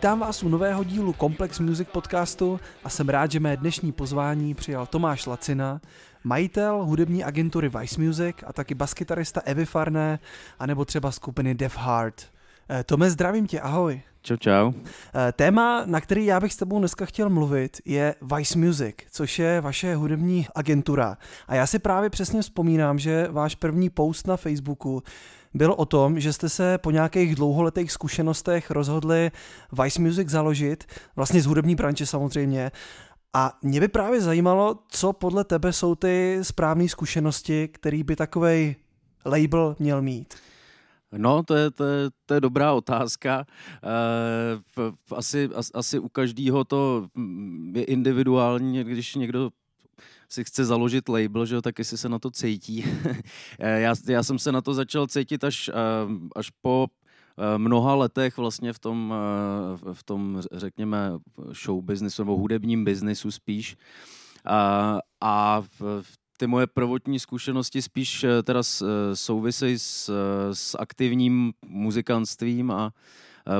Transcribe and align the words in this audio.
Vítám 0.00 0.20
vás 0.20 0.42
u 0.42 0.48
nového 0.48 0.84
dílu 0.84 1.12
Complex 1.12 1.58
Music 1.58 1.88
podcastu 1.92 2.60
a 2.84 2.88
jsem 2.88 3.08
rád, 3.08 3.30
že 3.30 3.40
mé 3.40 3.56
dnešní 3.56 3.92
pozvání 3.92 4.54
přijal 4.54 4.86
Tomáš 4.86 5.26
Lacina, 5.26 5.80
majitel 6.24 6.84
hudební 6.84 7.24
agentury 7.24 7.68
Vice 7.68 8.00
Music 8.00 8.36
a 8.46 8.52
taky 8.52 8.74
baskytarista 8.74 9.40
Evy 9.44 9.66
Farné, 9.66 10.18
anebo 10.58 10.84
třeba 10.84 11.10
skupiny 11.10 11.54
Def 11.54 11.78
Heart. 11.78 12.22
Eh, 12.70 12.84
Tome, 12.84 13.10
zdravím 13.10 13.46
tě, 13.46 13.60
ahoj. 13.60 14.02
Čau, 14.22 14.36
čau. 14.36 14.72
Eh, 14.72 15.32
téma, 15.32 15.82
na 15.86 16.00
který 16.00 16.26
já 16.26 16.40
bych 16.40 16.52
s 16.52 16.56
tebou 16.56 16.78
dneska 16.78 17.06
chtěl 17.06 17.30
mluvit, 17.30 17.80
je 17.84 18.14
Vice 18.36 18.58
Music, 18.58 18.96
což 19.10 19.38
je 19.38 19.60
vaše 19.60 19.94
hudební 19.94 20.46
agentura. 20.54 21.16
A 21.48 21.54
já 21.54 21.66
si 21.66 21.78
právě 21.78 22.10
přesně 22.10 22.42
vzpomínám, 22.42 22.98
že 22.98 23.28
váš 23.30 23.54
první 23.54 23.90
post 23.90 24.26
na 24.26 24.36
Facebooku 24.36 25.02
byl 25.54 25.72
o 25.72 25.84
tom, 25.84 26.20
že 26.20 26.32
jste 26.32 26.48
se 26.48 26.78
po 26.78 26.90
nějakých 26.90 27.34
dlouholetých 27.34 27.92
zkušenostech 27.92 28.70
rozhodli 28.70 29.30
Vice 29.82 30.02
Music 30.02 30.28
založit, 30.28 30.84
vlastně 31.16 31.42
z 31.42 31.46
hudební 31.46 31.74
branče 31.74 32.06
samozřejmě. 32.06 32.70
A 33.32 33.58
mě 33.62 33.80
by 33.80 33.88
právě 33.88 34.20
zajímalo, 34.20 34.78
co 34.88 35.12
podle 35.12 35.44
tebe 35.44 35.72
jsou 35.72 35.94
ty 35.94 36.38
správné 36.42 36.88
zkušenosti, 36.88 37.68
který 37.68 38.02
by 38.02 38.16
takový 38.16 38.76
label 39.24 39.76
měl 39.78 40.02
mít. 40.02 40.34
No, 41.12 41.42
to 41.42 41.54
je, 41.54 41.70
to 41.70 41.84
je, 41.84 42.10
to 42.26 42.34
je 42.34 42.40
dobrá 42.40 42.72
otázka. 42.72 43.46
E, 43.84 45.16
asi, 45.16 45.48
asi 45.74 45.98
u 45.98 46.08
každého 46.08 46.64
to 46.64 47.08
je 47.74 47.84
individuální, 47.84 48.84
když 48.84 49.14
někdo 49.14 49.50
si 50.32 50.44
chce 50.44 50.64
založit 50.64 51.08
label, 51.08 51.46
že 51.46 51.54
jo, 51.54 51.62
tak 51.62 51.78
jestli 51.78 51.98
se 51.98 52.08
na 52.08 52.18
to 52.18 52.30
cítí. 52.30 52.84
Eh, 53.58 53.80
já, 53.80 53.94
já 54.08 54.22
jsem 54.22 54.38
se 54.38 54.52
na 54.52 54.60
to 54.60 54.74
začal 54.74 55.06
cítit 55.06 55.44
až, 55.44 55.68
eh, 55.68 55.72
až 56.36 56.50
po 56.62 56.86
mnoha 57.56 57.94
letech 57.94 58.36
vlastně 58.36 58.72
v 58.72 58.78
tom, 58.78 59.14
v 59.92 60.02
tom 60.02 60.42
řekněme, 60.52 61.12
show 61.64 61.82
businessu 61.84 62.22
nebo 62.22 62.36
hudebním 62.36 62.84
biznesu 62.84 63.30
spíš. 63.30 63.76
A, 64.44 64.98
a 65.20 65.62
ty 66.40 66.46
moje 66.46 66.66
prvotní 66.66 67.18
zkušenosti 67.18 67.82
spíš 67.82 68.24
eh, 68.24 68.42
teda 68.42 68.60
eh, 68.60 69.16
souvisejí 69.16 69.78
s, 69.78 70.08
eh, 70.08 70.54
s 70.54 70.78
aktivním 70.78 71.52
muzikantstvím 71.66 72.70
a 72.70 72.92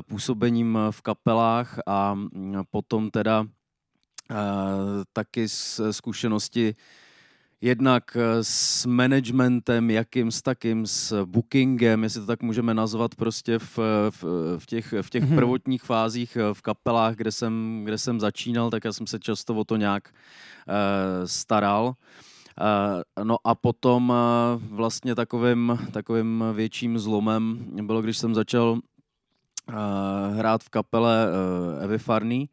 působením 0.07 0.79
v 0.91 1.03
kapelách 1.03 1.79
a 1.87 2.15
mm, 2.15 2.63
potom 2.71 3.11
teda 3.11 3.47
taky 5.13 5.49
s 5.49 5.91
zkušenosti 5.91 6.75
jednak 7.61 8.17
s 8.43 8.87
managementem, 8.87 9.91
jakým 9.91 10.31
s 10.31 10.43
takým, 10.43 10.87
s 10.87 11.25
bookingem, 11.25 12.03
jestli 12.03 12.21
to 12.21 12.27
tak 12.27 12.43
můžeme 12.43 12.75
nazvat 12.75 13.15
prostě 13.15 13.59
v, 13.59 13.79
v, 14.11 14.25
v 14.59 14.67
těch, 14.67 14.95
v 15.03 15.11
těch 15.11 15.25
mm-hmm. 15.25 15.35
prvotních 15.35 15.83
fázích 15.83 16.39
v 16.53 16.63
kapelách, 16.63 17.15
kde 17.15 17.33
jsem, 17.33 17.83
kde 17.85 17.99
jsem 17.99 18.21
začínal, 18.21 18.71
tak 18.71 18.85
já 18.85 18.93
jsem 18.93 19.07
se 19.07 19.19
často 19.19 19.55
o 19.55 19.65
to 19.65 19.77
nějak 19.77 20.09
uh, 20.09 21.27
staral. 21.27 21.87
Uh, 21.87 21.95
Eh, 22.61 23.25
no 23.25 23.37
a 23.45 23.55
potom 23.55 24.13
eh, 24.13 24.59
vlastně 24.71 25.15
takovým, 25.15 25.79
takovým 25.93 26.45
větším 26.53 26.99
zlomem 26.99 27.67
bylo, 27.83 28.03
když 28.03 28.19
jsem 28.19 28.35
začal 28.35 28.79
eh, 29.69 29.75
hrát 30.35 30.63
v 30.63 30.69
kapele 30.69 31.29
Evy 31.81 31.99
Farný 31.99 32.49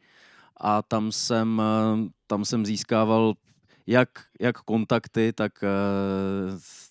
a 0.62 0.82
tam 0.82 1.12
jsem, 1.12 1.62
tam 2.28 2.46
jsem 2.46 2.66
získával 2.66 3.34
jak, 3.88 4.10
jak 4.40 4.58
kontakty, 4.58 5.34
tak, 5.34 5.52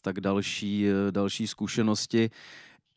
tak 0.02 0.20
další, 0.20 0.86
další 1.10 1.46
zkušenosti. 1.46 2.30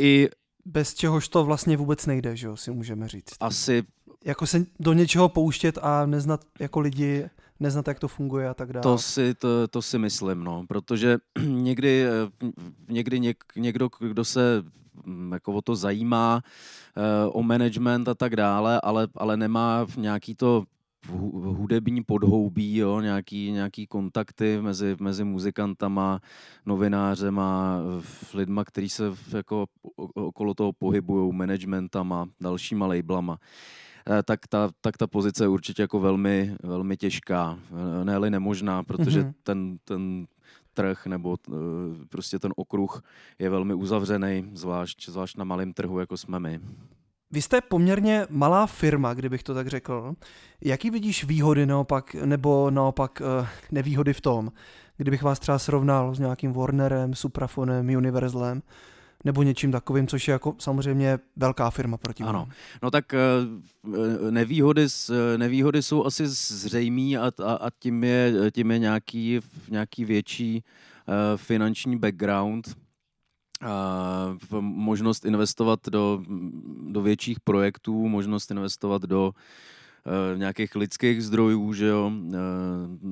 I 0.02 0.30
bez 0.66 0.94
čehož 0.94 1.28
to 1.28 1.46
vlastně 1.46 1.78
vůbec 1.78 2.06
nejde, 2.06 2.36
že 2.36 2.48
jo, 2.48 2.58
si 2.58 2.72
můžeme 2.72 3.08
říct. 3.08 3.34
Asi. 3.40 3.84
Jako 4.26 4.48
se 4.48 4.66
do 4.80 4.94
něčeho 4.94 5.30
pouštět 5.30 5.78
a 5.82 6.06
neznat 6.06 6.46
jako 6.60 6.80
lidi 6.80 7.30
neznat, 7.60 7.88
jak 7.88 8.00
to 8.00 8.08
funguje 8.08 8.50
a 8.50 8.54
tak 8.54 8.74
dále. 8.74 8.84
To 8.84 8.98
si, 8.98 9.34
to, 9.34 9.68
to 9.68 9.82
si 9.82 9.98
myslím, 9.98 10.44
no, 10.44 10.66
protože 10.68 11.18
někdy, 11.46 12.06
eh, 12.06 12.48
někdy 12.90 13.20
něk, 13.20 13.44
někdo, 13.56 13.90
kdo 14.00 14.26
se 14.26 14.64
jako 15.32 15.54
o 15.54 15.62
to 15.62 15.76
zajímá, 15.76 16.42
eh, 16.98 17.30
o 17.30 17.44
management 17.44 18.08
a 18.08 18.16
tak 18.16 18.36
dále, 18.36 18.82
ale, 18.84 19.08
ale 19.16 19.38
nemá 19.38 19.86
nějaký 19.98 20.36
to 20.36 20.64
hudební 21.08 22.04
podhoubí, 22.04 22.78
jo, 22.78 23.02
nějaký, 23.02 23.52
nějaký 23.52 23.88
kontakty 23.88 24.62
mezi, 24.62 24.96
mezi 25.00 25.24
muzikantama, 25.24 26.20
novinářema, 26.66 27.80
lidma, 28.34 28.64
kteří 28.66 28.90
se 28.90 29.04
jako 29.34 29.66
okolo 30.14 30.54
toho 30.54 30.74
pohybují, 30.74 31.34
managementama, 31.34 32.26
dalšíma 32.42 32.88
labelama. 32.88 33.38
Eh, 34.10 34.24
tak 34.24 34.48
ta, 34.48 34.70
tak 34.82 34.98
ta 34.98 35.08
pozice 35.08 35.44
je 35.44 35.48
určitě 35.48 35.82
jako 35.82 36.00
velmi, 36.00 36.56
velmi 36.64 36.98
těžká, 36.98 37.60
eh, 38.02 38.06
ne 38.06 38.30
nemožná, 38.30 38.84
protože 38.84 39.22
mm-hmm. 39.22 39.34
ten, 39.44 39.78
ten 39.84 40.26
trh 40.80 41.06
nebo 41.06 41.38
eh, 41.48 41.54
prostě 42.10 42.40
ten 42.40 42.52
okruh 42.56 43.04
je 43.40 43.50
velmi 43.50 43.74
uzavřený, 43.74 44.50
zvlášť, 44.54 45.10
zvlášť 45.10 45.38
na 45.38 45.44
malém 45.44 45.74
trhu, 45.74 46.00
jako 46.00 46.18
jsme 46.18 46.40
my. 46.40 46.60
Vy 47.32 47.42
jste 47.42 47.62
poměrně 47.62 48.28
malá 48.30 48.66
firma, 48.68 49.14
kdybych 49.14 49.44
to 49.44 49.54
tak 49.54 49.68
řekl. 49.68 50.14
Jaký 50.62 50.90
vidíš 50.90 51.24
výhody 51.24 51.66
naopak, 51.66 52.16
nebo 52.16 52.72
naopak 52.72 53.22
nevýhody 53.72 54.14
v 54.14 54.22
tom, 54.22 54.52
kdybych 54.98 55.24
vás 55.24 55.40
třeba 55.40 55.60
srovnal 55.60 56.16
s 56.16 56.20
nějakým 56.20 56.54
Warnerem, 56.54 57.14
Suprafonem, 57.14 57.90
Universalem? 57.90 58.62
Nebo 59.24 59.44
něčím 59.44 59.72
takovým, 59.72 60.08
což 60.08 60.28
je 60.28 60.32
jako 60.32 60.56
samozřejmě 60.60 61.20
velká 61.36 61.70
firma 61.70 61.98
proti 61.98 62.24
Ano, 62.24 62.50
no 62.84 62.92
tak 62.92 63.14
eh, 63.14 63.20
nevýhody, 64.32 64.88
nevýhody 65.38 65.84
jsou 65.84 66.06
asi 66.06 66.28
zřejmý 66.28 67.18
a, 67.18 67.32
a, 67.46 67.54
a 67.54 67.70
tím, 67.80 68.04
je, 68.04 68.34
tím 68.52 68.72
je 68.72 68.80
nějaký, 68.80 69.40
nějaký 69.70 70.06
větší 70.06 70.64
finanční 71.36 71.98
background, 71.98 72.76
možnost 74.60 75.26
investovat 75.26 75.80
do, 75.90 76.24
do 76.90 77.02
větších 77.02 77.40
projektů, 77.40 78.08
možnost 78.08 78.52
investovat 78.52 79.02
do 79.02 79.32
nějakých 80.36 80.76
lidských 80.76 81.24
zdrojů, 81.24 81.74
že 81.74 81.86
jo, 81.86 82.12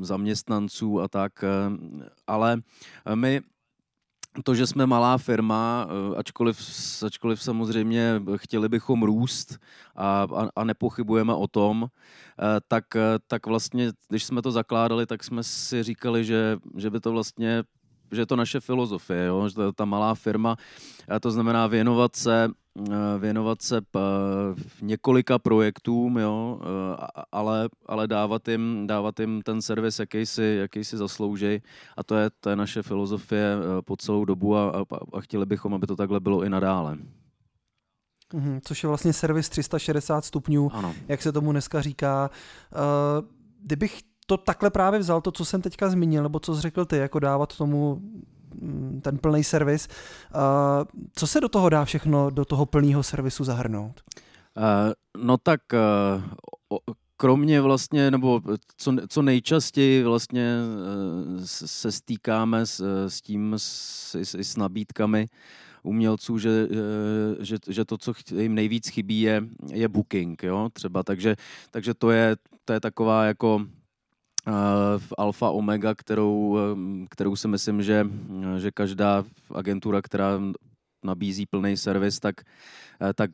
zaměstnanců 0.01 1.01
a 1.01 1.07
tak, 1.07 1.43
ale 2.27 2.61
my 3.15 3.41
to, 4.43 4.55
že 4.55 4.67
jsme 4.67 4.85
malá 4.85 5.17
firma, 5.17 5.87
eh, 5.89 6.17
ačkoliv, 6.17 6.59
ačkoliv 7.05 7.43
samozřejmě 7.43 8.21
chtěli 8.35 8.69
bychom 8.69 9.03
růst 9.03 9.57
a, 9.95 10.27
a, 10.35 10.49
a 10.55 10.63
nepochybujeme 10.63 11.33
o 11.33 11.47
tom, 11.47 11.87
eh, 11.87 12.59
tak, 12.67 12.95
eh, 12.95 13.19
tak 13.27 13.47
vlastně, 13.47 13.91
když 14.09 14.23
jsme 14.23 14.41
to 14.41 14.51
zakládali, 14.51 15.05
tak 15.05 15.23
jsme 15.23 15.43
si 15.43 15.83
říkali, 15.83 16.25
že, 16.25 16.57
že 16.75 16.89
by 16.89 16.99
to 16.99 17.11
vlastně 17.11 17.63
že 18.11 18.21
je 18.21 18.25
to 18.25 18.35
naše 18.35 18.59
filozofie, 18.59 19.25
jo? 19.25 19.49
že 19.49 19.55
to 19.55 19.61
je 19.61 19.73
ta 19.73 19.85
malá 19.85 20.15
firma, 20.15 20.55
to 21.19 21.31
znamená 21.31 21.67
věnovat 21.67 22.15
se 22.15 22.49
věnovat 23.17 23.61
se 23.61 23.77
eh, 23.77 23.99
několika 24.81 25.39
projektům, 25.39 26.17
jo, 26.17 26.59
eh, 26.61 27.21
ale, 27.31 27.69
ale 27.85 28.07
dávat, 28.07 28.47
jim, 28.47 28.87
dávat 28.87 29.19
jim 29.19 29.41
ten 29.41 29.61
servis, 29.61 29.99
jaký 29.99 30.25
si, 30.25 30.57
jaký 30.59 30.83
si 30.83 30.97
zaslouží. 30.97 31.61
A 31.97 32.03
to 32.03 32.15
je, 32.15 32.29
to 32.39 32.49
je 32.49 32.55
naše 32.55 32.83
filozofie 32.83 33.55
po 33.85 33.97
celou 33.97 34.25
dobu 34.25 34.55
a, 34.55 34.69
a, 34.69 34.83
a 35.13 35.21
chtěli 35.21 35.45
bychom, 35.45 35.73
aby 35.73 35.87
to 35.87 35.95
takhle 35.95 36.19
bylo 36.19 36.43
i 36.43 36.49
nadále. 36.49 36.97
Mm-hmm, 38.33 38.59
což 38.63 38.83
je 38.83 38.87
vlastně 38.87 39.13
servis 39.13 39.49
360 39.49 40.25
stupňů, 40.25 40.71
ano. 40.73 40.95
jak 41.07 41.21
se 41.21 41.31
tomu 41.31 41.51
dneska 41.51 41.81
říká. 41.81 42.29
Kdybych 43.61 43.99
to 44.25 44.37
takhle 44.37 44.69
právě 44.69 44.99
vzal, 44.99 45.21
to, 45.21 45.31
co 45.31 45.45
jsem 45.45 45.61
teďka 45.61 45.89
zmínil, 45.89 46.23
nebo 46.23 46.39
co 46.39 46.55
jsi 46.55 46.61
řekl 46.61 46.85
ty, 46.85 46.97
jako 46.97 47.19
dávat 47.19 47.57
tomu 47.57 48.01
ten 49.01 49.17
plný 49.17 49.43
servis. 49.43 49.87
Co 51.15 51.27
se 51.27 51.41
do 51.41 51.49
toho 51.49 51.69
dá 51.69 51.85
všechno, 51.85 52.29
do 52.29 52.45
toho 52.45 52.65
plného 52.65 53.03
servisu 53.03 53.43
zahrnout? 53.43 54.01
Uh, 54.57 55.23
no 55.23 55.37
tak 55.37 55.61
uh, 55.73 56.77
kromě 57.17 57.61
vlastně, 57.61 58.11
nebo 58.11 58.41
co, 58.77 58.95
co 59.09 59.21
nejčastěji 59.21 60.03
vlastně 60.03 60.57
se 61.45 61.91
stýkáme 61.91 62.65
s, 62.65 63.07
s 63.07 63.21
tím, 63.21 63.53
s, 63.57 64.15
s, 64.15 64.35
s 64.35 64.57
nabídkami 64.57 65.27
umělců, 65.83 66.37
že, 66.37 66.67
že, 67.39 67.57
že 67.67 67.85
to, 67.85 67.97
co 67.97 68.13
jim 68.35 68.55
nejvíc 68.55 68.87
chybí, 68.87 69.21
je, 69.21 69.43
je 69.73 69.87
booking, 69.87 70.43
jo, 70.43 70.69
třeba, 70.73 71.03
takže, 71.03 71.35
takže 71.71 71.93
to 71.93 72.11
je, 72.11 72.35
to 72.65 72.73
je 72.73 72.79
taková 72.79 73.25
jako 73.25 73.65
v 74.97 75.13
alfa 75.17 75.49
omega, 75.49 75.95
kterou, 75.95 76.57
kterou 77.09 77.35
si 77.35 77.47
myslím, 77.47 77.81
že, 77.81 78.07
že 78.57 78.71
každá 78.71 79.23
agentura, 79.53 80.01
která 80.01 80.39
nabízí 81.05 81.45
plný 81.45 81.77
servis, 81.77 82.19
tak, 82.19 82.35
tak 83.15 83.31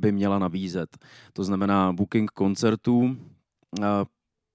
by 0.00 0.12
měla 0.12 0.38
nabízet. 0.38 0.98
To 1.32 1.44
znamená 1.44 1.92
booking 1.92 2.30
koncertů, 2.30 3.16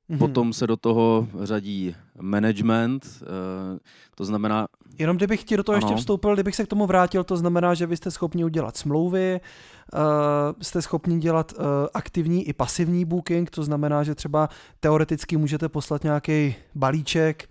Mm-hmm. 0.09 0.17
Potom 0.17 0.53
se 0.53 0.67
do 0.67 0.77
toho 0.77 1.27
řadí 1.43 1.95
management, 2.21 3.23
to 4.15 4.25
znamená... 4.25 4.67
Jenom 4.99 5.17
kdybych 5.17 5.43
ti 5.43 5.57
do 5.57 5.63
toho 5.63 5.75
ano. 5.75 5.87
ještě 5.87 5.95
vstoupil, 5.95 6.33
kdybych 6.33 6.55
se 6.55 6.63
k 6.63 6.67
tomu 6.67 6.85
vrátil, 6.87 7.23
to 7.23 7.37
znamená, 7.37 7.73
že 7.73 7.85
vy 7.85 7.97
jste 7.97 8.11
schopni 8.11 8.45
udělat 8.45 8.77
smlouvy, 8.77 9.39
jste 10.61 10.81
schopni 10.81 11.19
dělat 11.19 11.53
aktivní 11.93 12.47
i 12.47 12.53
pasivní 12.53 13.05
booking, 13.05 13.49
to 13.49 13.63
znamená, 13.63 14.03
že 14.03 14.15
třeba 14.15 14.49
teoreticky 14.79 15.37
můžete 15.37 15.69
poslat 15.69 16.03
nějaký 16.03 16.55
balíček, 16.75 17.49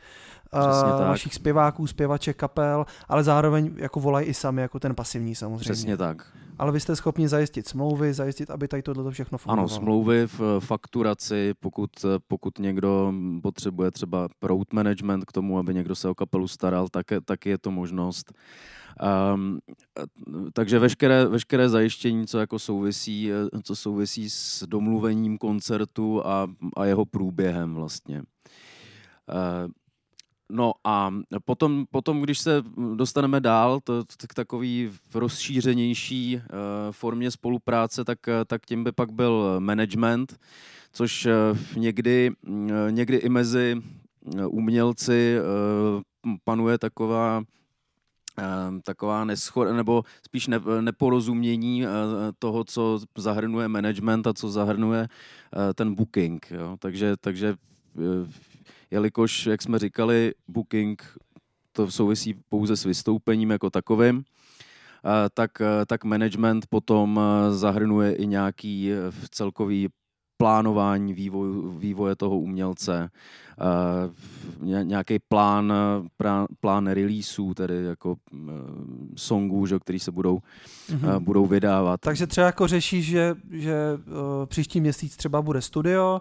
uh, 0.54 1.08
vašich 1.08 1.34
zpěváků, 1.34 1.86
zpěvaček, 1.86 2.36
kapel, 2.36 2.86
ale 3.08 3.24
zároveň 3.24 3.70
jako 3.76 4.00
volají 4.00 4.26
i 4.26 4.34
sami, 4.34 4.62
jako 4.62 4.78
ten 4.78 4.94
pasivní 4.94 5.34
samozřejmě. 5.34 5.60
Přesně 5.60 5.96
tak. 5.96 6.26
Ale 6.58 6.72
vy 6.72 6.80
jste 6.80 6.96
schopni 6.96 7.28
zajistit 7.28 7.68
smlouvy, 7.68 8.14
zajistit, 8.14 8.50
aby 8.50 8.68
tady 8.68 8.82
tohle 8.82 9.10
všechno 9.10 9.38
fungovalo. 9.38 9.68
Ano, 9.68 9.68
smlouvy 9.68 10.26
v 10.26 10.40
fakturaci, 10.58 11.54
pokud, 11.60 11.90
pokud 12.28 12.58
někdo 12.58 13.12
potřebuje 13.42 13.90
třeba 13.90 14.28
road 14.42 14.72
management 14.72 15.24
k 15.24 15.32
tomu, 15.32 15.58
aby 15.58 15.74
někdo 15.74 15.94
se 15.94 16.08
o 16.08 16.14
kapelu 16.14 16.48
staral, 16.48 16.88
tak, 16.88 17.06
tak 17.24 17.46
je 17.46 17.58
to 17.58 17.70
možnost. 17.70 18.32
Um, 19.34 19.58
takže 20.52 20.78
veškeré, 20.78 21.26
veškeré 21.26 21.68
zajištění, 21.68 22.26
co 22.26 22.38
jako 22.38 22.58
souvisí, 22.58 23.30
co 23.62 23.76
souvisí 23.76 24.30
s 24.30 24.64
domluvením 24.66 25.38
koncertu 25.38 26.26
a, 26.26 26.46
a 26.76 26.84
jeho 26.84 27.04
průběhem 27.04 27.74
vlastně. 27.74 28.18
Uh, 28.18 29.70
No 30.50 30.72
a 30.84 31.14
potom, 31.44 31.86
potom, 31.90 32.20
když 32.20 32.38
se 32.38 32.62
dostaneme 32.94 33.40
dál 33.40 33.80
to, 33.80 34.04
k 34.28 34.34
takový 34.34 34.90
rozšířenější 35.14 36.36
uh, 36.36 36.42
formě 36.90 37.30
spolupráce, 37.30 38.04
tak, 38.04 38.18
tak 38.46 38.66
tím 38.66 38.84
by 38.84 38.92
pak 38.92 39.12
byl 39.12 39.56
management, 39.58 40.40
což 40.92 41.26
uh, 41.26 41.32
někdy, 41.76 42.30
uh, 42.48 42.70
někdy 42.90 43.16
i 43.16 43.28
mezi 43.28 43.82
umělci 44.48 45.36
panuje 46.44 46.78
taková 46.78 47.42
taková 48.82 49.24
neschod, 49.24 49.68
nebo 49.72 50.02
spíš 50.26 50.46
ne, 50.46 50.60
neporozumění 50.80 51.84
toho, 52.38 52.64
co 52.64 52.98
zahrnuje 53.18 53.68
management 53.68 54.26
a 54.26 54.34
co 54.34 54.48
zahrnuje 54.48 55.08
ten 55.74 55.94
booking. 55.94 56.46
Jo? 56.50 56.76
Takže, 56.78 57.16
takže 57.20 57.54
jelikož, 58.90 59.46
jak 59.46 59.62
jsme 59.62 59.78
říkali, 59.78 60.32
booking 60.48 61.18
to 61.72 61.90
souvisí 61.90 62.34
pouze 62.48 62.76
s 62.76 62.84
vystoupením 62.84 63.50
jako 63.50 63.70
takovým, 63.70 64.24
tak, 65.34 65.50
tak 65.86 66.04
management 66.04 66.66
potom 66.66 67.20
zahrnuje 67.50 68.14
i 68.14 68.26
nějaký 68.26 68.90
celkový 69.30 69.88
plánování 70.38 71.14
vývoj, 71.14 71.48
vývoje 71.78 72.16
toho 72.16 72.38
umělce, 72.38 73.10
nějaký 74.82 75.18
plán, 75.28 75.72
plán 76.60 76.86
releaseů, 76.86 77.54
tedy 77.54 77.84
jako 77.84 78.16
songů, 79.16 79.66
že, 79.66 79.78
který 79.78 79.98
se 79.98 80.12
budou, 80.12 80.38
mm-hmm. 80.88 81.20
budou 81.20 81.46
vydávat. 81.46 82.00
Takže 82.00 82.26
třeba 82.26 82.46
jako 82.46 82.66
řeší, 82.66 83.02
že, 83.02 83.34
že 83.50 83.76
příští 84.46 84.80
měsíc 84.80 85.16
třeba 85.16 85.42
bude 85.42 85.62
studio, 85.62 86.20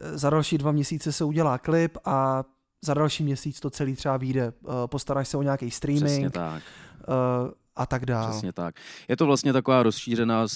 za 0.00 0.30
další 0.30 0.58
dva 0.58 0.72
měsíce 0.72 1.12
se 1.12 1.24
udělá 1.24 1.58
klip 1.58 1.98
a 2.04 2.44
za 2.84 2.94
další 2.94 3.24
měsíc 3.24 3.60
to 3.60 3.70
celý 3.70 3.96
třeba 3.96 4.16
vyjde. 4.16 4.42
Eh, 4.42 4.72
postaráš 4.86 5.28
se 5.28 5.36
o 5.36 5.42
nějaký 5.42 5.70
streaming. 5.70 6.04
Přesně 6.04 6.30
tak. 6.30 6.62
Eh, 7.02 7.50
a 7.76 7.86
tak 7.86 8.06
dále. 8.06 8.30
Přesně 8.30 8.52
tak. 8.52 8.74
Je 9.08 9.16
to 9.16 9.26
vlastně 9.26 9.52
taková 9.52 9.82
rozšířená 9.82 10.46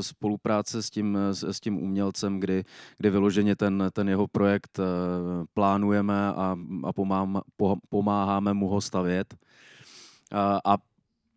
spolupráce 0.00 0.82
s 0.82 0.90
tím, 0.90 1.18
s 1.30 1.60
tím 1.60 1.82
umělcem, 1.82 2.40
kdy, 2.40 2.64
kdy 2.98 3.10
vyloženě 3.10 3.56
ten, 3.56 3.90
ten 3.92 4.08
jeho 4.08 4.26
projekt 4.26 4.78
eh, 4.78 4.82
plánujeme 5.54 6.28
a, 6.28 6.56
a 6.84 6.92
pomáháme, 6.92 7.40
pomáháme 7.88 8.54
mu 8.54 8.68
ho 8.68 8.80
stavět. 8.80 9.34
A, 10.32 10.60
a, 10.64 10.76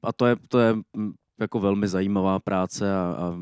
a 0.03 0.13
to, 0.13 0.25
je, 0.25 0.35
to 0.47 0.59
je 0.59 0.73
hm, 0.97 1.13
jako 1.39 1.59
velmi 1.59 1.87
zajímavá 1.87 2.39
práce 2.39 2.95
a, 2.95 3.15
a 3.19 3.33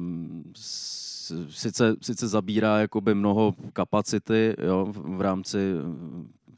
sice, 1.49 1.95
sice 2.01 2.27
zabírá 2.27 2.79
jakoby 2.79 3.15
mnoho 3.15 3.55
kapacity 3.73 4.55
jo, 4.63 4.87
v 4.91 5.21
rámci 5.21 5.73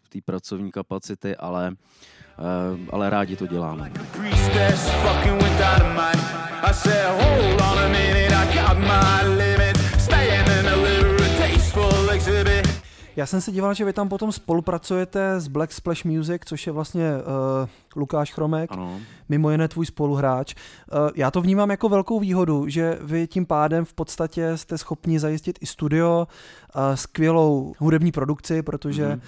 té 0.10 0.19
pracovní 0.25 0.72
kapacity, 0.72 1.36
ale, 1.36 1.72
uh, 1.72 2.80
ale 2.90 3.10
rádi 3.10 3.36
to 3.36 3.48
děláme. 3.48 3.92
Já 13.18 13.25
jsem 13.25 13.42
se 13.42 13.52
díval, 13.52 13.74
že 13.74 13.86
vy 13.86 13.94
tam 13.94 14.10
potom 14.10 14.31
spolupracujete 14.31 15.40
s 15.40 15.48
Black 15.48 15.72
Splash 15.72 16.06
Music, 16.06 16.42
což 16.46 16.68
je 16.68 16.74
vlastně 16.74 17.12
uh, 17.18 17.69
Lukáš 17.96 18.34
Chromek, 18.34 18.72
ano. 18.72 19.00
mimo 19.30 19.52
jiné 19.52 19.68
tvůj 19.68 19.86
spoluhráč. 19.86 20.56
Uh, 20.56 21.10
já 21.16 21.31
to 21.31 21.42
vnímám 21.42 21.69
jako 21.69 21.90
velkou 21.90 22.19
výhodu, 22.19 22.68
že 22.68 23.00
vy 23.02 23.28
tím 23.28 23.46
pádem 23.46 23.86
v 23.86 23.94
podstatě 23.94 24.58
jste 24.58 24.78
schopni 24.78 25.19
zajistit 25.19 25.60
i 25.62 25.66
studio, 25.66 26.28
uh, 26.75 26.81
skvělou 26.96 27.74
hudební 27.78 28.12
produkci, 28.12 28.62
protože 28.62 29.08
mm-hmm. 29.08 29.22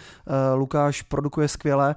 uh, 0.53 0.59
Lukáš 0.59 1.01
produkuje 1.01 1.47
skvěle. 1.47 1.95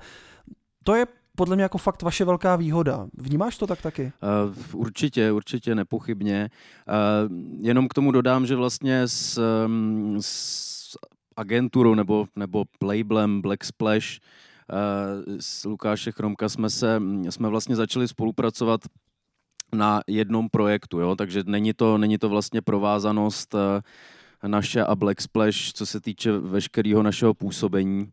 To 0.84 0.94
je 0.94 1.06
podle 1.36 1.56
mě 1.56 1.62
jako 1.62 1.78
fakt 1.78 2.02
vaše 2.02 2.24
velká 2.24 2.56
výhoda. 2.56 3.06
Vnímáš 3.14 3.58
to 3.58 3.66
tak 3.66 3.82
taky? 3.82 4.12
Uh, 4.46 4.80
určitě, 4.80 5.32
určitě, 5.32 5.74
nepochybně. 5.74 6.50
Uh, 6.88 7.36
jenom 7.60 7.88
k 7.88 7.94
tomu 7.94 8.12
dodám, 8.12 8.46
že 8.46 8.56
vlastně 8.56 9.08
s, 9.08 9.40
s 10.20 10.71
agenturou 11.36 11.94
nebo, 11.94 12.26
nebo 12.36 12.64
labelem 12.82 13.42
Black 13.42 13.64
Splash 13.64 14.18
uh, 14.18 15.36
s 15.40 15.64
Lukáše 15.64 16.12
Chromka 16.12 16.48
jsme, 16.48 16.70
se, 16.70 17.02
jsme 17.30 17.48
vlastně 17.48 17.76
začali 17.76 18.08
spolupracovat 18.08 18.80
na 19.74 20.00
jednom 20.06 20.48
projektu, 20.48 21.00
jo? 21.00 21.16
takže 21.16 21.42
není 21.46 21.72
to, 21.72 21.98
není 21.98 22.18
to 22.18 22.28
vlastně 22.28 22.62
provázanost 22.62 23.54
uh, 23.54 23.60
naše 24.46 24.84
a 24.84 24.94
Black 24.94 25.20
Splash, 25.20 25.72
co 25.72 25.86
se 25.86 26.00
týče 26.00 26.32
veškerého 26.32 27.02
našeho 27.02 27.34
působení, 27.34 28.12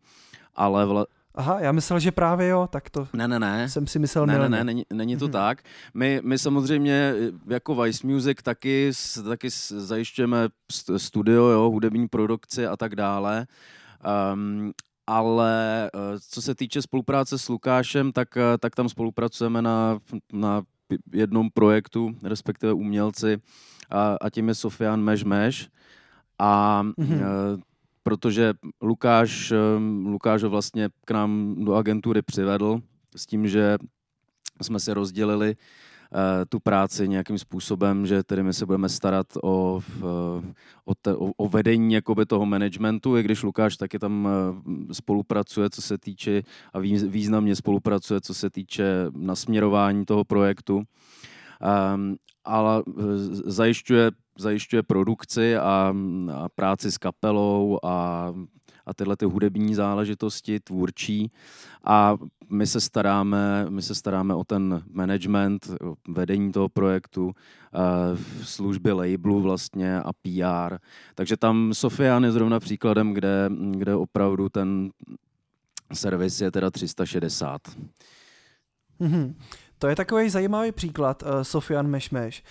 ale 0.54 0.86
vla, 0.86 1.06
Aha, 1.34 1.60
já 1.60 1.72
myslel, 1.72 1.98
že 1.98 2.12
právě 2.12 2.48
jo, 2.48 2.68
tak 2.70 2.90
to 2.90 3.08
ne, 3.12 3.28
ne, 3.28 3.38
ne. 3.38 3.68
jsem 3.68 3.86
si 3.86 3.98
myslel 3.98 4.26
Ne, 4.26 4.38
ne, 4.38 4.48
ne, 4.48 4.64
není, 4.64 4.84
není 4.92 5.16
to 5.16 5.24
hmm. 5.24 5.32
tak. 5.32 5.62
My, 5.94 6.20
my 6.24 6.38
samozřejmě 6.38 7.14
jako 7.48 7.82
Vice 7.82 8.06
Music 8.06 8.38
taky, 8.42 8.92
taky 9.28 9.48
zajišťujeme 9.68 10.48
studio, 10.96 11.44
jo, 11.44 11.70
hudební 11.70 12.08
produkci 12.08 12.66
a 12.66 12.76
tak 12.76 12.96
dále. 12.96 13.46
Um, 14.32 14.72
ale 15.06 15.90
eh, 15.94 16.20
co 16.30 16.42
se 16.42 16.54
týče 16.54 16.82
spolupráce 16.82 17.38
s 17.38 17.48
Lukášem, 17.48 18.12
tak, 18.12 18.36
eh, 18.36 18.58
tak 18.58 18.76
tam 18.76 18.88
spolupracujeme 18.88 19.62
na, 19.62 19.98
na 20.32 20.62
jednom 21.12 21.50
projektu, 21.50 22.10
respektive 22.22 22.72
umělci, 22.72 23.38
a, 23.90 24.16
a 24.20 24.30
tím 24.30 24.48
je 24.48 24.54
Sofian 24.54 25.02
Meš 25.02 25.24
Meš. 25.24 25.68
A 26.38 26.82
mm-hmm 26.82 27.60
protože 28.10 28.54
Lukáš, 28.82 29.52
Lukáš 30.04 30.42
ho 30.42 30.50
vlastně 30.50 30.88
k 31.04 31.10
nám 31.10 31.54
do 31.58 31.74
agentury 31.74 32.22
přivedl 32.22 32.80
s 33.16 33.26
tím, 33.26 33.48
že 33.48 33.78
jsme 34.62 34.80
si 34.80 34.92
rozdělili 34.92 35.54
uh, 35.54 36.18
tu 36.48 36.60
práci 36.60 37.08
nějakým 37.08 37.38
způsobem, 37.38 38.06
že 38.06 38.22
tedy 38.22 38.42
my 38.42 38.52
se 38.52 38.66
budeme 38.66 38.88
starat 38.88 39.26
o, 39.42 39.80
o, 40.84 40.94
te, 41.02 41.14
o, 41.14 41.30
o 41.36 41.48
vedení 41.48 41.94
jakoby 41.94 42.26
toho 42.26 42.46
managementu, 42.46 43.16
i 43.16 43.22
když 43.22 43.42
Lukáš 43.42 43.76
taky 43.76 43.98
tam 43.98 44.24
uh, 44.24 44.30
spolupracuje, 44.92 45.70
co 45.70 45.82
se 45.82 45.98
týče 45.98 46.42
a 46.72 46.78
významně 47.08 47.56
spolupracuje, 47.56 48.20
co 48.20 48.34
se 48.34 48.50
týče 48.50 49.06
nasměrování 49.14 50.04
toho 50.04 50.24
projektu. 50.24 50.82
Um, 51.94 52.16
ale 52.44 52.82
zajišťuje 53.44 54.10
zajišťuje 54.40 54.82
produkci 54.82 55.56
a, 55.56 55.94
a 56.34 56.48
práci 56.48 56.92
s 56.92 56.98
kapelou 56.98 57.78
a, 57.84 58.26
a 58.86 58.94
tyhle 58.94 59.16
ty 59.16 59.24
hudební 59.24 59.74
záležitosti 59.74 60.60
tvůrčí 60.60 61.32
a 61.84 62.16
my 62.50 62.66
se 62.66 62.80
staráme, 62.80 63.66
my 63.68 63.82
se 63.82 63.94
staráme 63.94 64.34
o 64.34 64.44
ten 64.44 64.82
management, 64.92 65.70
vedení 66.08 66.52
toho 66.52 66.68
projektu, 66.68 67.32
v 68.14 68.48
služby 68.48 68.92
labelu 68.92 69.40
vlastně 69.40 70.00
a 70.00 70.12
PR. 70.12 70.76
Takže 71.14 71.36
tam 71.36 71.74
Sofian 71.74 72.24
je 72.24 72.32
zrovna 72.32 72.60
příkladem, 72.60 73.12
kde, 73.12 73.50
kde 73.70 73.94
opravdu 73.94 74.48
ten 74.48 74.90
servis 75.92 76.40
je 76.40 76.50
teda 76.50 76.70
360. 76.70 77.60
Mm-hmm. 79.00 79.34
To 79.78 79.88
je 79.88 79.96
takový 79.96 80.30
zajímavý 80.30 80.72
příklad, 80.72 81.22
uh, 81.22 81.42
Sofian 81.42 81.86
Mešmeš. 81.86 82.42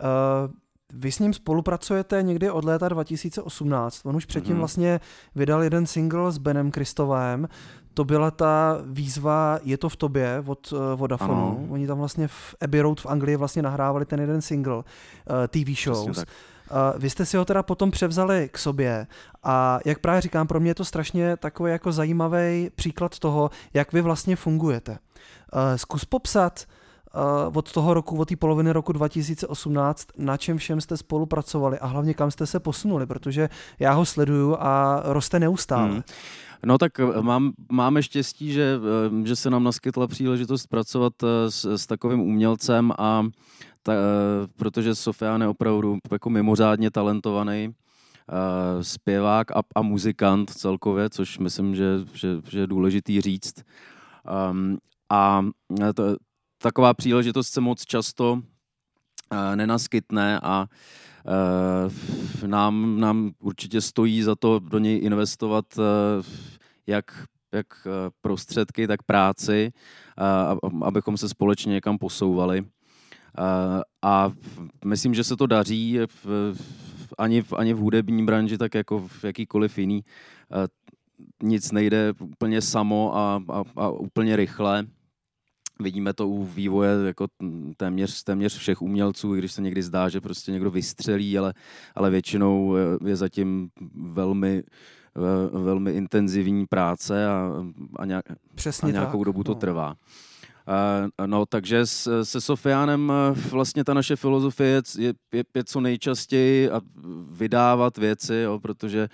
Uh, 0.00 0.52
vy 0.92 1.12
s 1.12 1.18
ním 1.18 1.34
spolupracujete 1.34 2.22
někdy 2.22 2.50
od 2.50 2.64
léta 2.64 2.88
2018. 2.88 4.06
On 4.06 4.16
už 4.16 4.24
předtím 4.24 4.54
mm-hmm. 4.54 4.58
vlastně 4.58 5.00
vydal 5.34 5.62
jeden 5.62 5.86
single 5.86 6.32
s 6.32 6.38
Benem 6.38 6.70
Kristovém. 6.70 7.48
To 7.94 8.04
byla 8.04 8.30
ta 8.30 8.78
výzva 8.84 9.58
Je 9.62 9.78
to 9.78 9.88
v 9.88 9.96
tobě 9.96 10.42
od 10.46 10.72
uh, 10.72 10.78
Vodafonu. 10.94 11.58
Ano. 11.58 11.66
Oni 11.70 11.86
tam 11.86 11.98
vlastně 11.98 12.28
v 12.28 12.54
Abbey 12.60 12.80
Road 12.80 13.00
v 13.00 13.06
Anglii 13.06 13.36
vlastně 13.36 13.62
nahrávali 13.62 14.04
ten 14.04 14.20
jeden 14.20 14.42
single 14.42 14.76
uh, 14.76 14.82
TV 15.50 15.82
shows. 15.82 16.24
Vy 16.98 17.10
jste 17.10 17.26
si 17.26 17.36
ho 17.36 17.44
teda 17.44 17.62
potom 17.62 17.90
převzali 17.90 18.48
k 18.52 18.58
sobě 18.58 19.06
a 19.42 19.78
jak 19.84 19.98
právě 19.98 20.20
říkám, 20.20 20.46
pro 20.46 20.60
mě 20.60 20.70
je 20.70 20.74
to 20.74 20.84
strašně 20.84 21.36
takový 21.36 21.72
jako 21.72 21.92
zajímavý 21.92 22.70
příklad 22.74 23.18
toho, 23.18 23.50
jak 23.74 23.92
vy 23.92 24.00
vlastně 24.00 24.36
fungujete. 24.36 24.98
Zkus 25.76 26.04
popsat, 26.04 26.64
od 27.54 27.72
toho 27.72 27.94
roku, 27.94 28.16
od 28.16 28.28
té 28.28 28.36
poloviny 28.36 28.72
roku 28.72 28.92
2018, 28.92 30.06
na 30.18 30.36
čem 30.36 30.58
všem 30.58 30.80
jste 30.80 30.96
spolupracovali 30.96 31.78
a 31.78 31.86
hlavně 31.86 32.14
kam 32.14 32.30
jste 32.30 32.46
se 32.46 32.60
posunuli, 32.60 33.06
protože 33.06 33.48
já 33.78 33.92
ho 33.92 34.04
sleduju 34.04 34.56
a 34.60 35.02
roste 35.04 35.40
neustále. 35.40 35.90
Hmm. 35.90 36.02
No 36.66 36.78
tak 36.78 37.00
eh, 37.00 37.22
mám, 37.22 37.52
máme 37.72 38.02
štěstí, 38.02 38.52
že, 38.52 38.78
eh, 39.22 39.26
že 39.26 39.36
se 39.36 39.50
nám 39.50 39.64
naskytla 39.64 40.06
příležitost 40.06 40.66
pracovat 40.66 41.12
eh, 41.22 41.50
s, 41.50 41.64
s 41.64 41.86
takovým 41.86 42.20
umělcem 42.20 42.92
a 42.98 43.26
ta, 43.82 43.92
protože 44.56 44.94
Sofián 44.94 45.40
je 45.40 45.48
opravdu 45.48 45.98
jako 46.12 46.30
mimořádně 46.30 46.90
talentovaný 46.90 47.74
zpěvák 48.80 49.50
a, 49.50 49.62
a 49.74 49.82
muzikant 49.82 50.50
celkově, 50.50 51.10
což 51.10 51.38
myslím, 51.38 51.74
že, 51.74 51.84
že, 52.12 52.28
že 52.48 52.60
je 52.60 52.66
důležitý 52.66 53.20
říct. 53.20 53.54
Um, 54.50 54.78
a 55.10 55.42
to, 55.94 56.16
taková 56.58 56.94
příležitost 56.94 57.48
se 57.48 57.60
moc 57.60 57.84
často 57.84 58.32
uh, 58.32 59.38
nenaskytne 59.56 60.40
a 60.42 60.66
uh, 62.42 62.48
nám, 62.48 63.00
nám 63.00 63.30
určitě 63.40 63.80
stojí 63.80 64.22
za 64.22 64.34
to 64.34 64.58
do 64.58 64.78
něj 64.78 65.00
investovat 65.04 65.64
uh, 65.78 65.84
jak, 66.86 67.26
jak 67.52 67.66
prostředky, 68.20 68.86
tak 68.86 69.02
práci, 69.02 69.72
abychom 70.82 71.16
se 71.16 71.28
společně 71.28 71.72
někam 71.72 71.98
posouvali. 71.98 72.64
A 74.02 74.32
myslím, 74.84 75.14
že 75.14 75.24
se 75.24 75.36
to 75.36 75.46
daří 75.46 75.98
ani, 77.18 77.42
v, 77.42 77.52
ani 77.52 77.74
v 77.74 77.78
hudební 77.78 78.26
branži, 78.26 78.58
tak 78.58 78.74
jako 78.74 79.08
v 79.08 79.24
jakýkoliv 79.24 79.78
jiný. 79.78 80.04
Nic 81.42 81.72
nejde 81.72 82.12
úplně 82.20 82.62
samo 82.62 83.16
a, 83.16 83.42
a, 83.48 83.62
a 83.76 83.88
úplně 83.88 84.36
rychle. 84.36 84.86
Vidíme 85.82 86.12
to 86.12 86.28
u 86.28 86.44
vývoje 86.44 86.90
jako 87.06 87.26
téměř, 87.76 88.22
téměř 88.22 88.58
všech 88.58 88.82
umělců, 88.82 89.34
když 89.34 89.52
se 89.52 89.62
někdy 89.62 89.82
zdá, 89.82 90.08
že 90.08 90.20
prostě 90.20 90.52
někdo 90.52 90.70
vystřelí, 90.70 91.38
ale, 91.38 91.54
ale 91.94 92.10
většinou 92.10 92.76
je 93.06 93.16
zatím 93.16 93.70
velmi 93.94 94.62
velmi 95.52 95.92
intenzivní 95.92 96.66
práce 96.66 97.26
a, 97.26 97.52
a, 97.96 98.04
nějak, 98.04 98.24
a 98.82 98.90
nějakou 98.90 99.18
tak. 99.18 99.24
dobu 99.24 99.44
to 99.44 99.52
no. 99.52 99.60
trvá. 99.60 99.94
No, 101.26 101.46
takže 101.46 101.86
se 102.22 102.40
Sofiánem 102.40 103.12
vlastně 103.50 103.84
ta 103.84 103.94
naše 103.94 104.16
filozofie 104.16 104.70
je, 104.70 104.82
je, 105.32 105.44
je, 105.54 105.64
co 105.64 105.80
nejčastěji 105.80 106.70
a 106.70 106.80
vydávat 107.30 107.98
věci, 107.98 108.34
jo, 108.34 108.60
protože 108.60 109.08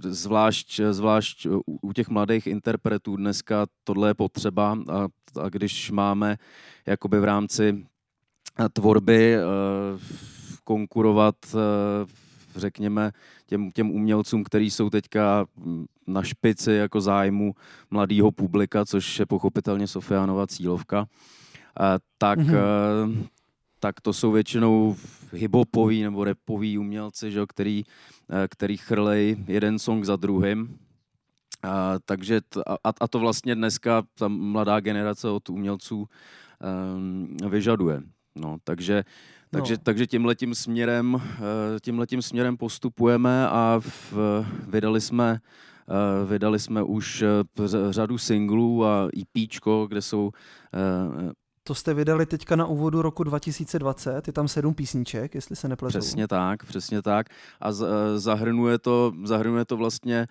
zvlášť, 0.00 0.80
zvlášť 0.90 1.46
u 1.66 1.92
těch 1.92 2.08
mladých 2.08 2.46
interpretů 2.46 3.16
dneska 3.16 3.66
tohle 3.84 4.10
je 4.10 4.14
potřeba 4.14 4.78
a, 4.92 5.08
a 5.42 5.48
když 5.48 5.90
máme 5.90 6.36
jakoby 6.86 7.20
v 7.20 7.24
rámci 7.24 7.86
tvorby 8.72 9.36
konkurovat 10.64 11.36
řekněme, 12.56 13.12
těm, 13.46 13.72
těm 13.72 13.90
umělcům, 13.90 14.44
kteří 14.44 14.70
jsou 14.70 14.90
teďka 14.90 15.46
na 16.06 16.22
špici 16.22 16.72
jako 16.72 17.00
zájmu 17.00 17.54
mladého 17.90 18.30
publika, 18.32 18.84
což 18.84 19.18
je 19.18 19.26
pochopitelně 19.26 19.86
Sofiánova 19.86 20.46
cílovka, 20.46 21.06
tak, 22.18 22.38
mm-hmm. 22.38 23.26
tak 23.80 24.00
to 24.00 24.12
jsou 24.12 24.32
většinou 24.32 24.96
hiphopoví 25.32 26.02
nebo 26.02 26.24
repoví 26.24 26.78
umělci, 26.78 27.32
že, 27.32 27.40
který, 27.48 27.84
který 28.48 28.76
chrlej 28.76 29.36
jeden 29.46 29.78
song 29.78 30.04
za 30.04 30.16
druhým. 30.16 30.78
A, 31.62 31.98
takže 32.04 32.40
t, 32.40 32.62
a, 32.66 32.92
a 33.00 33.08
to 33.08 33.18
vlastně 33.18 33.54
dneska 33.54 34.02
ta 34.14 34.28
mladá 34.28 34.80
generace 34.80 35.28
od 35.28 35.50
umělců 35.50 36.08
um, 36.96 37.36
vyžaduje. 37.50 38.02
No, 38.34 38.56
takže 38.64 39.04
takže, 39.50 39.74
no. 39.74 39.80
takže 39.82 40.06
tímhletím 40.06 40.54
směrem, 40.54 41.22
eh, 41.22 41.80
tímhletím 41.80 42.22
směrem 42.22 42.56
postupujeme 42.56 43.48
a 43.48 43.80
v, 43.80 44.14
vydali 44.68 45.00
jsme 45.00 45.40
eh, 45.88 46.26
vydali 46.26 46.58
jsme 46.58 46.82
už 46.82 47.22
eh, 47.22 47.90
řadu 47.90 48.18
singlů 48.18 48.84
a 48.84 49.08
EP, 49.20 49.48
kde 49.88 50.02
jsou 50.02 50.30
to 51.62 51.74
jste 51.74 51.94
vydali 51.94 52.26
teďka 52.26 52.56
na 52.56 52.66
úvodu 52.66 53.02
roku 53.02 53.24
2020, 53.24 54.26
je 54.26 54.32
tam 54.32 54.48
sedm 54.48 54.74
písniček, 54.74 55.34
jestli 55.34 55.56
se 55.56 55.68
nepletu. 55.68 55.98
Přesně 55.98 56.28
tak, 56.28 56.64
přesně 56.64 57.02
tak. 57.02 57.26
A 57.60 57.72
zahrnuje 58.16 58.78
to, 58.78 59.12
zahrnuje 59.24 59.64
to 59.64 59.76
vlastně 59.76 60.26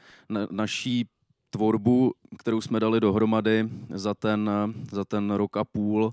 naší 0.51 1.09
tvorbu, 1.49 2.13
kterou 2.37 2.61
jsme 2.61 2.79
dali 2.79 2.99
dohromady 2.99 3.69
za 3.93 4.13
ten, 4.13 4.49
za 4.91 5.05
ten 5.05 5.31
rok 5.31 5.57
a 5.57 5.63
půl 5.63 6.05
uh, 6.05 6.11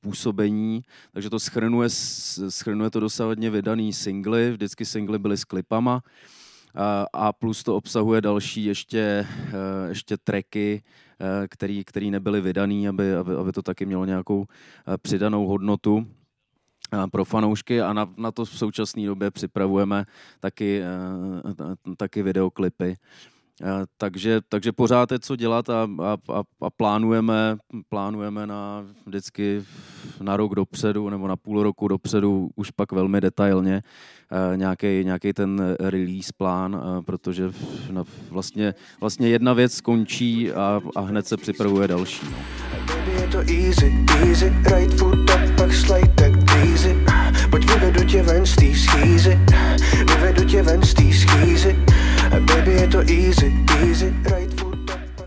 působení, 0.00 0.82
takže 1.12 1.30
to 1.30 1.38
schrnuje, 1.38 1.88
schrnuje 2.48 2.90
to 2.90 3.00
dosavadně 3.00 3.50
vydaný 3.50 3.92
singly, 3.92 4.52
vždycky 4.52 4.84
singly 4.84 5.18
byly 5.18 5.36
s 5.36 5.44
klipama, 5.44 5.94
uh, 5.94 6.80
a 7.12 7.32
plus 7.32 7.62
to 7.62 7.76
obsahuje 7.76 8.20
další 8.20 8.64
ještě, 8.64 9.26
uh, 9.48 9.88
ještě 9.88 10.16
tracky, 10.16 10.82
který, 11.48 11.84
který 11.84 12.10
nebyly 12.10 12.40
vydaný, 12.40 12.88
aby, 12.88 13.14
aby, 13.14 13.34
aby 13.34 13.52
to 13.52 13.62
taky 13.62 13.86
mělo 13.86 14.04
nějakou 14.04 14.46
přidanou 15.02 15.46
hodnotu 15.46 16.06
pro 17.10 17.24
fanoušky. 17.24 17.80
A 17.80 17.92
na, 17.92 18.08
na 18.16 18.32
to 18.32 18.44
v 18.44 18.58
současné 18.58 19.06
době 19.06 19.30
připravujeme 19.30 20.04
taky, 20.40 20.82
taky 21.96 22.22
videoklipy. 22.22 22.96
Eh, 23.62 23.84
takže, 23.98 24.40
takže 24.48 24.72
pořád 24.72 25.12
je 25.12 25.18
co 25.18 25.36
dělat 25.36 25.70
a, 25.70 25.88
a, 26.02 26.42
a 26.60 26.70
plánujeme, 26.70 27.56
plánujeme 27.88 28.46
na 28.46 28.84
vždycky 29.06 29.64
na 30.22 30.36
rok 30.36 30.54
dopředu 30.54 31.10
nebo 31.10 31.28
na 31.28 31.36
půl 31.36 31.62
roku 31.62 31.88
dopředu 31.88 32.50
už 32.56 32.70
pak 32.70 32.92
velmi 32.92 33.20
detailně 33.20 33.82
nějaký 35.02 35.28
eh, 35.28 35.32
ten 35.32 35.76
release 35.80 36.32
plán, 36.36 36.82
eh, 36.82 37.02
protože 37.02 37.50
vlastně, 38.30 38.74
vlastně 39.00 39.28
jedna 39.28 39.52
věc 39.52 39.72
skončí 39.72 40.52
a, 40.52 40.80
a 40.96 41.00
hned 41.00 41.26
se 41.26 41.36
připravuje 41.36 41.88
další. 41.88 42.26
No. 42.30 42.36
Pojď 47.50 47.70
vyvedu 47.70 48.04
tě 48.04 48.22
ven 48.22 48.46
z 48.46 48.56
té 48.56 48.74
schýzy, 48.74 49.38
vyvedu 50.06 50.44
tě 50.44 50.62
ven 50.62 50.82
z 50.82 50.94
té 50.94 51.02
schýzy. 51.02 51.76
Baby, 52.30 52.72
je 52.72 52.88
to 52.88 52.98
easy, 52.98 53.52
easy, 53.80 54.14
right 54.24 54.60
foot 54.60 54.74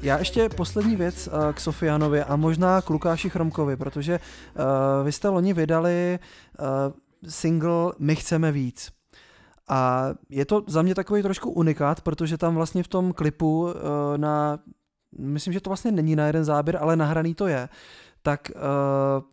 já 0.07 0.17
ještě 0.17 0.49
poslední 0.49 0.95
věc 0.95 1.27
uh, 1.27 1.53
k 1.53 1.59
Sofianovi 1.59 2.23
a 2.23 2.35
možná 2.35 2.81
k 2.81 2.89
Lukáši 2.89 3.29
Chromkovi, 3.29 3.75
protože 3.75 4.19
uh, 4.19 5.05
vy 5.05 5.11
jste 5.11 5.29
loni 5.29 5.53
vydali 5.53 6.19
uh, 6.59 6.65
single 7.29 7.93
My 7.99 8.15
chceme 8.15 8.51
víc. 8.51 8.91
A 9.69 10.09
je 10.29 10.45
to 10.45 10.63
za 10.67 10.81
mě 10.81 10.95
takový 10.95 11.23
trošku 11.23 11.51
unikát, 11.51 12.01
protože 12.01 12.37
tam 12.37 12.55
vlastně 12.55 12.83
v 12.83 12.87
tom 12.87 13.13
klipu 13.13 13.61
uh, 13.61 13.71
na, 14.17 14.59
myslím, 15.17 15.53
že 15.53 15.61
to 15.61 15.69
vlastně 15.69 15.91
není 15.91 16.15
na 16.15 16.27
jeden 16.27 16.43
záběr, 16.43 16.77
ale 16.81 16.95
nahraný 16.95 17.35
to 17.35 17.47
je, 17.47 17.69
tak 18.21 18.51
uh, 18.55 19.23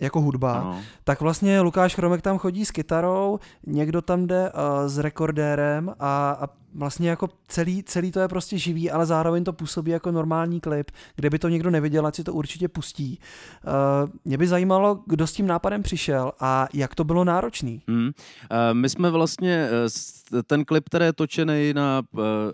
jako 0.00 0.20
hudba, 0.20 0.52
ano. 0.52 0.80
tak 1.04 1.20
vlastně 1.20 1.60
Lukáš 1.60 1.94
Chromek 1.94 2.22
tam 2.22 2.38
chodí 2.38 2.64
s 2.64 2.70
kytarou, 2.70 3.38
někdo 3.66 4.02
tam 4.02 4.26
jde 4.26 4.52
uh, 4.52 4.88
s 4.88 4.98
rekordérem 4.98 5.94
a, 5.98 6.30
a 6.40 6.48
vlastně 6.74 7.10
jako 7.10 7.28
celý, 7.48 7.82
celý 7.82 8.12
to 8.12 8.20
je 8.20 8.28
prostě 8.28 8.58
živý, 8.58 8.90
ale 8.90 9.06
zároveň 9.06 9.44
to 9.44 9.52
působí 9.52 9.90
jako 9.90 10.12
normální 10.12 10.60
klip, 10.60 10.90
kde 11.16 11.30
by 11.30 11.38
to 11.38 11.48
někdo 11.48 11.70
neviděl, 11.70 12.06
ať 12.06 12.14
si 12.14 12.24
to 12.24 12.32
určitě 12.32 12.68
pustí. 12.68 13.18
Uh, 13.66 14.10
mě 14.24 14.38
by 14.38 14.48
zajímalo, 14.48 15.02
kdo 15.06 15.26
s 15.26 15.32
tím 15.32 15.46
nápadem 15.46 15.82
přišel 15.82 16.32
a 16.40 16.68
jak 16.74 16.94
to 16.94 17.04
bylo 17.04 17.24
náročný. 17.24 17.82
Mm. 17.86 18.04
Uh, 18.04 18.10
my 18.72 18.88
jsme 18.88 19.10
vlastně, 19.10 19.68
ten 20.46 20.64
klip, 20.64 20.84
který 20.86 21.04
je 21.04 21.12
točený 21.12 21.72
na, 21.74 22.02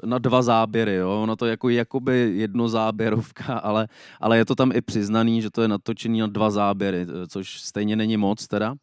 na 0.04 0.18
dva 0.18 0.42
záběry, 0.42 0.94
jo? 0.94 1.22
ono 1.22 1.36
to 1.36 1.46
jako 1.46 1.68
jakoby 1.68 2.32
jedno 2.36 2.68
záběrovka, 2.68 3.54
ale, 3.62 3.88
ale 4.20 4.38
je 4.38 4.44
to 4.44 4.54
tam 4.54 4.72
i 4.74 4.80
přiznaný, 4.80 5.42
že 5.42 5.50
to 5.50 5.62
je 5.62 5.68
natočený 5.68 6.20
na 6.20 6.26
dva 6.26 6.50
záběry, 6.50 7.06
což 7.28 7.60
stejně 7.60 7.96
není 7.96 8.16
moc 8.16 8.46
teda. 8.46 8.74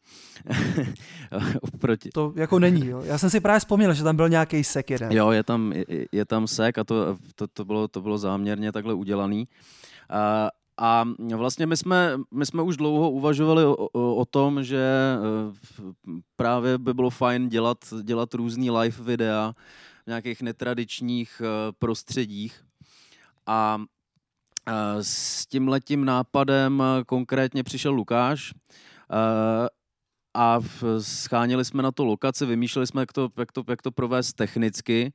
Oproti. 1.61 2.09
To 2.13 2.33
jako 2.35 2.59
není, 2.59 2.88
jo. 2.88 3.01
Já 3.05 3.17
jsem 3.17 3.29
si 3.29 3.39
právě 3.39 3.59
vzpomněl, 3.59 3.93
že 3.93 4.03
tam 4.03 4.15
byl 4.15 4.29
nějaký 4.29 4.63
sek 4.63 4.89
jeden. 4.89 5.11
Jo, 5.11 5.20
je 5.29 5.43
tam, 5.43 5.73
je, 5.73 5.85
je 6.11 6.25
tam 6.25 6.47
sek 6.47 6.77
a 6.77 6.83
to, 6.83 7.17
to, 7.35 7.47
to, 7.47 7.65
bylo, 7.65 7.87
to 7.87 8.01
bylo 8.01 8.17
záměrně 8.17 8.71
takhle 8.71 8.93
udělaný. 8.93 9.47
A, 10.09 10.49
a 10.77 11.03
vlastně 11.35 11.65
my 11.65 11.77
jsme, 11.77 12.17
my 12.31 12.45
jsme 12.45 12.61
už 12.61 12.77
dlouho 12.77 13.11
uvažovali 13.11 13.65
o, 13.65 13.75
o, 13.75 14.15
o 14.15 14.25
tom, 14.25 14.63
že 14.63 14.81
e, 14.81 15.17
právě 16.35 16.77
by 16.77 16.93
bylo 16.93 17.09
fajn 17.09 17.49
dělat, 17.49 17.77
dělat 18.03 18.33
různý 18.33 18.71
live 18.71 19.03
videa 19.03 19.53
v 20.03 20.07
nějakých 20.07 20.41
netradičních 20.41 21.41
e, 21.41 21.71
prostředích. 21.79 22.63
A 23.45 23.81
e, 24.67 25.03
s 25.03 25.45
tím 25.45 25.67
letím 25.67 26.05
nápadem 26.05 26.83
konkrétně 27.05 27.63
přišel 27.63 27.91
Lukáš 27.91 28.53
a 30.33 30.59
schánili 31.00 31.65
jsme 31.65 31.83
na 31.83 31.91
to 31.91 32.05
lokaci, 32.05 32.45
vymýšleli 32.45 32.88
jsme, 32.88 33.01
jak 33.01 33.13
to, 33.13 33.29
jak 33.38 33.51
to, 33.51 33.63
jak 33.69 33.81
to 33.81 33.91
provést 33.91 34.33
technicky, 34.33 35.13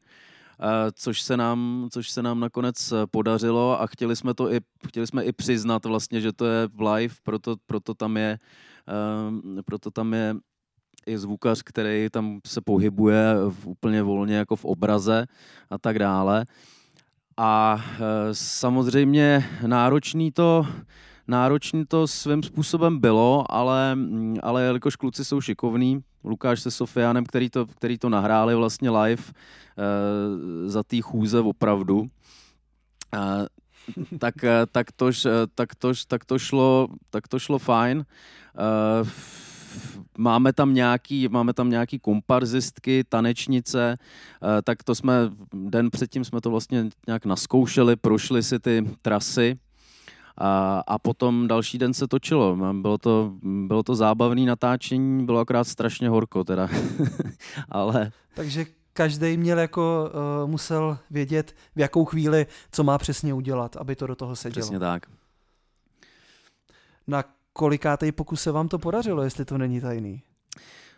což 0.92 1.22
se, 1.22 1.36
nám, 1.36 1.88
což 1.92 2.10
se 2.10 2.22
nám 2.22 2.40
nakonec 2.40 2.92
podařilo 3.10 3.80
a 3.80 3.86
chtěli 3.86 4.16
jsme 4.16 4.34
to 4.34 4.52
i, 4.52 4.60
chtěli 4.88 5.06
jsme 5.06 5.24
i 5.24 5.32
přiznat 5.32 5.84
vlastně, 5.84 6.20
že 6.20 6.32
to 6.32 6.46
je 6.46 6.68
live, 6.92 7.14
proto, 7.22 7.56
proto 7.66 7.94
tam 7.94 8.16
je 8.16 8.38
proto 9.64 9.90
tam 9.90 10.14
je 10.14 10.34
i 11.06 11.18
zvukař, 11.18 11.62
který 11.64 12.08
tam 12.10 12.40
se 12.46 12.60
pohybuje 12.60 13.34
úplně 13.64 14.02
volně 14.02 14.36
jako 14.36 14.56
v 14.56 14.64
obraze 14.64 15.26
a 15.70 15.78
tak 15.78 15.98
dále. 15.98 16.46
A 17.36 17.84
samozřejmě 18.32 19.44
náročný 19.66 20.32
to, 20.32 20.66
náročný 21.28 21.86
to 21.86 22.06
svým 22.06 22.42
způsobem 22.42 22.98
bylo, 22.98 23.52
ale, 23.52 23.98
ale 24.42 24.62
jelikož 24.62 24.96
kluci 24.96 25.24
jsou 25.24 25.40
šikovní, 25.40 26.00
Lukáš 26.24 26.60
se 26.60 26.70
Sofianem, 26.70 27.26
který 27.26 27.50
to, 27.50 27.66
který 27.66 27.98
to 27.98 28.08
nahráli 28.08 28.54
vlastně 28.54 28.90
live 28.90 29.22
e, 29.22 30.68
za 30.68 30.82
té 30.82 31.00
chůze 31.00 31.40
opravdu, 31.40 32.08
e, 33.14 33.46
tak, 34.18 34.44
e, 34.44 34.66
tak, 34.72 34.92
tož, 34.92 35.24
e, 35.24 35.30
tak, 35.54 35.74
tož, 35.74 36.04
tak, 36.04 36.24
to 36.24 36.38
šlo, 36.38 36.88
tak 37.10 37.28
to 37.28 37.38
šlo 37.38 37.58
fajn. 37.58 38.04
E, 38.04 39.10
máme 40.18 40.52
tam 40.52 40.74
nějaký, 40.74 41.28
máme 41.28 41.52
tam 41.52 41.70
nějaký 41.70 41.98
komparzistky, 41.98 43.04
tanečnice, 43.08 43.98
eh, 43.98 44.62
tak 44.62 44.82
to 44.82 44.94
jsme, 44.94 45.14
den 45.54 45.90
předtím 45.90 46.24
jsme 46.24 46.40
to 46.40 46.50
vlastně 46.50 46.88
nějak 47.06 47.26
naskoušeli, 47.26 47.96
prošli 47.96 48.42
si 48.42 48.58
ty 48.58 48.84
trasy 49.02 49.58
a, 50.38 50.82
a 50.86 50.98
potom 50.98 51.48
další 51.48 51.78
den 51.78 51.94
se 51.94 52.08
točilo. 52.08 52.56
Bylo 52.72 52.98
to, 52.98 53.32
bylo 53.42 53.82
to 53.82 53.94
zábavné 53.94 54.40
natáčení, 54.40 55.26
bylo 55.26 55.40
akorát 55.40 55.64
strašně 55.64 56.08
horko 56.08 56.44
teda, 56.44 56.68
ale... 57.68 58.10
Takže 58.34 58.66
každý 58.92 59.36
měl 59.36 59.58
jako, 59.58 60.10
uh, 60.44 60.50
musel 60.50 60.98
vědět, 61.10 61.56
v 61.76 61.80
jakou 61.80 62.04
chvíli, 62.04 62.46
co 62.72 62.84
má 62.84 62.98
přesně 62.98 63.34
udělat, 63.34 63.76
aby 63.76 63.96
to 63.96 64.06
do 64.06 64.14
toho 64.14 64.36
sedělo. 64.36 64.62
Přesně 64.62 64.78
tak. 64.78 65.06
Na 67.06 67.24
kolikátej 67.52 68.12
pokus 68.12 68.42
se 68.42 68.52
vám 68.52 68.68
to 68.68 68.78
podařilo, 68.78 69.22
jestli 69.22 69.44
to 69.44 69.58
není 69.58 69.80
tajný? 69.80 70.22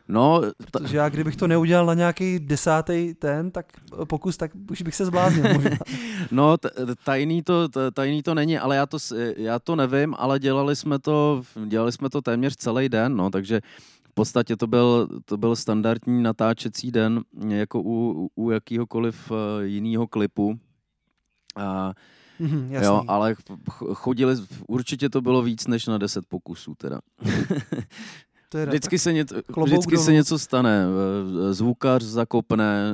No, 0.08 0.40
ta... 0.40 0.78
Protože 0.78 0.96
já 0.96 1.08
kdybych 1.08 1.36
to 1.36 1.46
neudělal 1.46 1.86
na 1.86 1.94
nějaký 1.94 2.38
desátý 2.38 3.14
ten, 3.14 3.50
tak 3.50 3.66
pokus, 4.04 4.36
tak 4.36 4.50
už 4.70 4.82
bych 4.82 4.94
se 4.94 5.04
zbláznil 5.04 5.44
no, 6.30 6.56
tajný 7.04 7.42
to, 7.42 7.68
tajný 7.92 8.22
to 8.22 8.34
není, 8.34 8.58
ale 8.58 8.76
já 8.76 8.86
to, 8.86 8.98
já 9.36 9.58
to 9.58 9.76
nevím, 9.76 10.14
ale 10.18 10.38
dělali 10.38 10.76
jsme 10.76 10.98
to, 10.98 11.42
dělali 11.66 11.92
jsme 11.92 12.10
to 12.10 12.22
téměř 12.22 12.56
celý 12.56 12.88
den, 12.88 13.16
no, 13.16 13.30
takže 13.30 13.60
v 14.08 14.14
podstatě 14.14 14.56
to 14.56 14.66
byl, 14.66 15.08
to 15.24 15.36
byl 15.36 15.56
standardní 15.56 16.22
natáčecí 16.22 16.90
den, 16.90 17.20
jako 17.48 17.82
u, 17.84 18.28
u 18.34 18.50
jakýhokoliv 18.50 19.32
eh, 19.32 19.66
jiného 19.66 20.06
klipu. 20.06 20.58
A 21.56 21.92
Mm, 22.40 22.72
jo, 22.82 23.04
ale 23.08 23.36
chodili, 23.94 24.34
určitě 24.68 25.08
to 25.08 25.20
bylo 25.20 25.42
víc 25.42 25.66
než 25.66 25.86
na 25.86 25.98
10 25.98 26.26
pokusů 26.26 26.74
teda. 26.74 27.00
To 28.48 28.58
je 28.58 28.66
vždycky 28.66 28.98
se, 28.98 29.12
něco, 29.12 29.34
vždycky 29.64 29.96
se 29.96 30.12
něco 30.12 30.38
stane. 30.38 30.86
Zvukař 31.50 32.02
zakopne, 32.02 32.92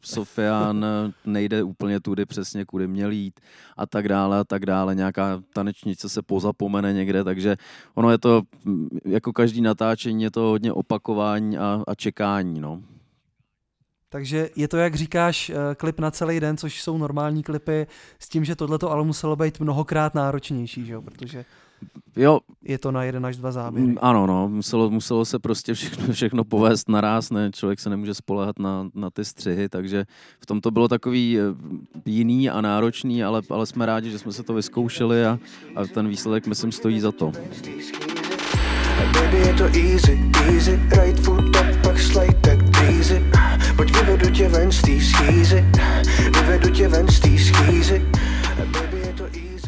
Sofian 0.00 0.86
nejde 1.24 1.62
úplně 1.62 2.00
tudy 2.00 2.26
přesně, 2.26 2.64
kudy 2.64 2.88
měl 2.88 3.10
jít 3.10 3.40
a 3.76 3.86
tak 3.86 4.08
dále 4.08 4.38
a 4.38 4.44
tak 4.44 4.66
dále. 4.66 4.94
Nějaká 4.94 5.42
tanečnice 5.52 6.08
se 6.08 6.22
pozapomene 6.22 6.92
někde, 6.92 7.24
takže 7.24 7.56
ono 7.94 8.10
je 8.10 8.18
to, 8.18 8.42
jako 9.04 9.32
každý 9.32 9.60
natáčení, 9.60 10.22
je 10.22 10.30
to 10.30 10.40
hodně 10.40 10.72
opakování 10.72 11.58
a, 11.58 11.82
a 11.86 11.94
čekání. 11.94 12.60
No. 12.60 12.82
Takže 14.08 14.50
je 14.56 14.68
to, 14.68 14.76
jak 14.76 14.94
říkáš, 14.94 15.50
eh, 15.50 15.74
klip 15.74 16.00
na 16.00 16.10
celý 16.10 16.40
den, 16.40 16.56
což 16.56 16.82
jsou 16.82 16.98
normální 16.98 17.42
klipy, 17.42 17.86
s 18.18 18.28
tím, 18.28 18.44
že 18.44 18.56
tohle 18.56 18.78
ale 18.88 19.04
muselo 19.04 19.36
být 19.36 19.60
mnohokrát 19.60 20.14
náročnější, 20.14 20.86
že 20.86 20.92
jo? 20.92 21.02
protože 21.02 21.44
jo. 22.16 22.40
je 22.62 22.78
to 22.78 22.92
na 22.92 23.04
jeden 23.04 23.26
až 23.26 23.36
dva 23.36 23.52
záběry. 23.52 23.86
Mm, 23.86 23.98
ano, 24.00 24.26
no, 24.26 24.48
muselo, 24.48 24.90
muselo 24.90 25.24
se 25.24 25.38
prostě 25.38 25.74
všechno, 25.74 26.12
všechno 26.12 26.44
povést 26.44 26.88
naraz, 26.88 27.30
ne? 27.30 27.50
člověk 27.50 27.80
se 27.80 27.90
nemůže 27.90 28.14
spolehat 28.14 28.58
na, 28.58 28.88
na 28.94 29.10
ty 29.10 29.24
střihy, 29.24 29.68
takže 29.68 30.04
v 30.40 30.46
tom 30.46 30.60
to 30.60 30.70
bylo 30.70 30.88
takový 30.88 31.38
eh, 31.38 31.42
jiný 32.04 32.50
a 32.50 32.60
náročný, 32.60 33.24
ale, 33.24 33.42
ale 33.50 33.66
jsme 33.66 33.86
rádi, 33.86 34.10
že 34.10 34.18
jsme 34.18 34.32
se 34.32 34.42
to 34.42 34.54
vyzkoušeli 34.54 35.26
a, 35.26 35.38
a 35.76 35.86
ten 35.86 36.08
výsledek, 36.08 36.46
myslím, 36.46 36.72
stojí 36.72 37.00
za 37.00 37.12
to. 37.12 37.32
Baby, 39.12 39.36
je 39.36 39.54
to 39.54 39.64
easy, 39.64 40.18
easy, 40.34 40.80
right 40.90 41.20
foot 41.20 41.44
up, 41.44 41.82
pak 41.82 41.98
slide 41.98 42.34
tak 42.40 42.58
easy. 42.82 43.35
Pojď 43.76 43.96
vyvedu 43.96 44.30
tě 44.30 44.48
ven 44.48 44.72
z 44.72 44.82
té 44.82 45.00
schýzy, 45.00 45.64
vyvedu 46.34 46.70
tě 46.70 46.88
ven 46.88 47.08
z 47.08 47.20
té 47.20 47.28
schýzy. 47.28 48.02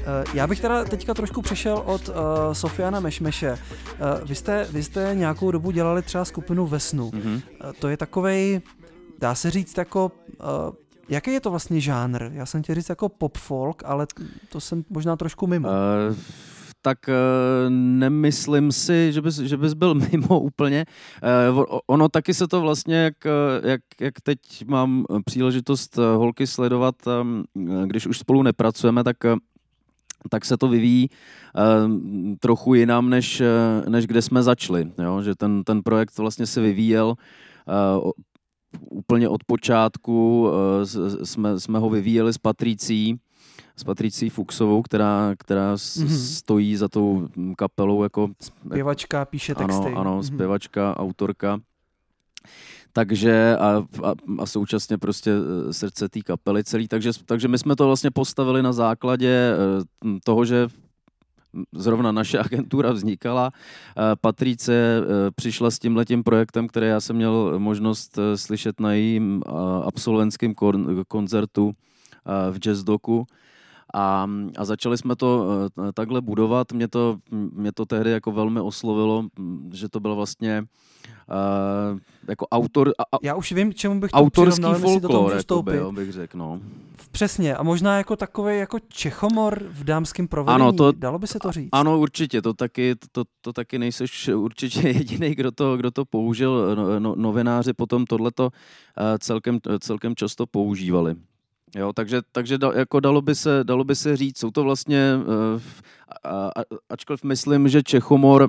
Eh, 0.01 0.25
já 0.35 0.47
bych 0.47 0.61
teda 0.61 0.85
teďka 0.85 1.15
trošku 1.15 1.43
přešel 1.43 1.83
od 1.87 2.09
uh, 2.09 2.15
Sofiana 2.53 3.01
Mešmeše. 3.01 3.53
Uh, 3.53 4.29
vy, 4.29 4.35
jste, 4.35 4.67
vy 4.73 4.83
jste 4.83 5.11
nějakou 5.15 5.51
dobu 5.51 5.71
dělali 5.71 6.03
třeba 6.03 6.25
skupinu 6.25 6.67
Vesnu. 6.67 7.11
Mm-hmm. 7.11 7.35
Uh, 7.35 7.73
to 7.79 7.89
je 7.89 7.97
takovej, 7.97 8.61
dá 9.19 9.35
se 9.35 9.51
říct 9.51 9.79
jako... 9.79 10.13
Uh, 10.41 10.75
jaký 11.09 11.33
je 11.33 11.41
to 11.41 11.51
vlastně 11.51 11.81
žánr? 11.81 12.31
Já 12.33 12.47
jsem 12.47 12.63
chtěl 12.63 12.75
říct 12.75 12.89
jako 12.89 13.09
pop 13.09 13.39
folk, 13.39 13.83
ale 13.85 14.07
to 14.49 14.61
jsem 14.61 14.85
možná 14.91 15.17
trošku 15.17 15.47
mimo. 15.47 15.69
Uh 15.69 16.17
tak 16.89 17.09
uh, 17.09 17.15
nemyslím 17.71 18.73
si, 18.73 19.13
že 19.13 19.21
bys, 19.21 19.37
že 19.37 19.57
bys 19.57 19.75
byl 19.75 19.95
mimo 20.13 20.41
úplně. 20.41 20.87
Uh, 21.51 21.65
ono 21.87 22.09
taky 22.09 22.35
se 22.35 22.49
to 22.49 22.61
vlastně, 22.61 22.97
jak, 22.97 23.15
jak, 23.63 23.81
jak 24.01 24.21
teď 24.21 24.39
mám 24.67 25.05
příležitost 25.25 25.97
holky 25.97 26.47
sledovat, 26.47 26.95
když 27.87 28.07
už 28.07 28.19
spolu 28.19 28.43
nepracujeme, 28.43 29.05
tak 29.05 29.17
tak 30.31 30.45
se 30.45 30.57
to 30.57 30.69
vyvíjí 30.69 31.09
trochu 32.41 32.75
jinam, 32.75 33.11
než, 33.11 33.43
než 33.89 34.07
kde 34.07 34.23
jsme 34.23 34.43
začali. 34.43 34.91
Jo? 34.99 35.23
Že 35.23 35.35
ten, 35.35 35.65
ten 35.65 35.83
projekt 35.83 36.19
vlastně 36.19 36.47
se 36.47 36.61
vyvíjel 36.61 37.15
úplně 38.91 39.29
od 39.29 39.45
počátku, 39.45 40.51
jsme, 41.23 41.61
jsme 41.61 41.79
ho 41.79 41.91
vyvíjeli 41.91 42.33
s 42.33 42.39
Patricí, 42.39 43.21
s 43.79 43.85
Patricí 43.85 44.31
Fuxovou, 44.31 44.83
která, 44.83 45.35
která 45.39 45.75
mm-hmm. 45.75 46.37
stojí 46.37 46.77
za 46.77 46.89
tou 46.89 47.29
kapelou 47.57 48.03
jako... 48.03 48.29
Zpěvačka, 48.67 49.25
píše 49.25 49.55
texty. 49.55 49.87
Ano, 49.87 49.99
ano, 49.99 50.19
mm-hmm. 50.19 50.35
zpěvačka, 50.35 50.97
autorka. 50.97 51.61
Takže 52.93 53.57
a, 53.57 53.69
a, 54.05 54.15
a 54.39 54.47
současně 54.47 54.99
prostě 54.99 55.31
e, 55.31 55.73
srdce 55.73 56.09
té 56.09 56.21
kapely 56.21 56.65
celý. 56.65 56.89
Takže, 56.89 57.11
takže 57.25 57.49
my 57.49 57.59
jsme 57.59 57.77
to 57.77 57.87
vlastně 57.87 58.11
postavili 58.11 58.63
na 58.63 58.73
základě 58.73 59.29
e, 59.29 59.55
toho, 60.25 60.45
že 60.45 60.69
zrovna 61.73 62.13
naše 62.13 62.39
agentura 62.45 62.93
vznikala. 62.93 63.51
E, 63.53 64.17
Patrice 64.21 65.01
přišla 65.37 65.71
s 65.71 65.79
tímhletím 65.79 66.25
projektem, 66.25 66.69
který 66.69 66.87
já 66.87 67.01
jsem 67.01 67.17
měl 67.17 67.59
možnost 67.59 68.19
slyšet 68.35 68.81
na 68.81 68.93
jejím 68.93 69.43
absolventském 69.85 70.55
koncertu 71.09 71.73
v 72.51 72.59
Jazz 72.59 72.83
Doku 72.83 73.27
a, 73.95 74.27
a 74.57 74.65
začali 74.65 74.99
jsme 74.99 75.17
to 75.17 75.47
uh, 75.77 75.91
takhle 75.93 76.21
budovat. 76.21 76.73
Mě 76.73 76.89
to, 76.89 77.19
mě 77.31 77.73
to 77.73 77.87
tehdy 77.87 78.11
jako 78.11 78.33
velmi 78.33 78.61
oslovilo, 78.61 79.25
že 79.73 79.89
to 79.89 80.01
bylo 80.01 80.17
vlastně 80.17 80.65
uh, 81.29 81.99
jako 82.29 82.47
autor... 82.49 82.93
A, 82.99 83.19
Já 83.23 83.35
už 83.35 83.53
vím, 83.53 83.75
čemu 83.75 84.01
bych 84.01 84.11
to 84.11 84.17
Autorský 84.17 84.63
folklor, 84.81 85.33
jako 85.33 85.93
bych 85.93 86.13
řekl, 86.13 86.39
no. 86.39 86.61
Přesně, 87.11 87.57
a 87.57 87.63
možná 87.63 87.97
jako 87.97 88.17
takový 88.17 88.59
jako 88.59 88.79
čechomor 88.89 89.63
v 89.71 89.85
dámském 89.85 90.29
provedení, 90.29 90.63
ano, 90.63 90.73
to, 90.73 90.93
dalo 90.93 91.19
by 91.19 91.27
se 91.27 91.39
to 91.39 91.53
říct? 91.53 91.69
Ano, 91.73 91.99
určitě, 91.99 92.43
to 92.43 92.55
taky, 92.55 92.95
to, 93.13 93.25
to 93.41 93.53
taky 93.53 93.79
nejseš 93.79 94.29
určitě 94.29 94.89
jediný, 94.89 95.35
kdo 95.35 95.51
to, 95.51 95.77
kdo 95.77 95.91
to 95.91 96.05
použil. 96.05 96.77
No, 96.77 97.01
no, 97.01 97.15
novináři 97.17 97.73
potom 97.73 98.05
tohleto 98.05 98.45
uh, 98.45 98.51
celkem, 99.19 99.59
celkem 99.81 100.17
často 100.17 100.47
používali. 100.47 101.17
Jo, 101.77 101.93
takže, 101.93 102.21
takže 102.33 102.59
da, 102.59 102.73
jako 102.75 103.01
dalo, 103.01 103.23
by 103.23 103.35
se, 103.35 103.61
dalo 103.63 103.85
by 103.85 103.97
se 103.97 104.17
říct, 104.17 104.39
jsou 104.39 104.51
to 104.51 104.65
vlastně, 104.65 105.13
uh, 105.17 105.63
a, 106.25 106.49
a, 106.49 106.63
ačkoliv 106.89 107.25
myslím, 107.25 107.69
že 107.69 107.83
Čechomor 107.83 108.43
uh, 108.43 108.49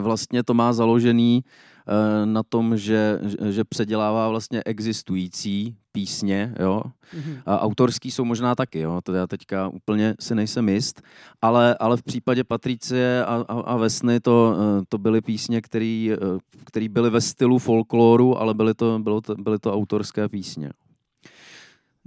vlastně 0.00 0.42
to 0.42 0.54
má 0.54 0.72
založený 0.72 1.44
uh, 1.44 2.26
na 2.26 2.42
tom, 2.42 2.76
že, 2.76 3.18
že 3.50 3.64
předělává 3.64 4.28
vlastně 4.28 4.62
existující 4.66 5.76
písně, 5.92 6.54
jo. 6.60 6.82
Mm-hmm. 6.82 7.42
A 7.46 7.60
autorský 7.60 8.10
jsou 8.10 8.24
možná 8.24 8.54
taky, 8.54 8.80
jo, 8.80 9.00
to 9.02 9.12
já 9.12 9.26
teďka 9.26 9.68
úplně 9.68 10.14
si 10.20 10.34
nejsem 10.34 10.68
jist, 10.68 11.02
ale, 11.42 11.76
ale 11.80 11.96
v 11.96 12.02
případě 12.02 12.44
Patricie 12.44 13.24
a, 13.24 13.44
a, 13.48 13.60
a 13.60 13.76
Vesny 13.76 14.20
to, 14.20 14.56
to 14.88 14.98
byly 14.98 15.20
písně, 15.20 15.60
které 15.60 16.88
byly 16.88 17.10
ve 17.10 17.20
stylu 17.20 17.58
folkloru, 17.58 18.38
ale 18.38 18.54
byly 18.54 18.74
to, 18.74 18.98
bylo 18.98 19.20
to, 19.20 19.34
byly 19.34 19.58
to 19.58 19.74
autorské 19.74 20.28
písně. 20.28 20.70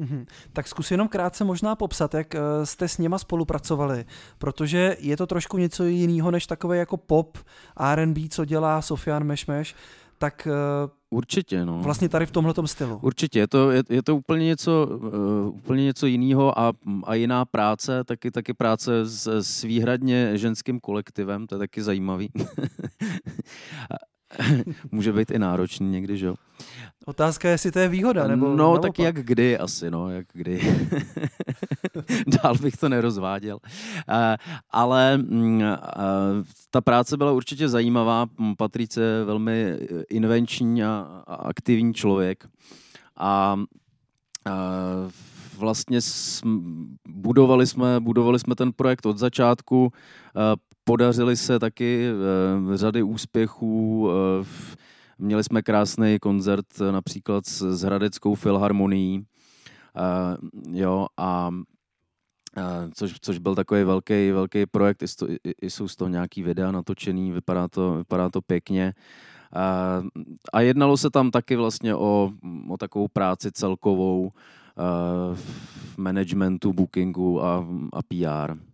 Mm-hmm. 0.02 0.26
Tak 0.54 0.68
zkus 0.68 0.92
jenom 0.92 1.08
krátce 1.08 1.44
možná 1.44 1.76
popsat, 1.76 2.14
jak 2.14 2.36
eh, 2.36 2.40
jste 2.64 2.88
s 2.88 2.98
něma 2.98 3.18
spolupracovali, 3.18 4.06
protože 4.38 4.98
je 5.00 5.18
to 5.18 5.28
trošku 5.28 5.58
něco 5.58 5.84
jiného 5.84 6.32
než 6.32 6.48
takové 6.48 6.78
jako 6.78 6.98
pop, 6.98 7.38
R&B, 7.94 8.22
co 8.30 8.46
dělá 8.46 8.82
Sofian 8.82 9.24
Mešmeš, 9.24 9.76
tak 10.18 10.48
eh, 10.48 11.02
Určitě, 11.14 11.66
no. 11.66 11.80
Vlastně 11.80 12.10
tady 12.10 12.26
v 12.26 12.32
tomhle 12.32 12.54
stylu. 12.66 13.00
Určitě, 13.02 13.40
je 13.40 13.48
to, 13.48 13.72
je, 13.72 13.84
je 13.90 14.04
to 14.04 14.16
úplně 14.16 14.46
něco, 14.46 14.88
uh, 14.92 15.56
úplně 15.56 15.84
něco 15.84 16.06
jiného 16.06 16.60
a, 16.60 16.74
a 17.04 17.16
jiná 17.16 17.46
práce, 17.46 18.04
taky, 18.04 18.32
taky 18.32 18.54
práce 18.54 19.06
s, 19.06 19.28
s 19.28 19.62
výhradně 19.62 20.38
ženským 20.38 20.80
kolektivem, 20.80 21.48
to 21.48 21.56
je 21.56 21.60
taky 21.60 21.82
zajímavý. 21.84 22.30
Může 24.92 25.14
být 25.14 25.32
i 25.32 25.40
náročný 25.40 25.90
někdy, 25.92 26.18
že 26.18 26.26
jo. 26.26 26.36
Otázka 27.06 27.48
je, 27.48 27.54
jestli 27.54 27.72
to 27.72 27.80
je 27.80 27.88
výhoda, 27.88 28.28
nebo 28.28 28.48
No, 28.48 28.56
naopak. 28.56 28.82
tak 28.82 29.00
jak 29.00 29.16
kdy 29.16 29.58
asi, 29.58 29.92
no, 29.92 30.10
jak 30.10 30.26
kdy. 30.34 30.62
Dál 32.44 32.56
bych 32.62 32.78
to 32.78 32.90
nerozváděl. 32.90 33.56
Uh, 33.64 34.16
ale 34.72 35.20
uh, 35.32 35.54
ta 36.72 36.82
práce 36.82 37.18
byla 37.18 37.32
určitě 37.32 37.70
zajímavá. 37.70 38.26
Patrice 38.58 39.02
je 39.02 39.24
velmi 39.26 39.78
invenční 40.10 40.84
a, 40.84 41.24
a 41.28 41.36
aktivní 41.36 41.94
člověk. 41.94 42.48
A 43.18 43.56
uh, 44.48 45.12
vlastně 45.58 46.00
budovali 47.10 47.68
jsme, 47.68 48.00
budovali 48.00 48.40
jsme 48.40 48.56
ten 48.56 48.74
projekt 48.74 49.06
od 49.06 49.18
začátku, 49.18 49.92
podařili 50.84 51.38
se 51.38 51.60
taky 51.60 52.10
řady 52.76 53.04
úspěchů, 53.04 54.10
Měli 55.22 55.44
jsme 55.44 55.62
krásný 55.62 56.20
koncert 56.20 56.66
například 56.92 57.46
s, 57.46 57.82
Hradeckou 57.82 58.36
filharmonií, 58.36 59.26
jo, 60.72 61.08
a 61.18 61.50
což, 62.94 63.16
což 63.22 63.38
byl 63.38 63.56
takový 63.56 63.84
velký, 63.84 64.32
velký 64.32 64.66
projekt, 64.66 65.04
jsou 65.62 65.88
z 65.88 65.96
toho 65.96 66.10
nějaký 66.10 66.44
videa 66.44 66.72
natočený, 66.72 67.32
vypadá 67.32 67.68
to, 67.68 67.96
vypadá 67.96 68.30
to 68.30 68.42
pěkně. 68.42 68.94
Uh, 69.56 70.08
a 70.54 70.62
jednalo 70.62 70.98
se 70.98 71.10
tam 71.10 71.32
taky 71.32 71.56
vlastně 71.56 71.96
o, 71.96 72.32
o 72.70 72.78
takovou 72.78 73.08
práci 73.08 73.52
celkovou 73.52 74.32
v 75.34 75.98
managementu, 75.98 76.74
bookingu 76.74 77.44
a, 77.44 77.68
a 77.94 78.02
PR. 78.02 78.71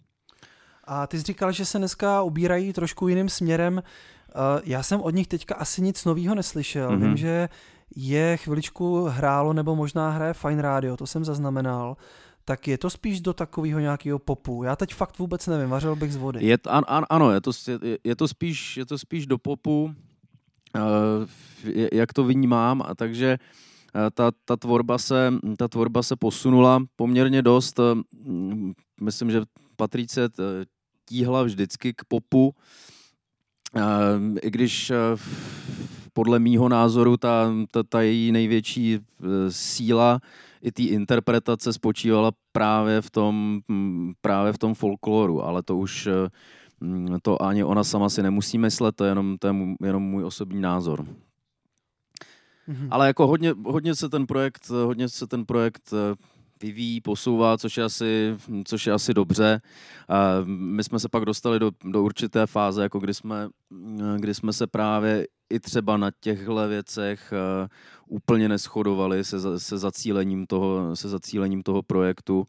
A 0.87 1.07
ty 1.07 1.17
jsi 1.17 1.23
říkal, 1.23 1.51
že 1.51 1.65
se 1.65 1.77
dneska 1.77 2.21
ubírají 2.21 2.73
trošku 2.73 3.07
jiným 3.07 3.29
směrem. 3.29 3.73
Uh, 3.73 4.61
já 4.63 4.83
jsem 4.83 5.01
od 5.01 5.15
nich 5.15 5.27
teďka 5.27 5.55
asi 5.55 5.81
nic 5.81 6.05
nového 6.05 6.35
neslyšel. 6.35 6.89
Mm-hmm. 6.89 7.07
Vím, 7.07 7.17
že 7.17 7.49
je 7.95 8.37
chviličku 8.37 9.03
hrálo, 9.03 9.53
nebo 9.53 9.75
možná 9.75 10.09
hraje 10.09 10.33
Fine 10.33 10.61
Radio, 10.61 10.97
to 10.97 11.07
jsem 11.07 11.25
zaznamenal. 11.25 11.97
Tak 12.45 12.67
je 12.67 12.77
to 12.77 12.89
spíš 12.89 13.21
do 13.21 13.33
takového 13.33 13.79
nějakého 13.79 14.19
popu. 14.19 14.63
Já 14.63 14.75
teď 14.75 14.93
fakt 14.93 15.19
vůbec 15.19 15.47
nevím, 15.47 15.69
vařil 15.69 15.95
bych 15.95 16.13
z 16.13 16.15
vody. 16.15 16.45
Je, 16.45 16.57
an, 16.67 16.83
an, 16.87 17.05
ano, 17.09 17.31
je 17.31 17.41
to, 17.41 17.51
je, 17.81 17.97
je, 18.03 18.15
to 18.15 18.27
spíš, 18.27 18.77
je 18.77 18.85
to 18.85 18.97
spíš 18.97 19.27
do 19.27 19.37
popu, 19.37 19.83
uh, 20.75 20.81
jak 21.93 22.13
to 22.13 22.23
vnímám, 22.23 22.81
a 22.81 22.95
takže 22.95 23.37
uh, 23.95 24.01
ta, 24.13 24.31
ta, 24.45 24.55
tvorba 24.55 24.97
se, 24.97 25.33
ta 25.57 25.67
tvorba 25.67 26.03
se 26.03 26.15
posunula 26.15 26.83
poměrně 26.95 27.41
dost. 27.41 27.79
Myslím, 29.01 29.31
že 29.31 29.41
Patrice 29.75 30.29
tíhla 31.07 31.43
vždycky 31.43 31.93
k 31.93 32.05
popu, 32.07 32.55
Ehm, 33.75 34.35
I 34.41 34.51
když 34.51 34.89
eh, 34.89 34.95
podle 36.13 36.39
mýho 36.39 36.69
názoru 36.69 37.17
ta, 37.17 37.53
ta, 37.71 37.83
ta 37.83 38.01
její 38.01 38.31
největší 38.31 38.95
eh, 38.95 39.25
síla 39.49 40.19
i 40.61 40.71
té 40.71 40.83
interpretace 40.83 41.73
spočívala 41.73 42.31
právě 42.51 43.01
v 43.01 43.11
tom, 43.11 43.59
mm, 43.67 44.13
právě 44.21 44.53
v 44.53 44.57
tom 44.57 44.73
folkloru, 44.73 45.43
ale 45.43 45.63
to 45.63 45.77
už 45.77 46.07
eh, 46.07 46.29
mm, 46.79 47.17
to 47.21 47.41
ani 47.41 47.63
ona 47.63 47.83
sama 47.83 48.09
si 48.09 48.23
nemusí 48.23 48.57
myslet, 48.57 48.95
to 48.95 49.03
je 49.03 49.11
jenom, 49.11 49.37
to 49.37 49.47
je 49.47 49.53
jenom 49.83 50.03
můj 50.03 50.23
osobní 50.23 50.61
názor. 50.61 51.05
Mm-hmm. 52.67 52.87
Ale 52.91 53.07
jako 53.07 53.27
hodně, 53.27 53.53
hodně 53.65 53.95
se 53.95 54.09
ten 54.09 54.27
projekt, 54.27 54.69
hodně 54.69 55.09
se 55.09 55.27
ten 55.27 55.45
projekt 55.45 55.93
vyvíjí, 56.61 57.01
posouvá, 57.01 57.57
což 57.57 57.77
je 57.77 57.83
asi, 57.83 58.37
což 58.65 58.87
je 58.87 58.93
asi 58.93 59.13
dobře. 59.13 59.61
My 60.45 60.83
jsme 60.83 60.99
se 60.99 61.09
pak 61.09 61.25
dostali 61.25 61.59
do, 61.59 61.71
do 61.83 62.03
určité 62.03 62.47
fáze, 62.47 62.83
jako 62.83 62.99
kdy 62.99 63.13
jsme, 63.13 63.49
kdy 64.17 64.33
jsme 64.33 64.53
se 64.53 64.67
právě 64.67 65.27
i 65.49 65.59
třeba 65.59 65.97
na 65.97 66.11
těchto 66.19 66.67
věcech 66.67 67.33
eh, 67.33 67.67
úplně 68.07 68.49
neschodovali 68.49 69.23
se, 69.23 69.59
se, 69.59 69.77
zacílením 69.77 70.45
toho, 70.45 70.95
se 70.95 71.09
zacílením 71.09 71.63
toho 71.63 71.83
projektu. 71.83 72.47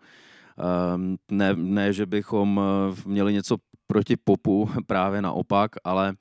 Ehm, 0.59 1.16
ne, 1.31 1.55
ne, 1.57 1.92
že 1.92 2.07
bychom 2.07 2.61
eh, 2.61 2.97
měli 3.07 3.33
něco 3.33 3.57
proti 3.87 4.16
popu, 4.16 4.71
právě 4.87 5.23
naopak, 5.23 5.71
ale, 5.85 6.14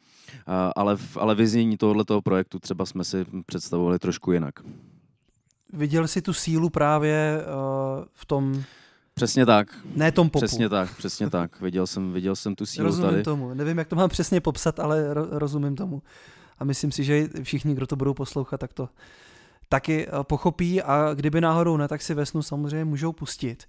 eh, 0.47 0.71
ale, 0.75 0.97
ale 1.19 1.35
vyznění 1.35 1.77
tohoto 1.77 2.21
projektu 2.21 2.59
třeba 2.59 2.85
jsme 2.85 3.03
si 3.03 3.25
představovali 3.45 3.99
trošku 3.99 4.31
jinak 4.31 4.59
viděl 5.73 6.07
jsi 6.07 6.21
tu 6.21 6.33
sílu 6.33 6.69
právě 6.69 7.41
uh, 7.45 8.05
v 8.13 8.25
tom 8.25 8.63
Přesně 9.13 9.45
tak. 9.45 9.67
Ne 9.95 10.11
tom 10.11 10.29
popu. 10.29 10.45
Přesně 10.45 10.69
tak, 10.69 10.97
přesně 10.97 11.29
tak. 11.29 11.61
Viděl 11.61 11.87
jsem, 11.87 12.13
viděl 12.13 12.35
jsem 12.35 12.55
tu 12.55 12.65
sílu 12.65 12.87
rozumím 12.87 13.11
tady. 13.11 13.23
tomu. 13.23 13.53
Nevím, 13.53 13.77
jak 13.77 13.87
to 13.87 13.95
mám 13.95 14.09
přesně 14.09 14.41
popsat, 14.41 14.79
ale 14.79 15.13
ro- 15.13 15.27
rozumím 15.31 15.75
tomu. 15.75 16.01
A 16.59 16.63
myslím 16.63 16.91
si, 16.91 17.03
že 17.03 17.27
všichni, 17.43 17.73
kdo 17.73 17.87
to 17.87 17.95
budou 17.95 18.13
poslouchat, 18.13 18.57
tak 18.57 18.73
to 18.73 18.89
taky 19.69 20.07
uh, 20.07 20.23
pochopí 20.23 20.81
a 20.81 21.13
kdyby 21.13 21.41
náhodou 21.41 21.77
ne, 21.77 21.87
tak 21.87 22.01
si 22.01 22.13
vesnu 22.13 22.41
samozřejmě 22.41 22.85
můžou 22.85 23.13
pustit. 23.13 23.63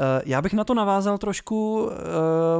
Uh, 0.00 0.06
já 0.24 0.42
bych 0.42 0.52
na 0.52 0.64
to 0.64 0.74
navázal 0.74 1.18
trošku, 1.18 1.90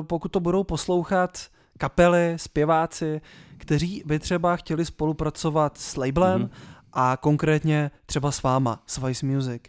pokud 0.02 0.28
to 0.28 0.40
budou 0.40 0.64
poslouchat 0.64 1.38
kapely, 1.78 2.34
zpěváci, 2.36 3.20
kteří 3.56 4.02
by 4.06 4.18
třeba 4.18 4.56
chtěli 4.56 4.84
spolupracovat 4.84 5.78
s 5.78 5.96
labelem 5.96 6.42
mm-hmm 6.42 6.73
a 6.94 7.16
konkrétně 7.16 7.90
třeba 8.07 8.30
s 8.30 8.42
váma, 8.42 8.83
s 8.87 8.98
Vice 8.98 9.26
Music. 9.26 9.62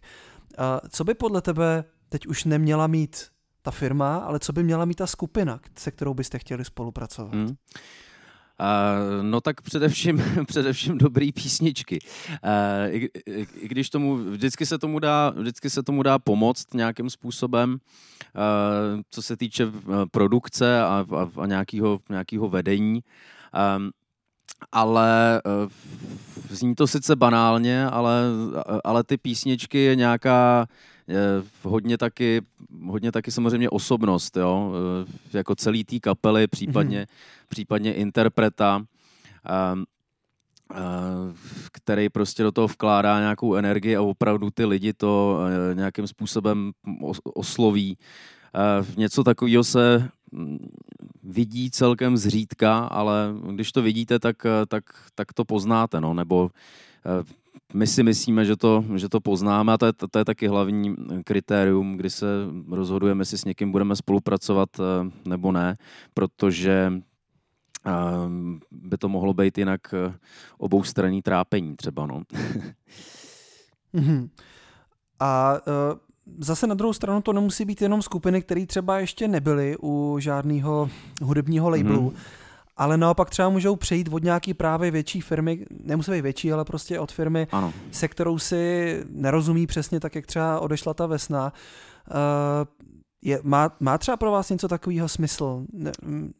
Co 0.89 1.03
by 1.03 1.13
podle 1.13 1.41
tebe 1.41 1.83
teď 2.09 2.27
už 2.27 2.43
neměla 2.43 2.87
mít 2.87 3.27
ta 3.61 3.71
firma, 3.71 4.17
ale 4.17 4.39
co 4.39 4.53
by 4.53 4.63
měla 4.63 4.85
mít 4.85 4.95
ta 4.95 5.07
skupina, 5.07 5.59
se 5.77 5.91
kterou 5.91 6.13
byste 6.13 6.39
chtěli 6.39 6.65
spolupracovat? 6.65 7.33
Hmm. 7.33 7.55
Uh, 8.59 9.23
no 9.23 9.41
tak 9.41 9.61
především, 9.61 10.23
především 10.47 10.97
dobrý 10.97 11.31
písničky. 11.31 11.99
Uh, 12.29 12.95
i, 12.95 13.09
i, 13.25 13.47
I 13.55 13.67
když 13.67 13.89
tomu, 13.89 14.15
vždycky 14.15 14.65
se 14.65 14.77
tomu 14.77 14.99
dá, 14.99 15.29
vždycky 15.29 15.69
se 15.69 15.83
tomu 15.83 16.03
dá 16.03 16.19
pomoct 16.19 16.73
nějakým 16.73 17.09
způsobem, 17.09 17.71
uh, 17.73 19.01
co 19.09 19.21
se 19.21 19.37
týče 19.37 19.67
produkce 20.11 20.81
a, 20.81 21.05
a, 21.15 21.41
a 21.41 21.45
nějakého, 21.45 21.99
nějakého 22.09 22.49
vedení. 22.49 23.03
Um, 23.77 23.91
ale 24.71 25.41
uh, 25.45 25.69
zní 26.49 26.75
to 26.75 26.87
sice 26.87 27.15
banálně, 27.15 27.85
ale, 27.85 28.21
ale 28.83 29.03
ty 29.03 29.17
písničky 29.17 29.77
je 29.77 29.95
nějaká 29.95 30.67
je 31.07 31.43
hodně 31.63 31.97
taky, 31.97 32.41
hodně 32.85 33.11
taky 33.11 33.31
samozřejmě 33.31 33.69
osobnost, 33.69 34.37
jo? 34.37 34.73
E, 35.33 35.37
jako 35.37 35.55
celý 35.55 35.83
té 35.83 35.99
kapely, 35.99 36.47
případně, 36.47 37.03
mm-hmm. 37.03 37.45
případně 37.47 37.93
interpreta, 37.93 38.77
um, 39.73 39.85
který 41.71 42.09
prostě 42.09 42.43
do 42.43 42.51
toho 42.51 42.67
vkládá 42.67 43.19
nějakou 43.19 43.55
energii 43.55 43.95
a 43.95 44.01
opravdu 44.01 44.49
ty 44.51 44.65
lidi 44.65 44.93
to 44.93 45.39
nějakým 45.73 46.07
způsobem 46.07 46.71
osloví. 47.23 47.97
Něco 48.97 49.23
takového 49.23 49.63
se 49.63 50.09
vidí 51.23 51.71
celkem 51.71 52.17
zřídka, 52.17 52.77
ale 52.77 53.33
když 53.51 53.71
to 53.71 53.81
vidíte, 53.81 54.19
tak, 54.19 54.45
tak, 54.67 54.83
tak 55.15 55.33
to 55.33 55.45
poznáte, 55.45 56.01
no, 56.01 56.13
nebo 56.13 56.49
eh, 57.05 57.23
my 57.73 57.87
si 57.87 58.03
myslíme, 58.03 58.45
že 58.45 58.55
to, 58.55 58.85
že 58.95 59.09
to 59.09 59.19
poznáme 59.19 59.73
a 59.73 59.77
to 59.77 59.85
je, 59.85 59.93
to 59.93 60.19
je 60.19 60.25
taky 60.25 60.47
hlavní 60.47 60.95
kritérium, 61.23 61.97
kdy 61.97 62.09
se 62.09 62.25
rozhodujeme, 62.69 63.21
jestli 63.21 63.37
s 63.37 63.45
někým 63.45 63.71
budeme 63.71 63.95
spolupracovat 63.95 64.69
eh, 64.79 65.11
nebo 65.29 65.51
ne, 65.51 65.77
protože 66.13 66.93
eh, 67.85 67.91
by 68.71 68.97
to 68.97 69.09
mohlo 69.09 69.33
být 69.33 69.57
jinak 69.57 69.81
obou 70.57 70.83
straní 70.83 71.21
trápení 71.21 71.75
třeba. 71.75 72.05
No. 72.05 72.21
mm-hmm. 73.93 74.29
A 75.19 75.53
uh, 75.53 75.99
zase 76.39 76.67
na 76.67 76.75
druhou 76.75 76.93
stranu 76.93 77.21
to 77.21 77.33
nemusí 77.33 77.65
být 77.65 77.81
jenom 77.81 78.01
skupiny, 78.01 78.41
které 78.41 78.65
třeba 78.65 78.99
ještě 78.99 79.27
nebyly 79.27 79.75
u 79.83 80.17
žádného 80.19 80.89
hudebního 81.21 81.69
labelu, 81.69 82.09
mm-hmm. 82.09 82.19
ale 82.77 82.97
naopak 82.97 83.29
třeba 83.29 83.49
můžou 83.49 83.75
přejít 83.75 84.09
od 84.11 84.23
nějaký 84.23 84.53
právě 84.53 84.91
větší 84.91 85.21
firmy, 85.21 85.65
nemusí 85.83 86.11
být 86.11 86.21
větší, 86.21 86.53
ale 86.53 86.65
prostě 86.65 86.99
od 86.99 87.11
firmy, 87.11 87.47
ano. 87.51 87.73
se 87.91 88.07
kterou 88.07 88.39
si 88.39 89.03
nerozumí 89.09 89.67
přesně 89.67 89.99
tak, 89.99 90.15
jak 90.15 90.25
třeba 90.25 90.59
odešla 90.59 90.93
ta 90.93 91.05
Vesna. 91.05 91.53
Uh, 92.11 92.15
Je, 93.25 93.39
má, 93.43 93.75
má 93.79 93.97
třeba 93.97 94.17
pro 94.17 94.31
vás 94.31 94.49
něco 94.49 94.67
takového 94.67 95.09
smysl? 95.09 95.65
Ne, 95.73 95.91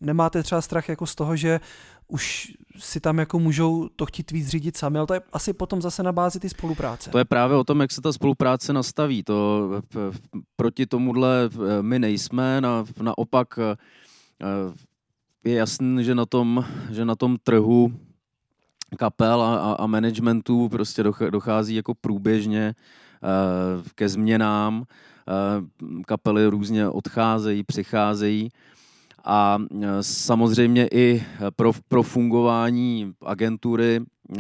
nemáte 0.02 0.44
třeba 0.44 0.62
strach 0.62 0.90
jako 0.90 1.06
z 1.06 1.16
toho, 1.16 1.36
že 1.36 1.60
už 2.08 2.54
si 2.78 3.00
tam 3.00 3.18
jako 3.20 3.40
můžou 3.40 3.90
to 3.96 4.06
chtít 4.06 4.32
víc 4.32 4.48
řídit 4.48 4.78
sami, 4.78 4.98
ale 4.98 5.08
to 5.08 5.14
je 5.14 5.22
asi 5.34 5.54
potom 5.54 5.82
zase 5.82 6.04
na 6.04 6.12
bázi 6.12 6.40
ty 6.40 6.50
spolupráce. 6.50 7.10
To 7.10 7.18
je 7.18 7.26
právě 7.26 7.58
o 7.58 7.64
tom, 7.64 7.82
jak 7.82 7.92
se 7.92 8.02
ta 8.02 8.14
spolupráce 8.14 8.74
nastaví. 8.74 9.24
To 9.24 9.70
proti 10.56 10.86
tomuhle 10.86 11.50
my 11.82 12.00
nejsme, 12.00 12.62
na, 12.62 12.86
naopak 13.02 13.60
je 15.44 15.56
jasný, 15.56 16.04
že 16.04 16.16
na 16.16 16.26
tom, 16.26 16.66
že 16.92 17.06
na 17.06 17.16
tom 17.16 17.38
trhu 17.44 17.94
kapel 18.98 19.42
a, 19.42 19.74
a, 19.74 19.88
managementu 19.88 20.70
prostě 20.70 21.04
dochází 21.30 21.76
jako 21.76 21.94
průběžně 21.94 22.76
ke 23.96 24.10
změnám. 24.10 24.86
Uh, 25.28 26.02
kapely 26.08 26.48
různě 26.48 26.90
odcházejí, 26.90 27.64
přicházejí 27.64 28.50
a 29.24 29.58
uh, 29.72 29.86
samozřejmě 30.02 30.88
i 30.92 31.24
pro, 31.56 31.72
pro 31.88 32.04
fungování 32.04 33.14
agentury 33.26 34.00
uh, 34.00 34.38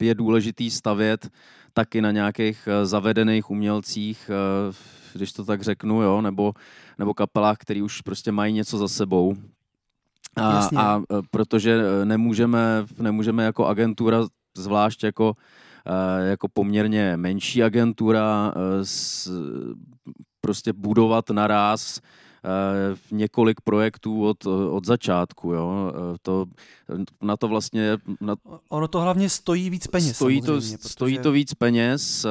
je 0.00 0.14
důležitý 0.14 0.70
stavět 0.70 1.28
taky 1.72 2.00
na 2.00 2.10
nějakých 2.10 2.68
zavedených 2.84 3.50
umělcích, 3.50 4.30
když 5.14 5.32
to 5.32 5.44
tak 5.44 5.62
řeknu, 5.62 6.02
jo, 6.02 6.20
nebo, 6.20 6.52
nebo 6.98 7.14
kapelách, 7.14 7.56
který 7.58 7.82
už 7.82 8.00
prostě 8.00 8.32
mají 8.32 8.54
něco 8.54 8.78
za 8.78 8.88
sebou. 8.88 9.36
A, 10.36 10.68
a 10.76 11.02
protože 11.30 11.82
nemůžeme, 12.04 12.86
nemůžeme 12.98 13.44
jako 13.44 13.66
agentura, 13.66 14.26
zvlášť 14.56 15.04
jako, 15.04 15.34
e, 15.36 15.61
jako 16.18 16.48
poměrně 16.48 17.16
menší 17.16 17.62
agentura, 17.62 18.54
prostě 20.40 20.72
budovat 20.72 21.30
naraz 21.30 22.00
několik 23.10 23.60
projektů 23.60 24.26
od, 24.28 24.46
od 24.46 24.86
začátku. 24.86 25.52
Jo. 25.52 25.92
To, 26.22 26.46
na 27.22 27.36
to 27.36 27.48
vlastně... 27.48 27.98
Na... 28.20 28.34
Ono 28.68 28.88
to 28.88 29.00
hlavně 29.00 29.28
stojí 29.28 29.70
víc 29.70 29.86
peněz. 29.86 30.16
Stojí, 30.16 30.40
to, 30.40 30.54
protože... 30.54 30.76
stojí 30.80 31.18
to 31.18 31.32
víc 31.32 31.54
peněz. 31.54 32.26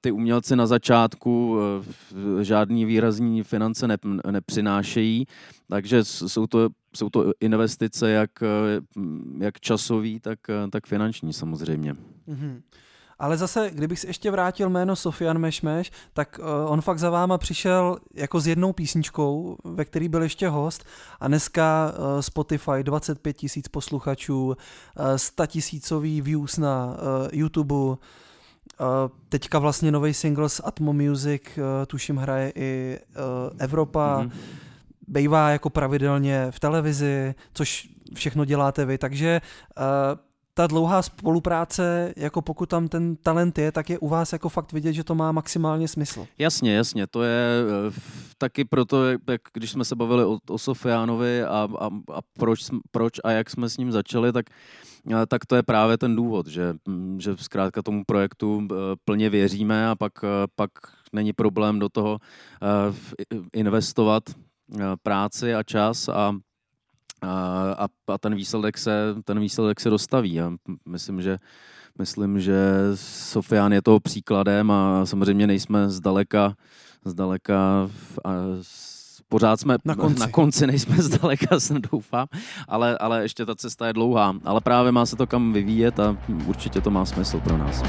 Ty 0.00 0.10
umělci 0.10 0.56
na 0.56 0.66
začátku 0.66 1.58
žádný 2.40 2.84
výrazní 2.84 3.42
finance 3.42 3.88
nepřinášejí, 4.30 5.26
takže 5.68 6.04
jsou 6.04 6.46
to, 6.46 6.68
jsou 6.96 7.10
to 7.10 7.32
investice 7.40 8.10
jak, 8.10 8.30
jak 9.38 9.60
časový, 9.60 10.20
tak, 10.20 10.38
tak 10.70 10.86
finanční 10.86 11.32
samozřejmě. 11.32 11.92
Mm-hmm. 12.28 12.60
Ale 13.18 13.36
zase, 13.36 13.70
kdybych 13.70 14.00
si 14.00 14.06
ještě 14.06 14.30
vrátil 14.30 14.70
jméno 14.70 14.96
Sofian 14.96 15.38
Mešmeš, 15.38 15.90
tak 16.12 16.40
on 16.66 16.80
fakt 16.80 16.98
za 16.98 17.10
váma 17.10 17.38
přišel 17.38 17.98
jako 18.14 18.40
s 18.40 18.46
jednou 18.46 18.72
písničkou, 18.72 19.56
ve 19.64 19.84
který 19.84 20.08
byl 20.08 20.22
ještě 20.22 20.48
host 20.48 20.84
a 21.20 21.28
dneska 21.28 21.92
Spotify 22.20 22.82
25 22.82 23.32
tisíc 23.36 23.68
posluchačů, 23.68 24.46
uh, 24.46 24.54
100 25.16 25.46
tisícový 25.46 26.20
views 26.20 26.58
na 26.58 26.96
YouTube, 27.32 27.96
teďka 29.28 29.58
vlastně 29.58 29.92
nový 29.92 30.14
single 30.14 30.48
z 30.48 30.60
Atmo 30.64 30.92
Music, 30.92 31.42
uh, 31.56 31.64
tuším, 31.86 32.16
hraje 32.16 32.52
i 32.54 32.98
uh, 32.98 33.22
Evropa. 33.58 34.22
Mm-hmm. 34.22 34.30
Bejvá 35.08 35.50
jako 35.50 35.70
pravidelně 35.70 36.46
v 36.50 36.60
televizi, 36.60 37.34
což 37.52 37.88
všechno 38.14 38.44
děláte 38.44 38.84
vy, 38.84 38.98
takže 38.98 39.40
uh, 39.78 39.84
ta 40.56 40.66
dlouhá 40.66 41.02
spolupráce, 41.02 42.14
jako 42.16 42.42
pokud 42.42 42.68
tam 42.68 42.88
ten 42.88 43.16
talent 43.16 43.58
je, 43.58 43.72
tak 43.72 43.90
je 43.90 43.98
u 43.98 44.08
vás 44.08 44.32
jako 44.32 44.48
fakt 44.48 44.72
vidět, 44.72 44.92
že 44.92 45.04
to 45.04 45.14
má 45.14 45.32
maximálně 45.32 45.88
smysl. 45.88 46.26
Jasně, 46.38 46.74
jasně, 46.74 47.06
to 47.06 47.22
je 47.22 47.62
taky 48.38 48.64
proto, 48.64 49.04
jak 49.10 49.40
když 49.52 49.70
jsme 49.70 49.84
se 49.84 49.96
bavili 49.96 50.24
o, 50.24 50.38
o 50.48 50.58
Sofiánovi 50.58 51.42
a, 51.42 51.68
a, 51.80 51.86
a 52.14 52.20
proč, 52.38 52.60
proč 52.90 53.12
a 53.24 53.30
jak 53.30 53.50
jsme 53.50 53.68
s 53.68 53.76
ním 53.76 53.92
začali, 53.92 54.32
tak 54.32 54.46
tak 55.28 55.46
to 55.46 55.56
je 55.56 55.62
právě 55.62 55.98
ten 55.98 56.16
důvod, 56.16 56.46
že, 56.46 56.74
mm, 56.88 57.20
že 57.20 57.36
zkrátka 57.36 57.82
tomu 57.82 58.04
projektu 58.06 58.68
plně 59.04 59.30
věříme 59.30 59.88
a 59.88 59.94
pak, 59.94 60.12
pak 60.56 60.70
není 61.12 61.32
problém 61.32 61.78
do 61.78 61.88
toho 61.88 62.18
investovat 63.52 64.22
práci 65.02 65.54
a 65.54 65.62
čas 65.62 66.08
a, 66.08 66.34
a, 67.26 67.88
a 68.08 68.18
ten, 68.18 68.34
výsledek 68.34 68.78
se, 68.78 69.14
ten 69.24 69.40
výsledek 69.40 69.80
se 69.80 69.90
dostaví. 69.90 70.40
A 70.40 70.52
myslím, 70.86 71.22
že 71.22 71.38
Myslím, 71.98 72.40
že 72.40 72.56
Sofián 72.94 73.72
je 73.72 73.82
toho 73.82 74.00
příkladem 74.00 74.70
a 74.70 75.06
samozřejmě 75.06 75.46
nejsme 75.46 75.90
zdaleka, 75.90 76.54
zdaleka 77.04 77.88
a 78.24 78.30
pořád 79.28 79.60
jsme 79.60 79.76
na 79.84 79.94
konci, 79.94 80.20
na 80.20 80.28
konci 80.28 80.66
nejsme 80.66 80.96
zdaleka, 80.96 81.60
jsem 81.60 81.82
doufám, 81.92 82.26
ale, 82.68 82.98
ale 82.98 83.22
ještě 83.22 83.46
ta 83.46 83.54
cesta 83.54 83.86
je 83.86 83.92
dlouhá. 83.92 84.34
Ale 84.44 84.60
právě 84.60 84.92
má 84.92 85.06
se 85.06 85.16
to 85.16 85.26
kam 85.26 85.52
vyvíjet 85.52 86.00
a 86.00 86.16
určitě 86.46 86.80
to 86.80 86.90
má 86.90 87.04
smysl 87.04 87.40
pro 87.40 87.58
nás. 87.58 87.82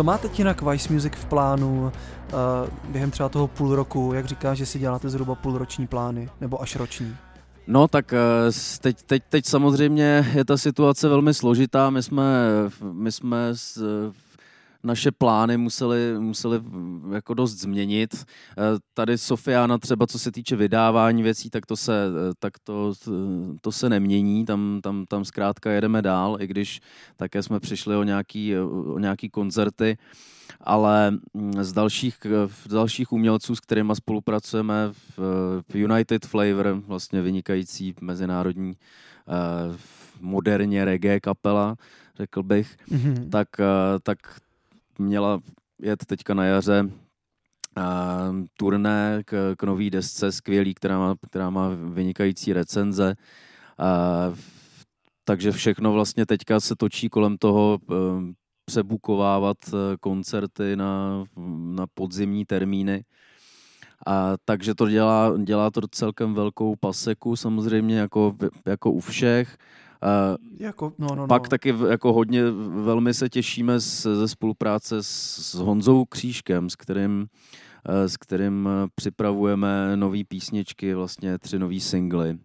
Co 0.00 0.04
máte 0.04 0.28
jinak 0.38 0.62
Vice 0.62 0.92
Music 0.92 1.12
v 1.16 1.24
plánu 1.24 1.82
uh, 1.82 2.90
během 2.92 3.10
třeba 3.10 3.28
toho 3.28 3.48
půl 3.48 3.76
roku? 3.76 4.12
Jak 4.14 4.26
říkáš, 4.26 4.58
že 4.58 4.66
si 4.66 4.78
děláte 4.78 5.08
zhruba 5.08 5.34
půlroční 5.34 5.86
plány 5.86 6.28
nebo 6.40 6.62
až 6.62 6.76
roční? 6.76 7.16
No 7.66 7.88
tak 7.88 8.12
eh, 8.12 8.18
teď, 8.80 9.02
teď, 9.02 9.22
teď 9.28 9.46
samozřejmě 9.46 10.26
je 10.34 10.44
ta 10.44 10.56
situace 10.56 11.08
velmi 11.08 11.34
složitá. 11.34 11.90
My 11.90 12.02
jsme, 12.02 12.24
my 12.92 13.12
jsme 13.12 13.48
s, 13.52 13.82
naše 14.84 15.10
plány 15.12 15.56
museli, 15.56 16.14
museli 16.18 16.60
jako 17.12 17.34
dost 17.34 17.54
změnit. 17.54 18.14
Eh, 18.14 18.62
tady 18.94 19.18
Sofiana 19.18 19.78
třeba, 19.78 20.06
co 20.06 20.18
se 20.18 20.32
týče 20.32 20.56
vydávání 20.56 21.22
věcí, 21.22 21.50
tak 21.50 21.66
to 21.66 21.76
se, 21.76 21.92
tak 22.38 22.52
to, 22.64 22.92
to 23.60 23.72
se 23.72 23.88
nemění, 23.88 24.44
tam, 24.44 24.80
tam, 24.82 25.04
tam 25.08 25.24
zkrátka 25.24 25.70
jedeme 25.70 26.02
dál, 26.02 26.36
i 26.40 26.46
když 26.46 26.80
také 27.16 27.42
jsme 27.42 27.60
přišli 27.60 27.96
o 27.96 28.02
nějaký, 28.02 28.56
o 28.56 28.98
nějaký 28.98 29.30
koncerty 29.30 29.98
ale 30.60 31.10
mm, 31.10 31.64
z 31.64 31.72
dalších, 31.72 32.18
z 32.66 32.68
dalších 32.68 33.12
umělců, 33.12 33.56
s 33.56 33.60
kterými 33.60 33.92
spolupracujeme 33.96 34.74
v, 35.18 35.74
United 35.74 36.26
Flavor, 36.26 36.82
vlastně 36.86 37.22
vynikající 37.22 37.94
mezinárodní 38.00 38.72
moderně 40.20 40.84
reggae 40.84 41.20
kapela, 41.20 41.76
řekl 42.16 42.42
bych, 42.42 42.76
mm-hmm. 42.90 43.30
tak, 43.30 43.48
tak 44.02 44.18
měla 45.00 45.40
jet 45.82 46.06
teďka 46.06 46.34
na 46.34 46.44
jaře 46.44 46.90
turné 48.58 49.22
k, 49.24 49.54
k 49.58 49.62
nový 49.62 49.90
desce, 49.90 50.32
skvělý, 50.32 50.74
která 50.74 50.98
má, 50.98 51.14
která 51.30 51.50
má 51.50 51.68
vynikající 51.68 52.52
recenze. 52.52 53.14
Takže 55.24 55.52
všechno 55.52 55.92
vlastně 55.92 56.26
teďka 56.26 56.60
se 56.60 56.74
točí 56.76 57.08
kolem 57.08 57.36
toho 57.38 57.78
přebukovávat 58.70 59.56
eh, 59.68 59.96
koncerty 60.00 60.76
na, 60.76 61.24
na 61.74 61.86
podzimní 61.94 62.44
termíny. 62.44 63.04
A, 64.06 64.34
takže 64.44 64.74
to 64.74 64.88
dělá, 64.88 65.32
dělá 65.44 65.70
to 65.70 65.80
celkem 65.90 66.34
velkou 66.34 66.76
paseku, 66.80 67.36
samozřejmě 67.36 67.98
jako, 67.98 68.36
jako 68.66 68.92
u 68.92 69.00
všech. 69.00 69.56
Jako, 70.58 70.92
no, 70.98 71.08
no, 71.14 71.26
pak 71.26 71.42
no. 71.42 71.48
taky 71.48 71.74
jako 71.88 72.12
hodně 72.12 72.50
velmi 72.82 73.14
se 73.14 73.28
těšíme 73.28 73.80
z, 73.80 74.02
ze 74.02 74.28
spolupráce 74.28 75.02
s, 75.02 75.08
s 75.36 75.54
Honzou 75.54 76.04
Křížkem, 76.04 76.70
s 76.70 76.76
kterým, 76.76 77.26
eh, 77.88 78.08
s 78.08 78.16
kterým 78.16 78.68
připravujeme 78.94 79.96
nové 79.96 80.18
písničky, 80.28 80.94
vlastně 80.94 81.38
tři 81.38 81.58
nové 81.58 81.80
singly. 81.80 82.38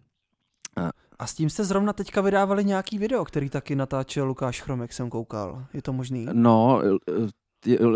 A 1.18 1.26
s 1.26 1.34
tím 1.34 1.50
jste 1.50 1.64
zrovna 1.64 1.92
teďka 1.92 2.20
vydávali 2.20 2.64
nějaký 2.64 2.98
video, 2.98 3.24
který 3.24 3.50
taky 3.50 3.76
natáčel 3.76 4.26
Lukáš 4.26 4.62
Chromek, 4.62 4.92
jsem 4.92 5.10
koukal. 5.10 5.64
Je 5.74 5.82
to 5.82 5.92
možný? 5.92 6.26
No, 6.32 6.82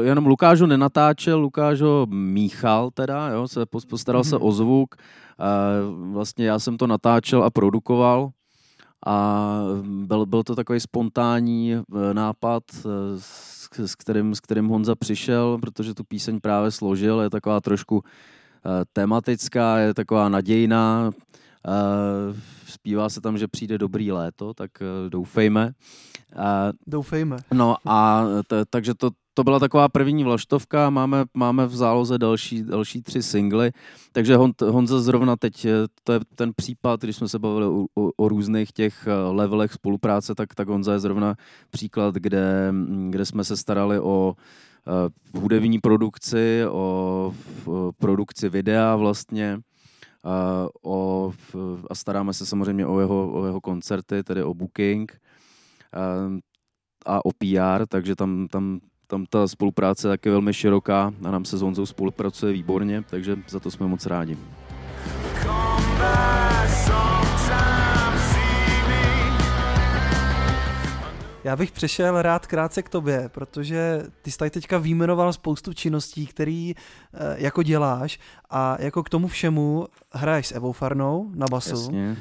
jenom 0.02 0.26
Lukáš 0.26 0.60
ho 0.60 0.66
nenatáčel, 0.66 1.38
Lukáš 1.38 1.80
ho 1.80 2.06
míchal 2.10 2.90
teda, 2.90 3.28
jo, 3.28 3.48
se 3.48 3.66
postaral 3.66 4.22
mm-hmm. 4.22 4.28
se 4.28 4.36
mhm. 4.36 4.46
o 4.46 4.52
zvuk. 4.52 4.94
Vlastně 6.12 6.46
já 6.46 6.58
jsem 6.58 6.76
to 6.76 6.86
natáčel 6.86 7.44
a 7.44 7.50
produkoval 7.50 8.30
a 9.06 9.58
byl, 9.82 10.26
byl 10.26 10.42
to 10.42 10.56
takový 10.56 10.80
spontánní 10.80 11.72
e, 11.72 11.82
nápad, 12.12 12.62
e, 12.76 12.80
s, 13.18 13.68
s, 13.76 13.94
kterým, 13.94 14.34
s 14.34 14.40
kterým 14.40 14.68
Honza 14.68 14.94
přišel, 14.94 15.58
protože 15.58 15.94
tu 15.94 16.04
píseň 16.04 16.40
právě 16.40 16.70
složil, 16.70 17.20
je 17.20 17.30
taková 17.30 17.60
trošku 17.60 18.02
e, 18.02 18.84
tematická, 18.92 19.78
je 19.78 19.94
taková 19.94 20.28
nadějná, 20.28 21.10
zpívá 22.66 23.08
se 23.08 23.20
tam, 23.20 23.38
že 23.38 23.48
přijde 23.48 23.78
dobrý 23.78 24.12
léto, 24.12 24.54
tak 24.54 24.70
uh, 24.80 25.10
doufejme. 25.10 25.72
Uh, 26.36 26.42
doufejme. 26.86 27.36
No 27.54 27.76
a 27.86 28.24
t- 28.46 28.64
takže 28.70 28.94
to, 28.94 29.10
to 29.34 29.44
byla 29.44 29.58
taková 29.58 29.88
první 29.88 30.24
vlaštovka, 30.24 30.90
máme, 30.90 31.24
máme 31.34 31.66
v 31.66 31.76
záloze 31.76 32.18
další, 32.18 32.62
další 32.62 33.02
tři 33.02 33.22
singly, 33.22 33.72
takže 34.12 34.36
Hon, 34.36 34.52
Honza 34.68 35.00
zrovna 35.00 35.36
teď, 35.36 35.64
eh, 35.64 35.70
to 36.04 36.12
je 36.12 36.20
ten 36.34 36.52
případ, 36.56 37.00
když 37.00 37.16
jsme 37.16 37.28
se 37.28 37.38
bavili 37.38 37.66
o, 37.66 37.86
o, 37.94 38.10
o 38.16 38.28
různých 38.28 38.72
těch 38.72 39.06
eh, 39.06 39.30
levelech 39.30 39.72
spolupráce, 39.72 40.34
tak, 40.34 40.54
tak 40.54 40.68
Honza 40.68 40.92
je 40.92 41.00
zrovna 41.00 41.34
příklad, 41.70 42.14
kde, 42.14 42.72
kde 43.10 43.24
jsme 43.24 43.44
se 43.44 43.56
starali 43.56 44.00
o 44.00 44.34
hudební 45.34 45.78
produkci, 45.78 46.62
o 46.70 47.34
produkci 47.98 48.48
videa 48.48 48.96
vlastně, 48.96 49.60
uh, 50.24 50.92
o, 50.92 51.32
a 51.90 51.94
staráme 51.94 52.32
se 52.32 52.46
samozřejmě 52.46 52.86
o 52.86 53.00
jeho, 53.00 53.32
o 53.32 53.46
jeho 53.46 53.60
koncerty, 53.60 54.22
tedy 54.22 54.42
o 54.42 54.54
booking. 54.54 55.20
Uh, 55.96 56.38
a 57.06 57.24
o 57.24 57.32
PR, 57.32 57.86
takže 57.88 58.16
tam, 58.16 58.48
tam, 58.48 58.80
tam 59.06 59.26
ta 59.26 59.48
spolupráce 59.48 60.08
je 60.08 60.10
taky 60.12 60.30
velmi 60.30 60.54
široká 60.54 61.12
a 61.24 61.30
nám 61.30 61.44
se 61.44 61.58
s 61.58 61.62
Honzou 61.62 61.86
spolupracuje 61.86 62.52
výborně, 62.52 63.04
takže 63.10 63.36
za 63.48 63.60
to 63.60 63.70
jsme 63.70 63.86
moc 63.86 64.06
rádi. 64.06 64.38
Já 71.44 71.56
bych 71.56 71.72
přešel 71.72 72.22
rád 72.22 72.46
krátce 72.46 72.82
k 72.82 72.88
tobě, 72.88 73.28
protože 73.28 74.02
ty 74.22 74.30
jsi 74.30 74.38
tady 74.38 74.50
teďka 74.50 74.78
výjmenoval 74.78 75.32
spoustu 75.32 75.72
činností, 75.72 76.26
který 76.26 76.74
eh, 76.74 77.34
jako 77.38 77.62
děláš 77.62 78.18
a 78.50 78.76
jako 78.80 79.02
k 79.02 79.08
tomu 79.08 79.28
všemu 79.28 79.86
hraješ 80.12 80.46
s 80.46 80.52
Evou 80.52 80.72
Farnou 80.72 81.30
na 81.34 81.46
basu. 81.50 81.70
Jasně. 81.70 82.16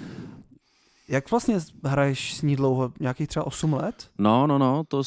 Jak 1.08 1.32
vlastně 1.32 1.60
hraješ 1.84 2.38
s 2.38 2.42
ní 2.42 2.56
dlouho? 2.56 2.92
Nějakých 3.00 3.28
třeba 3.28 3.48
8 3.48 3.74
let? 3.74 4.10
No, 4.18 4.48
no, 4.48 4.58
no, 4.58 4.84
to, 4.88 5.02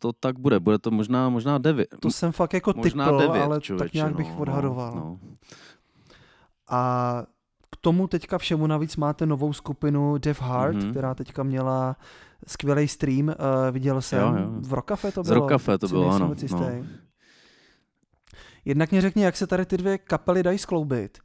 to 0.00 0.12
tak 0.12 0.38
bude. 0.38 0.60
Bude 0.60 0.78
to 0.78 0.90
možná, 0.90 1.28
možná 1.28 1.58
9. 1.58 1.88
To 2.00 2.10
jsem 2.10 2.32
fakt 2.32 2.54
jako 2.54 2.72
možná 2.76 3.04
typl, 3.04 3.18
9, 3.18 3.42
ale 3.42 3.60
člověče, 3.60 3.84
tak 3.84 3.94
nějak 3.94 4.16
bych 4.16 4.28
no, 4.30 4.36
odhadoval. 4.38 4.92
No, 4.94 5.00
no. 5.00 5.18
A 6.68 7.22
k 7.70 7.76
tomu 7.76 8.08
teďka 8.08 8.38
všemu 8.38 8.66
navíc 8.66 8.96
máte 8.96 9.26
novou 9.26 9.52
skupinu 9.52 10.18
Dev 10.18 10.42
Heart, 10.42 10.76
mm-hmm. 10.76 10.90
která 10.90 11.14
teďka 11.14 11.42
měla 11.42 11.96
skvělý 12.46 12.88
stream, 12.88 13.28
uh, 13.28 13.34
viděl 13.70 14.02
jsem. 14.02 14.20
Jo, 14.20 14.34
jo. 14.36 14.48
V 14.60 14.72
Rokafe 14.72 15.12
to 15.12 15.22
bylo. 15.22 15.34
Z 15.34 15.36
Rokafe 15.36 15.78
to 15.78 15.88
bylo, 15.88 16.10
ano. 16.10 16.34
No. 16.50 16.84
Jednak 18.64 18.90
mě 18.90 19.00
řekni, 19.00 19.24
jak 19.24 19.36
se 19.36 19.46
tady 19.46 19.66
ty 19.66 19.76
dvě 19.76 19.98
kapely 19.98 20.42
dají 20.42 20.58
skloubit. 20.58 21.18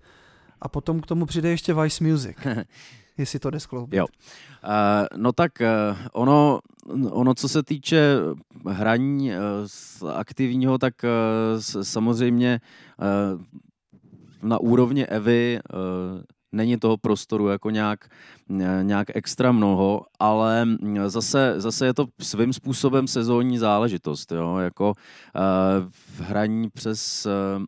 A 0.62 0.68
potom 0.68 1.02
k 1.02 1.06
tomu 1.06 1.26
přijde 1.26 1.50
ještě 1.50 1.74
Vice 1.74 2.04
Music. 2.04 2.38
jestli 3.20 3.40
to 3.40 3.50
jde 3.50 3.60
skloubit. 3.60 3.98
Jo. 3.98 4.06
Uh, 4.64 5.22
no 5.22 5.32
tak 5.32 5.52
uh, 5.62 5.98
ono, 6.14 6.60
ono, 7.12 7.34
co 7.34 7.50
se 7.50 7.64
týče 7.64 8.16
hraní 8.68 9.32
uh, 9.32 10.12
aktivního, 10.12 10.78
tak 10.78 10.94
uh, 11.04 11.60
samozřejmě 11.84 12.62
uh, 13.34 13.42
na 14.50 14.58
úrovni 14.58 15.06
Evy 15.06 15.60
uh, 15.74 16.22
není 16.52 16.78
toho 16.78 16.98
prostoru 16.98 17.48
jako 17.48 17.70
nějak, 17.70 18.10
nějak 18.82 19.08
extra 19.16 19.52
mnoho, 19.52 20.02
ale 20.20 20.68
zase, 21.08 21.54
zase 21.58 21.86
je 21.86 21.94
to 21.94 22.06
svým 22.22 22.54
způsobem 22.54 23.08
sezónní 23.08 23.58
záležitost. 23.58 24.32
Jo? 24.32 24.58
Jako 24.58 24.88
uh, 24.90 26.26
hraní 26.26 26.70
přes 26.70 27.26
uh, 27.26 27.64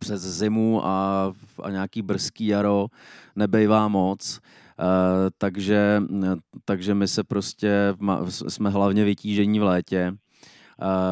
přes 0.00 0.22
zimu 0.22 0.86
a, 0.86 1.32
a 1.62 1.70
nějaký 1.70 2.02
brzký 2.02 2.46
jaro 2.46 2.86
nebejvá 3.36 3.88
moc. 3.88 4.40
Uh, 4.78 4.86
takže, 5.38 6.02
takže 6.64 6.94
my 6.94 7.08
se 7.08 7.24
prostě, 7.24 7.94
jsme 8.28 8.70
hlavně 8.70 9.04
vytížení 9.04 9.58
v 9.58 9.62
létě. 9.62 10.12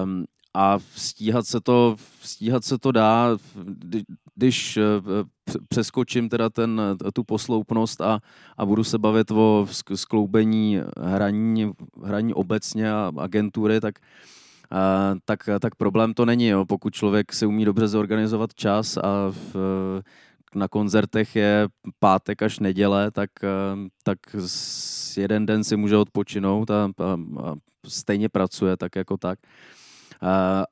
Um, 0.02 0.24
a 0.54 0.78
stíhat 0.96 1.46
se 1.46 1.60
to, 1.60 1.96
stíhat 2.22 2.64
se 2.64 2.78
to 2.78 2.92
dá, 2.92 3.38
když 4.34 4.76
uh, 4.76 4.82
přeskočím 5.68 6.28
teda 6.28 6.50
ten, 6.50 6.80
tu 7.14 7.24
posloupnost 7.24 8.00
a, 8.00 8.20
a 8.56 8.66
budu 8.66 8.84
se 8.84 8.98
bavit 8.98 9.30
o 9.30 9.66
skloubení 9.94 10.80
hraní, 11.00 11.72
hraní 12.04 12.34
obecně 12.34 12.92
a 12.92 13.12
agentury, 13.18 13.80
tak 13.80 13.94
uh, 14.72 15.18
tak, 15.24 15.48
tak 15.60 15.74
problém 15.74 16.14
to 16.14 16.24
není. 16.24 16.46
Jo. 16.46 16.64
Pokud 16.64 16.94
člověk 16.94 17.32
si 17.32 17.46
umí 17.46 17.64
dobře 17.64 17.88
zorganizovat 17.88 18.54
čas 18.54 18.96
a 18.96 19.30
v, 19.30 19.56
na 20.54 20.68
koncertech 20.68 21.36
je 21.36 21.68
pátek 21.98 22.42
až 22.42 22.58
neděle, 22.58 23.10
tak, 23.10 23.30
tak 24.02 24.18
jeden 25.16 25.46
den 25.46 25.64
si 25.64 25.76
může 25.76 25.96
odpočinout 25.96 26.70
a, 26.70 26.84
a, 26.84 27.12
a 27.42 27.54
stejně 27.88 28.28
pracuje 28.28 28.76
tak 28.76 28.96
jako 28.96 29.16
tak. 29.16 29.38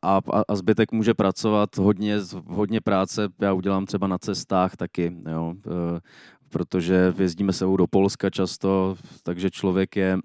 A, 0.02 0.20
a, 0.48 0.56
zbytek 0.56 0.92
může 0.92 1.14
pracovat 1.14 1.76
hodně, 1.76 2.18
hodně 2.46 2.80
práce, 2.80 3.28
já 3.40 3.52
udělám 3.52 3.86
třeba 3.86 4.06
na 4.06 4.18
cestách 4.18 4.76
taky, 4.76 5.16
jo, 5.30 5.54
protože 6.48 7.14
jezdíme 7.18 7.52
se 7.52 7.64
do 7.64 7.86
Polska 7.86 8.30
často, 8.30 8.96
takže 9.22 9.50
člověk 9.50 9.96
je 9.96 10.18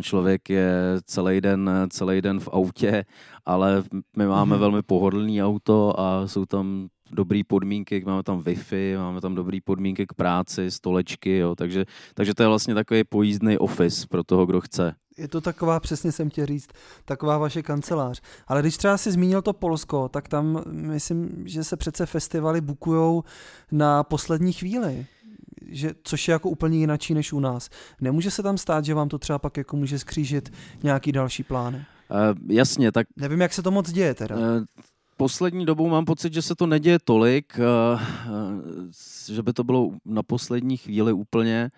člověk 0.00 0.50
je 0.50 0.72
celý 1.04 1.40
den, 1.40 1.70
celý 1.90 2.22
den 2.22 2.40
v 2.40 2.48
autě, 2.52 3.04
ale 3.44 3.82
my 4.16 4.26
máme 4.26 4.56
mm-hmm. 4.56 4.60
velmi 4.60 4.82
pohodlný 4.82 5.42
auto 5.42 6.00
a 6.00 6.28
jsou 6.28 6.44
tam 6.46 6.88
dobré 7.10 7.40
podmínky, 7.46 8.02
máme 8.06 8.22
tam 8.22 8.40
Wi-Fi, 8.40 8.98
máme 8.98 9.20
tam 9.20 9.34
dobré 9.34 9.58
podmínky 9.64 10.06
k 10.06 10.12
práci, 10.12 10.70
stolečky, 10.70 11.38
jo, 11.38 11.54
takže, 11.54 11.84
takže 12.14 12.34
to 12.34 12.42
je 12.42 12.48
vlastně 12.48 12.74
takový 12.74 13.04
pojízdný 13.04 13.58
office 13.58 14.06
pro 14.10 14.24
toho, 14.24 14.46
kdo 14.46 14.60
chce. 14.60 14.94
Je 15.18 15.28
to 15.28 15.40
taková, 15.40 15.80
přesně 15.80 16.12
jsem 16.12 16.30
chtěl 16.30 16.46
říct, 16.46 16.70
taková 17.04 17.38
vaše 17.38 17.62
kancelář. 17.62 18.22
Ale 18.46 18.60
když 18.60 18.76
třeba 18.76 18.98
si 18.98 19.12
zmínil 19.12 19.42
to 19.42 19.52
Polsko, 19.52 20.08
tak 20.08 20.28
tam 20.28 20.62
myslím, 20.66 21.42
že 21.44 21.64
se 21.64 21.76
přece 21.76 22.06
festivaly 22.06 22.60
bukujou 22.60 23.24
na 23.72 24.02
poslední 24.02 24.52
chvíli 24.52 25.06
že, 25.72 25.90
což 26.02 26.28
je 26.28 26.32
jako 26.32 26.50
úplně 26.50 26.78
jinačí 26.78 27.14
než 27.14 27.32
u 27.32 27.40
nás. 27.40 27.68
Nemůže 28.00 28.30
se 28.30 28.42
tam 28.42 28.58
stát, 28.58 28.84
že 28.84 28.94
vám 28.94 29.08
to 29.08 29.18
třeba 29.18 29.38
pak 29.38 29.56
jako 29.56 29.76
může 29.76 29.98
skřížit 29.98 30.52
nějaký 30.82 31.12
další 31.12 31.42
plány? 31.42 31.76
Uh, 31.76 32.38
jasně, 32.48 32.92
tak... 32.92 33.06
Nevím, 33.16 33.40
jak 33.40 33.52
se 33.52 33.62
to 33.62 33.70
moc 33.70 33.92
děje 33.92 34.14
teda. 34.14 34.36
Uh, 34.36 34.42
poslední 35.16 35.66
dobou 35.66 35.88
mám 35.88 36.04
pocit, 36.04 36.32
že 36.32 36.42
se 36.42 36.54
to 36.54 36.66
neděje 36.66 36.98
tolik, 37.04 37.58
uh, 37.58 38.00
uh, 38.32 38.90
že 39.32 39.42
by 39.42 39.52
to 39.52 39.64
bylo 39.64 39.90
na 40.04 40.22
poslední 40.22 40.76
chvíli 40.76 41.12
úplně. 41.12 41.70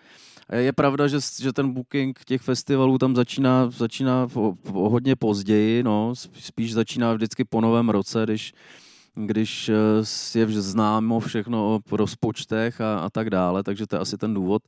Je 0.51 0.73
pravda, 0.73 1.07
že, 1.07 1.17
že 1.41 1.53
ten 1.53 1.73
booking 1.73 2.19
těch 2.25 2.41
festivalů 2.41 2.97
tam 2.97 3.15
začíná, 3.15 3.69
začíná 3.69 4.27
o, 4.33 4.53
o 4.73 4.89
hodně 4.89 5.15
později, 5.15 5.83
no, 5.83 6.13
spíš 6.15 6.73
začíná 6.73 7.13
vždycky 7.13 7.45
po 7.45 7.61
novém 7.61 7.89
roce, 7.89 8.23
když 8.23 8.53
když 9.15 9.69
eh, 9.69 10.39
je 10.39 10.61
známo 10.61 11.19
všechno 11.19 11.75
o 11.75 11.95
rozpočtech 11.95 12.81
a, 12.81 12.99
a 12.99 13.09
tak 13.09 13.29
dále, 13.29 13.63
takže 13.63 13.87
to 13.87 13.95
je 13.95 13.99
asi 13.99 14.17
ten 14.17 14.33
důvod. 14.33 14.61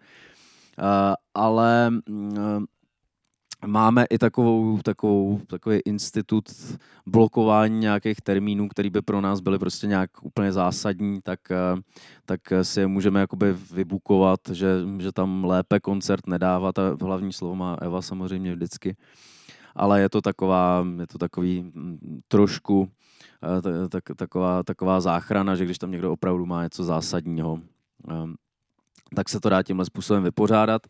Uh, 0.80 0.86
ale 1.34 1.92
uh, 2.10 2.64
máme 3.66 4.06
i 4.10 4.18
takovou, 4.18 4.82
takovou, 4.82 5.42
takový 5.48 5.80
institut 5.86 6.44
blokování 7.06 7.80
nějakých 7.80 8.22
termínů, 8.22 8.68
který 8.68 8.90
by 8.90 9.02
pro 9.02 9.22
nás 9.22 9.40
byly 9.40 9.60
prostě 9.60 9.88
nějak 9.88 10.10
úplně 10.22 10.54
zásadní, 10.54 11.22
tak, 11.22 11.40
tak 12.26 12.42
si 12.62 12.80
je 12.80 12.88
můžeme 12.88 13.20
jakoby 13.20 13.54
vybukovat, 13.72 14.40
že, 14.52 14.68
že 15.00 15.12
tam 15.12 15.46
lépe 15.46 15.80
koncert 15.80 16.28
nedávat 16.28 16.80
a 16.80 16.98
hlavní 17.02 17.34
slovo 17.34 17.56
má 17.56 17.78
Eva 17.82 18.02
samozřejmě 18.02 18.56
vždycky. 18.56 18.96
Ale 19.76 20.02
je 20.02 20.10
to 20.10 20.22
taková, 20.22 20.86
je 21.00 21.08
to 21.08 21.18
takový 21.18 21.62
mm, 21.62 22.22
trošku 22.28 22.90
tak, 23.90 24.04
taková, 24.16 24.64
taková 24.64 25.02
záchrana, 25.02 25.56
že 25.56 25.66
když 25.66 25.78
tam 25.78 25.92
někdo 25.92 26.12
opravdu 26.12 26.46
má 26.46 26.64
něco 26.64 26.84
zásadního, 26.84 27.60
ehm, 28.10 28.36
tak 29.16 29.30
se 29.30 29.40
to 29.40 29.50
dá 29.50 29.64
tímhle 29.64 29.86
způsobem 29.86 30.24
vypořádat. 30.24 30.82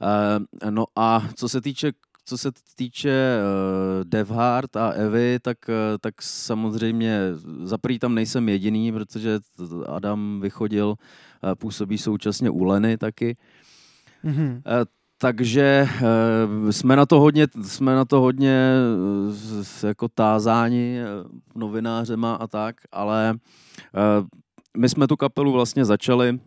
Ehm, 0.00 0.46
no 0.70 0.84
a 0.96 1.28
co 1.34 1.48
se 1.48 1.60
týče 1.60 1.92
co 2.26 2.38
se 2.38 2.50
týče 2.76 3.38
uh, 3.38 4.04
Devhard 4.04 4.76
a 4.76 4.88
Evy, 4.88 5.38
tak, 5.42 5.58
uh, 5.68 5.74
tak 6.00 6.22
samozřejmě 6.22 7.18
za 7.62 7.78
prvý 7.78 7.98
tam 7.98 8.14
nejsem 8.14 8.48
jediný, 8.48 8.92
protože 8.92 9.38
Adam 9.86 10.40
vychodil, 10.40 10.88
uh, 10.88 11.54
působí 11.54 11.98
současně 11.98 12.50
u 12.50 12.64
Leny 12.64 12.98
taky. 12.98 13.36
Mm-hmm. 14.24 14.52
Uh, 14.52 14.60
takže 15.18 15.88
uh, 16.62 16.70
jsme 16.70 16.96
na 16.96 17.06
to 17.06 17.20
hodně, 17.20 17.46
jsme 17.62 17.94
na 17.94 18.04
to 18.04 18.20
hodně 18.20 18.72
uh, 19.26 19.34
jako 19.86 20.08
tázáni 20.08 20.98
uh, 21.00 21.30
novinářema 21.54 22.34
a 22.34 22.46
tak, 22.46 22.76
ale 22.92 23.34
uh, 24.20 24.26
my 24.76 24.88
jsme 24.88 25.06
tu 25.06 25.16
kapelu 25.16 25.52
vlastně 25.52 25.84
začali 25.84 26.40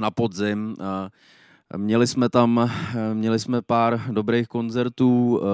na 0.00 0.10
podzim. 0.10 0.76
Uh, 0.80 1.08
měli 1.76 2.06
jsme 2.06 2.28
tam, 2.28 2.70
měli 3.12 3.38
jsme 3.38 3.62
pár 3.62 4.02
dobrých 4.10 4.48
koncertů, 4.48 5.38
uh, 5.38 5.46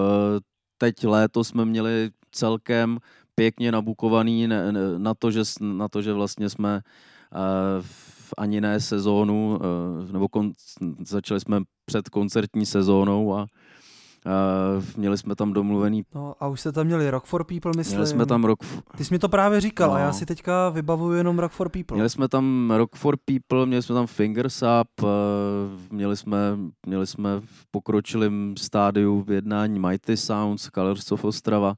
teď 0.79 1.05
léto 1.05 1.45
jsme 1.45 1.65
měli 1.65 2.11
celkem 2.33 2.99
pěkně 3.35 3.73
nabukovaný 3.73 4.49
na 4.99 5.15
to, 5.15 5.31
že, 5.31 5.43
na 5.61 5.89
to, 5.89 6.03
že 6.03 6.13
vlastně 6.13 6.51
jsme 6.51 6.81
v 7.81 8.35
ani 8.39 8.61
ne 8.61 8.81
sezónu, 8.81 9.59
nebo 10.13 10.29
kon, 10.29 10.53
začali 11.07 11.41
jsme 11.41 11.61
před 11.85 12.09
koncertní 12.09 12.67
sezónou 12.67 13.35
a, 13.35 13.47
Uh, 14.27 14.85
měli 14.97 15.19
jsme 15.19 15.35
tam 15.35 15.53
domluvený... 15.53 16.05
No 16.15 16.35
a 16.41 16.49
už 16.49 16.61
jste 16.61 16.73
tam 16.73 16.87
měli 16.87 17.11
Rock 17.11 17.25
for 17.25 17.45
People, 17.45 17.73
myslím. 17.77 17.97
Měli 17.97 18.07
jsme 18.07 18.27
tam 18.27 18.45
Rock... 18.45 18.65
Ty 18.97 19.05
jsi 19.05 19.15
mi 19.15 19.19
to 19.19 19.29
právě 19.29 19.61
říkal 19.61 19.89
no. 19.89 19.95
a 19.95 19.99
já 19.99 20.13
si 20.13 20.27
teďka 20.27 20.69
vybavuju 20.69 21.13
jenom 21.13 21.39
Rock 21.39 21.53
for 21.53 21.69
People. 21.69 21.95
Měli 21.95 22.11
jsme 22.11 22.29
tam 22.29 22.73
Rock 22.77 22.97
for 22.97 23.17
People, 23.25 23.67
měli 23.67 23.83
jsme 23.83 23.95
tam 23.95 24.07
Fingers 24.07 24.63
Up, 24.63 25.03
uh, 25.03 25.09
měli 25.91 26.17
jsme, 26.17 26.39
měli 26.87 27.07
jsme 27.07 27.41
v 27.41 27.67
pokročilém 27.71 28.55
stádiu 28.59 29.23
v 29.23 29.31
jednání 29.31 29.79
Mighty 29.79 30.17
Sounds, 30.17 30.71
Colors 30.75 31.13
of 31.13 31.25
Ostrava, 31.25 31.69
uh, 31.69 31.75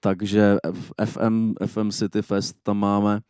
takže 0.00 0.56
FM, 1.04 1.54
FM 1.66 1.90
City 1.90 2.22
Fest 2.22 2.56
tam 2.62 2.78
máme. 2.78 3.20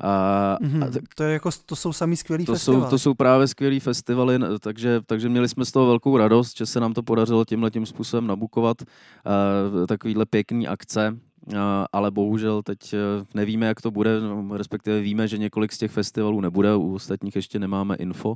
A, 0.00 0.58
mm-hmm. 0.62 0.84
a, 0.84 1.00
to, 1.14 1.22
je 1.22 1.32
jako, 1.32 1.50
to 1.66 1.76
jsou 1.76 1.92
sami 1.92 2.16
skvělý 2.16 2.44
to 2.44 2.52
festivaly. 2.52 2.84
Jsou, 2.84 2.90
to 2.90 2.98
jsou 2.98 3.14
právě 3.14 3.48
skvělý 3.48 3.80
festivaly, 3.80 4.38
takže, 4.60 5.00
takže 5.06 5.28
měli 5.28 5.48
jsme 5.48 5.64
z 5.64 5.72
toho 5.72 5.86
velkou 5.86 6.16
radost, 6.16 6.56
že 6.56 6.66
se 6.66 6.80
nám 6.80 6.92
to 6.94 7.02
podařilo 7.02 7.44
tímhle 7.44 7.70
tím 7.70 7.86
způsobem 7.86 8.26
nabukovat 8.26 8.82
uh, 8.82 9.86
takovýhle 9.86 10.26
pěkný 10.26 10.68
akce. 10.68 11.16
Uh, 11.46 11.56
ale 11.92 12.10
bohužel 12.10 12.62
teď 12.62 12.94
uh, 12.94 12.98
nevíme, 13.34 13.66
jak 13.66 13.80
to 13.80 13.90
bude, 13.90 14.20
no, 14.20 14.56
respektive 14.56 15.00
víme, 15.00 15.28
že 15.28 15.38
několik 15.38 15.72
z 15.72 15.78
těch 15.78 15.90
festivalů 15.90 16.40
nebude, 16.40 16.74
u 16.74 16.94
ostatních 16.94 17.36
ještě 17.36 17.58
nemáme 17.58 17.96
info. 17.96 18.34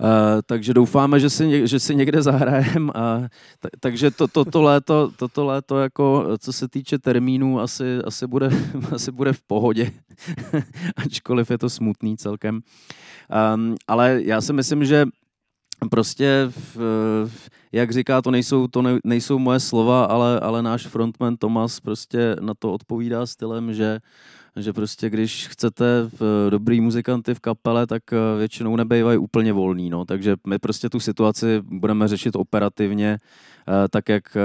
Uh, 0.00 0.06
takže 0.46 0.74
doufáme, 0.74 1.20
že 1.20 1.30
si, 1.30 1.68
že 1.68 1.80
si 1.80 1.94
někde 1.94 2.22
zahrajem. 2.22 2.90
A, 2.94 3.20
t- 3.60 3.68
takže 3.80 4.10
to, 4.10 4.28
to, 4.28 4.44
to, 4.44 4.62
léto, 4.62 5.10
toto 5.16 5.44
léto, 5.44 5.78
jako, 5.78 6.26
co 6.38 6.52
se 6.52 6.68
týče 6.68 6.98
termínů, 6.98 7.60
asi, 7.60 7.98
asi, 8.04 8.26
bude, 8.26 8.50
asi 8.92 9.12
bude 9.12 9.32
v 9.32 9.42
pohodě, 9.42 9.92
ačkoliv 10.96 11.50
je 11.50 11.58
to 11.58 11.70
smutný 11.70 12.16
celkem. 12.16 12.60
Um, 13.54 13.74
ale 13.88 14.20
já 14.24 14.40
si 14.40 14.52
myslím, 14.52 14.84
že 14.84 15.06
prostě, 15.90 16.52
v, 16.74 17.48
jak 17.72 17.90
říká, 17.90 18.22
to 18.22 18.30
nejsou, 18.30 18.66
to 18.66 18.82
ne, 18.82 18.98
nejsou 19.04 19.38
moje 19.38 19.60
slova, 19.60 20.04
ale, 20.04 20.40
ale 20.40 20.62
náš 20.62 20.86
frontman 20.86 21.36
Tomas 21.36 21.80
prostě 21.80 22.36
na 22.40 22.54
to 22.58 22.72
odpovídá 22.72 23.26
stylem, 23.26 23.74
že 23.74 23.98
že 24.56 24.72
prostě 24.72 25.10
když 25.10 25.48
chcete 25.48 26.10
dobrý 26.50 26.80
muzikanty 26.80 27.34
v 27.34 27.40
kapele, 27.40 27.86
tak 27.86 28.02
eh, 28.12 28.16
většinou 28.38 28.76
nebejvají 28.76 29.18
úplně 29.18 29.52
volný, 29.52 29.90
no, 29.90 30.04
takže 30.04 30.36
my 30.46 30.58
prostě 30.58 30.88
tu 30.88 31.00
situaci 31.00 31.62
budeme 31.64 32.08
řešit 32.08 32.36
operativně, 32.36 33.18
eh, 33.68 33.88
tak 33.90 34.08
jak, 34.08 34.36
eh, 34.36 34.40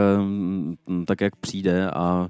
tak 1.05 1.21
jak 1.21 1.35
přijde 1.35 1.91
a 1.91 2.29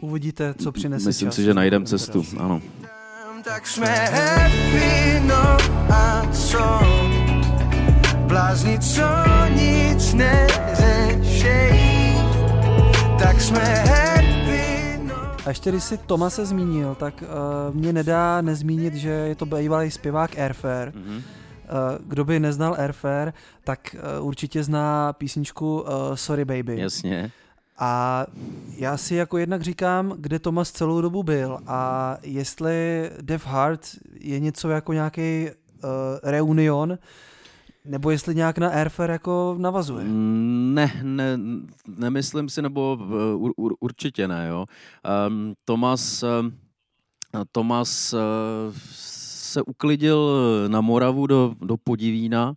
uvidíte, 0.00 0.54
co 0.54 0.72
přinese 0.72 1.08
Myslím 1.08 1.28
čas, 1.28 1.34
si, 1.34 1.42
že 1.42 1.54
najdeme 1.54 1.84
cestu, 1.84 2.24
ano. 2.38 2.62
Tak 3.44 3.66
jsme 3.66 3.86
happy, 3.86 5.20
no 5.26 5.56
a 5.94 6.32
co? 6.32 6.80
Blázni, 8.26 8.78
co 8.78 9.02
nic 9.54 10.14
neřešejí, 10.14 11.74
tak 13.18 13.40
jsme 13.40 13.60
happy, 13.74 14.13
a 15.44 15.48
ještě 15.48 15.70
když 15.70 15.84
si 15.84 15.98
Toma 15.98 16.30
se 16.30 16.46
zmínil, 16.46 16.94
tak 16.94 17.22
uh, 17.22 17.74
mě 17.74 17.92
nedá 17.92 18.40
nezmínit, 18.40 18.94
že 18.94 19.08
je 19.08 19.34
to 19.34 19.46
bývalý 19.46 19.90
zpěvák 19.90 20.38
Airfare. 20.38 20.90
Mm-hmm. 20.90 21.22
Kdo 22.06 22.24
by 22.24 22.40
neznal 22.40 22.76
Airfare, 22.78 23.32
tak 23.64 23.96
uh, 24.18 24.26
určitě 24.26 24.64
zná 24.64 25.12
písničku 25.12 25.84
Sorry 26.14 26.44
Baby. 26.44 26.80
Jasně. 26.80 27.30
A 27.78 28.26
já 28.76 28.96
si 28.96 29.14
jako 29.14 29.38
jednak 29.38 29.62
říkám, 29.62 30.14
kde 30.18 30.38
Tomas 30.38 30.70
celou 30.70 31.00
dobu 31.00 31.22
byl 31.22 31.58
a 31.66 32.16
jestli 32.22 33.10
Dev 33.22 33.46
Heart 33.46 33.80
je 34.20 34.40
něco 34.40 34.68
jako 34.68 34.92
nějaký 34.92 35.48
uh, 35.84 35.90
reunion, 36.22 36.98
nebo 37.84 38.10
jestli 38.10 38.34
nějak 38.34 38.58
na 38.58 38.68
Airfare 38.68 39.12
jako 39.12 39.56
navazuje? 39.58 40.04
Mm, 40.04 40.74
ne, 40.74 41.00
ne 41.02 41.38
nemyslím 41.86 42.48
si, 42.48 42.62
nebo 42.62 42.98
uh, 43.00 43.50
ur, 43.56 43.74
určitě 43.80 44.28
ne, 44.28 44.46
jo. 44.48 44.66
Um, 45.28 45.54
Tomas, 45.64 46.22
uh, 46.22 46.50
Tomas 47.52 48.12
uh, 48.12 48.20
se 49.54 49.62
uklidil 49.62 50.30
na 50.68 50.80
Moravu 50.80 51.26
do, 51.26 51.54
do 51.60 51.76
Podivína, 51.76 52.54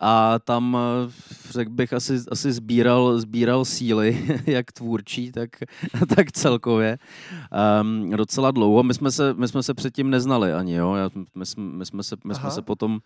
a 0.00 0.38
tam, 0.38 0.76
eh, 0.76 1.12
řekl 1.50 1.70
bych, 1.70 1.92
asi, 1.92 2.18
asi 2.30 2.52
sbíral, 2.52 3.18
sbíral 3.18 3.64
síly, 3.64 4.40
jak 4.46 4.72
tvůrčí, 4.72 5.32
tak, 5.32 5.50
tak 6.16 6.32
celkově. 6.32 6.98
Um, 7.80 8.10
docela 8.10 8.50
dlouho. 8.50 8.82
My 8.82 8.94
jsme, 8.94 9.10
se, 9.10 9.34
my 9.34 9.48
jsme 9.48 9.62
se 9.62 9.74
předtím 9.74 10.10
neznali 10.10 10.52
ani, 10.52 10.74
jo. 10.74 10.94
Já, 10.94 11.10
my, 11.34 11.46
jsme, 11.46 11.62
my, 11.64 11.86
jsme 11.86 12.02
se, 12.02 12.16
my, 12.24 12.34
jsme 12.34 12.50
se 12.50 12.62
potom, 12.62 13.00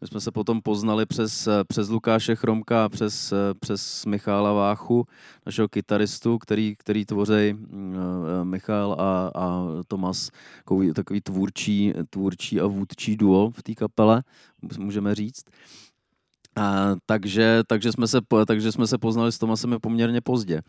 my 0.00 0.06
jsme 0.06 0.20
se 0.20 0.30
potom 0.30 0.62
poznali 0.62 1.06
přes, 1.06 1.48
přes 1.68 1.88
Lukáše 1.88 2.36
Chromka, 2.36 2.88
přes, 2.88 3.32
přes 3.60 4.06
Michála 4.06 4.52
Váchu, 4.52 5.06
našeho 5.46 5.68
kytaristu, 5.68 6.38
který, 6.38 6.76
který 6.76 7.04
tvoří 7.04 7.54
uh, 7.54 8.44
Michal 8.44 8.96
a, 8.98 9.30
a 9.34 9.64
Tomas, 9.88 10.30
takový, 10.58 10.92
takový 10.92 11.20
tvůrčí, 11.20 11.92
tvůrčí 12.10 12.60
a 12.60 12.66
vůdčí 12.66 13.16
duo 13.16 13.50
v 13.50 13.62
té 13.62 13.74
kapele, 13.74 14.22
můžeme 14.78 15.14
říct. 15.14 15.44
Uh, 16.58 16.64
takže, 17.06 17.62
takže, 17.66 17.92
jsme 17.92 18.08
se, 18.08 18.20
takže 18.46 18.72
jsme 18.72 18.86
se 18.86 18.98
poznali 18.98 19.32
s 19.32 19.38
Tomasem 19.38 19.76
poměrně 19.82 20.20
pozdě. 20.20 20.62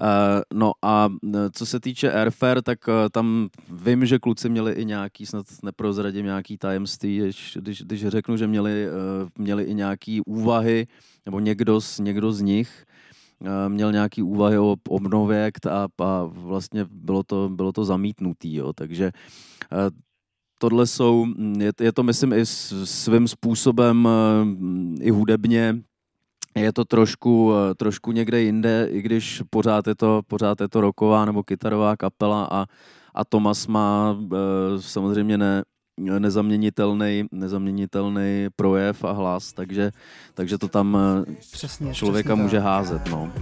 Uh, 0.00 0.06
no 0.54 0.72
a 0.82 1.08
e, 1.34 1.50
co 1.52 1.66
se 1.66 1.80
týče 1.80 2.12
Airfare, 2.12 2.62
tak 2.62 2.88
uh, 2.88 2.94
tam 3.12 3.48
vím, 3.70 4.06
že 4.06 4.18
kluci 4.18 4.48
měli 4.48 4.72
i 4.72 4.84
nějaký, 4.84 5.26
snad 5.26 5.46
neprozradím 5.62 6.26
nějaký 6.26 6.58
tajemství, 6.58 7.18
když, 7.18 7.58
když, 7.60 7.82
když 7.82 8.06
řeknu, 8.06 8.36
že 8.36 8.46
měli, 8.46 8.86
uh, 8.88 9.28
měli 9.38 9.64
i 9.64 9.74
nějaký 9.74 10.20
úvahy, 10.20 10.86
nebo 11.26 11.40
někdo 11.40 11.80
z, 11.80 11.98
někdo 11.98 12.32
z 12.32 12.40
nich 12.40 12.84
měl 13.68 13.92
nějaký 13.92 14.22
úvahy 14.22 14.58
o 14.58 14.76
obnově 14.88 15.50
a, 15.70 15.86
a 15.98 16.24
vlastně 16.24 16.86
bylo 16.90 17.22
to, 17.22 17.48
bylo 17.48 17.72
to 17.72 17.84
zamítnutý, 17.84 18.54
jo. 18.54 18.72
takže 18.72 19.12
tohle 20.58 20.86
jsou, 20.86 21.26
je, 21.58 21.72
je 21.80 21.92
to 21.92 22.02
myslím 22.02 22.32
i 22.32 22.46
svým 22.84 23.28
způsobem 23.28 24.08
eh, 24.08 25.04
i 25.04 25.10
hudebně, 25.10 25.80
je 26.56 26.72
to 26.72 26.84
trošku, 26.84 27.52
eh, 27.54 27.74
trošku 27.74 28.12
někde 28.12 28.40
jinde, 28.40 28.88
i 28.90 29.02
když 29.02 29.42
pořád 29.50 29.86
je 29.86 29.94
to, 29.94 30.22
pořád 30.26 30.60
je 30.60 30.68
to 30.68 30.80
roková 30.80 31.24
nebo 31.24 31.42
kytarová 31.42 31.96
kapela 31.96 32.48
a, 32.50 32.66
a 33.14 33.24
Tomas 33.24 33.66
má 33.66 34.16
eh, 34.32 34.36
samozřejmě 34.80 35.38
ne, 35.38 35.62
nezaměnitelný, 36.18 37.24
nezaměnitelný 37.32 38.46
projev 38.56 39.04
a 39.04 39.12
hlas, 39.12 39.52
takže, 39.52 39.90
takže 40.34 40.58
to 40.58 40.68
tam 40.68 40.98
přesně, 41.50 41.94
člověka 41.94 42.28
přesně 42.28 42.42
může 42.42 42.56
tak. 42.56 42.64
házet. 42.64 43.02
No. 43.10 43.32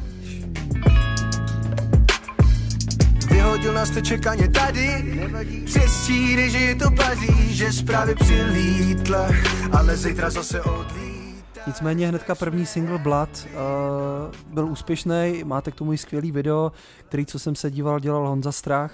Vyhodil 3.47 3.73
nás 3.73 3.91
to 3.91 4.01
čekaně 4.01 4.49
tady 4.49 5.17
Přes 5.65 6.07
číry, 6.07 6.51
že 6.51 6.59
je 6.59 6.75
to 6.75 6.91
Paříž 6.91 7.57
Že 7.57 7.73
zprávy 7.73 8.15
přilítla 8.15 9.29
Ale 9.73 9.97
zítra 9.97 10.31
zase 10.31 10.63
odlí 10.63 11.35
Nicméně 11.67 12.09
hnedka 12.09 12.35
první 12.35 12.67
single 12.67 12.99
Blood 12.99 13.29
uh, 13.47 14.55
byl 14.55 14.69
úspěšný, 14.69 15.43
máte 15.45 15.71
k 15.71 15.75
tomu 15.75 15.93
i 15.93 15.99
skvělý 15.99 16.33
video, 16.33 16.73
který, 17.09 17.27
co 17.27 17.39
jsem 17.39 17.55
se 17.55 17.71
díval, 17.71 18.01
dělal 18.01 18.29
Honza 18.29 18.53
Strach. 18.53 18.93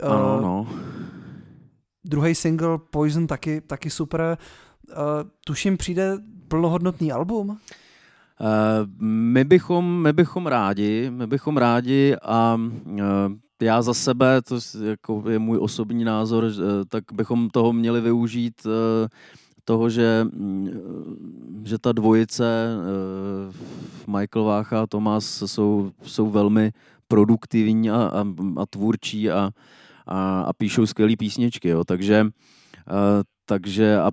Uh, 0.00 0.10
ano, 0.10 0.40
no. 0.40 0.66
Druhý 2.04 2.34
single 2.34 2.78
Poison 2.90 3.26
taky, 3.26 3.60
taky 3.60 3.90
super. 3.90 4.38
Uh, 4.88 4.96
tuším, 5.46 5.76
přijde 5.76 6.18
plnohodnotný 6.48 7.12
album? 7.12 7.58
Eh, 8.40 8.86
my 9.00 9.44
bychom, 9.44 10.02
my 10.02 10.12
bychom 10.12 10.46
rádi, 10.46 11.10
my 11.10 11.26
bychom 11.26 11.56
rádi 11.56 12.16
a 12.22 12.60
eh, 12.98 13.64
já 13.64 13.82
za 13.82 13.94
sebe, 13.94 14.42
to 14.42 14.58
jako 14.84 15.24
je 15.30 15.38
můj 15.38 15.58
osobní 15.58 16.04
názor, 16.04 16.44
eh, 16.44 16.84
tak 16.88 17.04
bychom 17.12 17.50
toho 17.50 17.72
měli 17.72 18.00
využít 18.00 18.66
toho, 19.64 19.90
že, 19.90 20.24
mm, 20.24 20.68
že 21.64 21.78
ta 21.78 21.92
dvojice 21.92 22.76
Michael 24.06 24.44
Vácha 24.44 24.82
a 24.82 24.86
Tomas 24.86 25.42
jsou, 25.46 25.92
jsou 26.02 26.30
velmi 26.30 26.72
produktivní 27.08 27.90
a, 27.90 27.96
a, 27.96 28.24
a 28.56 28.66
tvůrčí 28.66 29.30
a, 29.30 29.50
a, 30.06 30.40
a 30.40 30.52
píšou 30.52 30.86
skvělé 30.86 31.16
písničky, 31.16 31.68
jo. 31.68 31.84
takže 31.84 32.26
takže 33.46 33.98
a, 33.98 34.10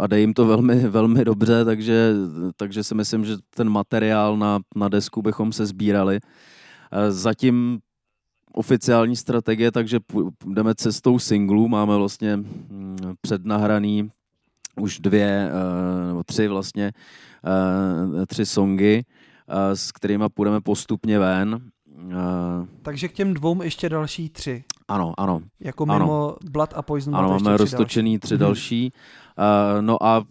a 0.00 0.06
dej 0.06 0.20
jim 0.20 0.34
to 0.34 0.46
velmi, 0.46 0.74
velmi 0.88 1.24
dobře, 1.24 1.64
takže, 1.64 2.12
takže 2.56 2.84
si 2.84 2.94
myslím, 2.94 3.24
že 3.24 3.36
ten 3.54 3.68
materiál 3.68 4.36
na, 4.36 4.60
na 4.76 4.88
desku 4.88 5.22
bychom 5.22 5.52
se 5.52 5.66
sbírali. 5.66 6.20
E, 6.92 7.12
zatím 7.12 7.78
oficiální 8.52 9.16
strategie, 9.16 9.72
takže 9.72 9.98
jdeme 10.46 10.74
cestou 10.74 11.18
singlu, 11.18 11.68
máme 11.68 11.96
vlastně 11.96 12.36
mm, 12.36 12.96
přednahraný 13.20 14.10
už 14.80 14.98
dvě, 14.98 15.50
e, 15.50 16.06
nebo 16.06 16.22
tři 16.22 16.48
vlastně, 16.48 16.92
e, 18.22 18.26
tři 18.26 18.46
songy, 18.46 19.04
s 19.74 19.92
kterými 19.92 20.24
půjdeme 20.34 20.60
postupně 20.60 21.18
ven. 21.18 21.60
Takže 22.82 23.08
k 23.08 23.12
těm 23.12 23.34
dvou 23.34 23.62
ještě 23.62 23.88
další 23.88 24.28
tři. 24.28 24.64
Ano, 24.88 25.12
ano. 25.18 25.40
Jako 25.60 25.86
mimo 25.86 25.94
ano. 25.94 26.36
Blood 26.50 26.70
a 26.76 26.82
Poison 26.82 27.16
Ano, 27.16 27.28
máme 27.28 27.56
roztočený 27.56 28.18
tři 28.18 28.34
mhm. 28.34 28.40
další. 28.40 28.92
Uh, 29.38 29.82
no 29.82 30.02
a 30.02 30.22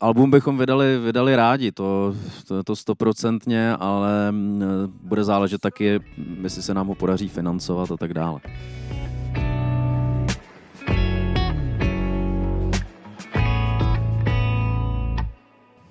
album 0.00 0.30
bychom 0.30 0.58
vydali, 0.58 0.98
vydali 0.98 1.36
rádi, 1.36 1.72
to, 1.72 2.14
to, 2.48 2.62
to 2.62 2.76
stoprocentně, 2.76 3.76
ale 3.76 4.32
mm, 4.32 4.62
bude 5.02 5.24
záležet 5.24 5.60
taky, 5.60 6.00
jestli 6.42 6.62
se 6.62 6.74
nám 6.74 6.86
ho 6.86 6.94
podaří 6.94 7.28
financovat 7.28 7.90
a 7.90 7.96
tak 7.96 8.14
dále. 8.14 8.40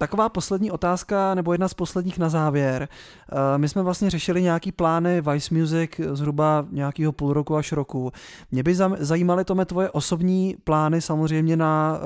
Taková 0.02 0.30
poslední 0.30 0.72
otázka, 0.72 1.36
nebo 1.36 1.54
jedna 1.54 1.68
z 1.68 1.74
posledních 1.74 2.18
na 2.18 2.30
závěr. 2.30 2.88
Eh, 3.32 3.58
my 3.58 3.70
jsme 3.70 3.82
vlastně 3.82 4.10
řešili 4.10 4.42
nějaký 4.42 4.72
plány 4.72 5.22
Vice 5.22 5.56
Music 5.56 5.92
zhruba 6.14 6.66
nějakého 6.72 7.12
půl 7.12 7.34
roku 7.34 7.56
až 7.56 7.72
roku. 7.72 8.12
Mě 8.52 8.64
by 8.64 8.76
zajímaly, 9.00 9.46
Tome, 9.46 9.66
tvoje 9.66 9.90
osobní 9.90 10.56
plány 10.64 11.02
samozřejmě 11.02 11.58
na 11.58 12.00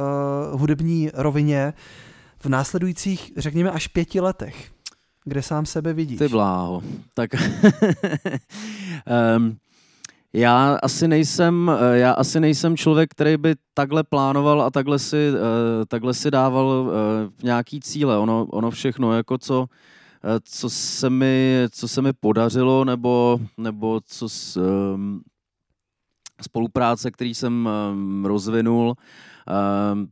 uh, 0.53 0.59
hudební 0.59 1.11
rovině 1.13 1.73
v 2.39 2.45
následujících, 2.49 3.31
řekněme, 3.37 3.71
až 3.71 3.87
pěti 3.87 4.19
letech. 4.19 4.71
Kde 5.23 5.41
sám 5.41 5.65
sebe 5.65 5.93
vidíš? 5.93 6.19
Ty 6.19 6.27
bláho. 6.27 6.83
Tak 7.13 7.29
um, 9.37 9.57
Já 10.36 10.79
asi 10.83 11.07
nejsem, 11.07 11.71
eh, 11.79 11.97
já 11.97 12.11
asi 12.11 12.39
nejsem 12.39 12.77
člověk, 12.77 13.11
který 13.11 13.38
by 13.38 13.55
takhle 13.73 14.03
plánoval 14.03 14.61
a 14.61 14.69
takhle 14.69 14.99
si, 14.99 15.17
eh, 15.17 15.86
takhle 15.86 16.13
si 16.13 16.31
dával 16.31 16.91
eh, 16.91 17.31
nějaký 17.43 17.79
cíle. 17.79 18.17
Ono, 18.17 18.45
ono 18.45 18.71
všechno, 18.71 19.13
jako 19.13 19.38
co, 19.38 19.65
co 20.43 20.69
se 20.69 21.09
mi, 21.09 21.67
co 21.71 21.88
se 21.88 22.01
mi 22.01 22.13
podařilo, 22.13 22.86
nebo, 22.86 23.39
nebo 23.57 24.01
co 24.05 24.29
s, 24.29 24.57
um, 24.57 25.21
spolupráce, 26.41 27.11
který 27.11 27.36
jsem 27.36 27.69
um, 27.91 28.25
rozvinul, 28.25 28.95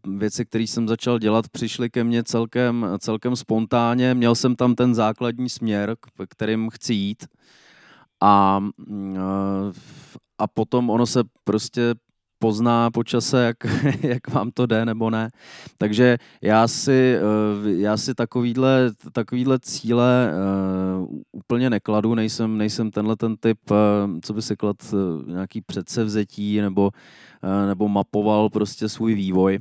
um, 0.06 0.18
věci, 0.20 0.46
které 0.46 0.64
jsem 0.64 0.88
začal 0.88 1.20
dělat, 1.20 1.50
přišly 1.50 1.90
ke 1.90 2.04
mně 2.04 2.24
celkem, 2.24 2.86
celkem 3.00 3.36
spontánně. 3.36 4.14
Měl 4.14 4.36
jsem 4.36 4.56
tam 4.56 4.76
ten 4.76 4.96
základní 4.96 5.50
směr, 5.50 5.96
kterým 6.30 6.70
chci 6.70 6.94
jít. 6.94 7.26
A 8.24 8.60
uh, 8.88 9.72
a 10.38 10.48
potom 10.48 10.90
ono 10.90 11.06
se 11.06 11.24
prostě 11.44 11.96
pozná 12.40 12.92
po 12.92 13.04
čase, 13.04 13.44
jak, 13.44 13.58
jak 14.02 14.30
vám 14.30 14.52
to 14.52 14.66
jde 14.66 14.86
nebo 14.86 15.10
ne. 15.10 15.30
Takže 15.78 16.18
já 16.42 16.68
si, 16.68 17.16
eh, 17.16 17.22
já 17.72 17.98
si 17.98 18.16
takovýhle, 18.16 18.92
takovýhle 19.12 19.60
cíle 19.60 20.34
uh, 21.00 21.20
úplně 21.32 21.70
nekladu, 21.70 22.16
nejsem, 22.16 22.58
nejsem 22.58 22.92
tenhle 22.92 23.16
ten 23.16 23.36
typ, 23.38 23.60
co 24.22 24.34
by 24.34 24.42
si 24.42 24.56
klad 24.56 24.76
nějaký 25.28 25.62
předsevzetí 25.62 26.62
nebo, 26.62 26.92
nebo 27.68 27.88
mapoval 27.88 28.50
prostě 28.50 28.90
svůj 28.90 29.14
vývoj. 29.16 29.60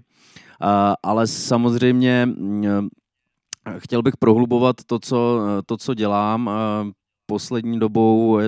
Ale 1.03 1.27
samozřejmě 1.27 2.29
uh, 2.39 2.89
chtěl 3.79 4.03
bych 4.03 4.17
prohlubovat 4.17 4.77
to, 4.87 4.99
co, 4.99 5.41
to, 5.67 5.77
co 5.77 5.95
dělám, 5.95 6.51
poslední 7.33 7.79
dobou, 7.79 8.39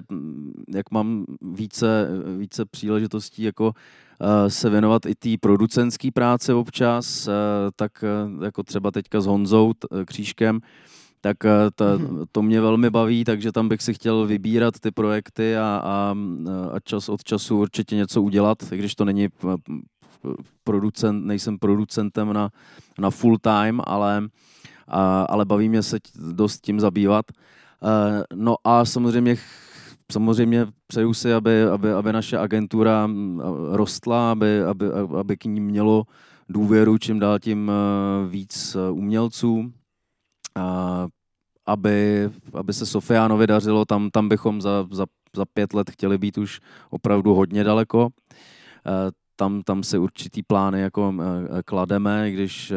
jak 0.74 0.90
mám 0.90 1.24
více, 1.42 2.08
více 2.38 2.64
příležitostí 2.64 3.42
jako 3.42 3.72
eh, 3.72 4.50
se 4.50 4.70
věnovat 4.70 5.06
i 5.06 5.14
té 5.14 5.28
producentské 5.40 6.12
práce 6.12 6.54
občas, 6.54 7.28
eh, 7.28 7.32
tak 7.76 8.04
eh, 8.04 8.44
jako 8.44 8.62
třeba 8.62 8.90
teďka 8.90 9.20
s 9.20 9.26
Honzou 9.26 9.72
Křížkem, 10.04 10.60
tak 11.20 11.36
ta, 11.74 11.96
mhm. 11.96 12.24
to 12.32 12.42
mě 12.42 12.60
velmi 12.60 12.90
baví, 12.90 13.24
takže 13.24 13.52
tam 13.52 13.68
bych 13.68 13.82
si 13.82 13.94
chtěl 13.94 14.26
vybírat 14.26 14.74
ty 14.80 14.90
projekty 14.90 15.56
a, 15.56 15.80
a, 15.84 16.14
a 16.72 16.80
čas 16.80 17.08
od 17.08 17.24
času 17.24 17.60
určitě 17.60 17.96
něco 17.96 18.22
udělat, 18.22 18.72
i 18.72 18.76
když 18.76 18.94
to 18.94 19.04
není 19.04 19.28
producent, 20.64 21.24
nejsem 21.24 21.58
producentem 21.58 22.32
na, 22.32 22.50
na 22.98 23.10
full 23.10 23.38
time, 23.38 23.80
ale, 23.84 24.28
a, 24.88 25.22
ale 25.22 25.44
baví 25.44 25.68
mě 25.68 25.82
se 25.82 25.98
dost 26.16 26.60
tím 26.60 26.80
zabývat. 26.80 27.24
Eh, 27.84 28.24
no 28.34 28.56
a 28.64 28.84
samozřejmě 28.84 29.36
samozřejmě 30.12 30.66
přeju 30.86 31.14
si, 31.14 31.32
aby, 31.34 31.62
aby, 31.62 31.92
aby 31.92 32.12
naše 32.12 32.38
agentura 32.38 33.06
mm, 33.06 33.40
rostla, 33.72 34.30
aby, 34.30 34.62
aby, 34.62 34.86
aby 35.18 35.36
k 35.36 35.44
ní 35.44 35.60
mělo 35.60 36.04
důvěru 36.48 36.98
čím 36.98 37.18
dál 37.18 37.38
tím 37.38 37.70
eh, 37.70 38.28
víc 38.28 38.76
eh, 38.76 38.90
umělců, 38.90 39.72
aby, 41.66 42.30
aby 42.54 42.72
se 42.72 42.86
Sofiánovi 42.86 43.46
dařilo, 43.46 43.84
tam, 43.84 44.10
tam 44.10 44.28
bychom 44.28 44.60
za, 44.60 44.86
za, 44.90 45.06
za 45.36 45.44
pět 45.44 45.74
let 45.74 45.90
chtěli 45.90 46.18
být 46.18 46.38
už 46.38 46.60
opravdu 46.90 47.34
hodně 47.34 47.64
daleko. 47.64 48.08
Tam, 49.36 49.62
tam 49.62 49.82
si 49.82 49.98
určitý 49.98 50.42
plány 50.42 50.80
jako 50.80 51.14
klademe, 51.64 52.30
když 52.30 52.72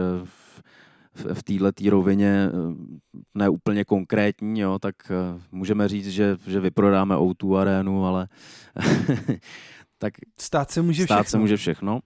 v 1.34 1.44
této 1.44 1.90
rovině 1.90 2.50
eh, 2.50 3.10
ne 3.36 3.50
úplně 3.50 3.86
konkrétní, 3.86 4.60
jo, 4.60 4.80
tak 4.80 4.96
eh, 5.10 5.42
můžeme 5.52 5.88
říct, 5.88 6.08
že, 6.08 6.38
že 6.48 6.60
vyprodáme 6.60 7.16
O2 7.16 7.56
arénu, 7.56 8.06
ale 8.06 8.28
tak 9.98 10.14
stát 10.40 10.72
se 10.72 10.82
může 10.82 11.04
stát 11.04 11.16
všechno. 11.16 11.30
se 11.32 11.38
může 11.38 11.58
všechno. 11.58 12.00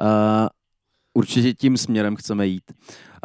Uh, 0.00 0.46
určitě 1.14 1.54
tím 1.54 1.76
směrem 1.76 2.16
chceme 2.16 2.46
jít. 2.46 2.72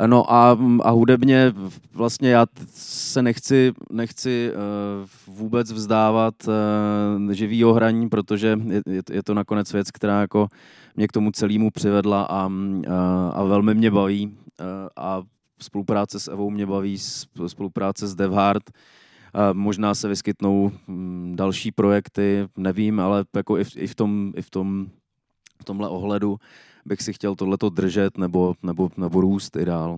No 0.06 0.34
a, 0.34 0.58
a 0.82 0.90
hudebně 0.90 1.54
vlastně 1.94 2.30
já 2.30 2.46
se 2.74 3.22
nechci, 3.22 3.74
nechci 3.92 4.52
uh, 4.52 5.36
vůbec 5.36 5.72
vzdávat 5.72 6.34
uh, 6.48 7.32
živýho 7.32 7.74
hraní, 7.74 8.10
protože 8.10 8.60
je, 8.88 9.02
je 9.12 9.24
to 9.24 9.34
nakonec 9.34 9.74
věc, 9.74 9.92
která 9.92 10.22
jako 10.22 10.48
mě 10.96 11.08
k 11.08 11.12
tomu 11.12 11.32
celému 11.32 11.72
přivedla 11.72 12.24
a, 12.24 12.48
uh, 12.48 12.84
a 13.34 13.44
velmi 13.44 13.76
mě 13.76 13.92
baví 13.92 14.38
a 14.96 15.24
spolupráce 15.62 16.20
s 16.20 16.28
Evou 16.28 16.50
mě 16.50 16.66
baví, 16.66 16.98
spolupráce 17.48 18.08
s 18.08 18.16
DevHard, 18.16 18.64
možná 19.54 19.96
se 19.96 20.08
vyskytnou 20.08 20.72
um, 20.88 21.34
další 21.36 21.72
projekty, 21.72 22.48
nevím, 22.58 23.00
ale 23.00 23.26
jako 23.36 23.58
i 23.58 23.64
v, 23.64 23.78
i 23.78 23.88
v, 23.88 23.96
tom, 23.96 24.34
i 24.36 24.42
v, 24.42 24.50
tom, 24.50 24.88
v 25.62 25.64
tomhle 25.64 25.90
ohledu 25.90 26.38
bych 26.86 27.02
si 27.02 27.14
chtěl 27.14 27.36
tohleto 27.36 27.70
držet 27.70 28.18
nebo, 28.18 28.56
nebo, 28.64 28.90
nebo 28.98 29.22
růst 29.22 29.56
i 29.56 29.66
dál. 29.66 29.98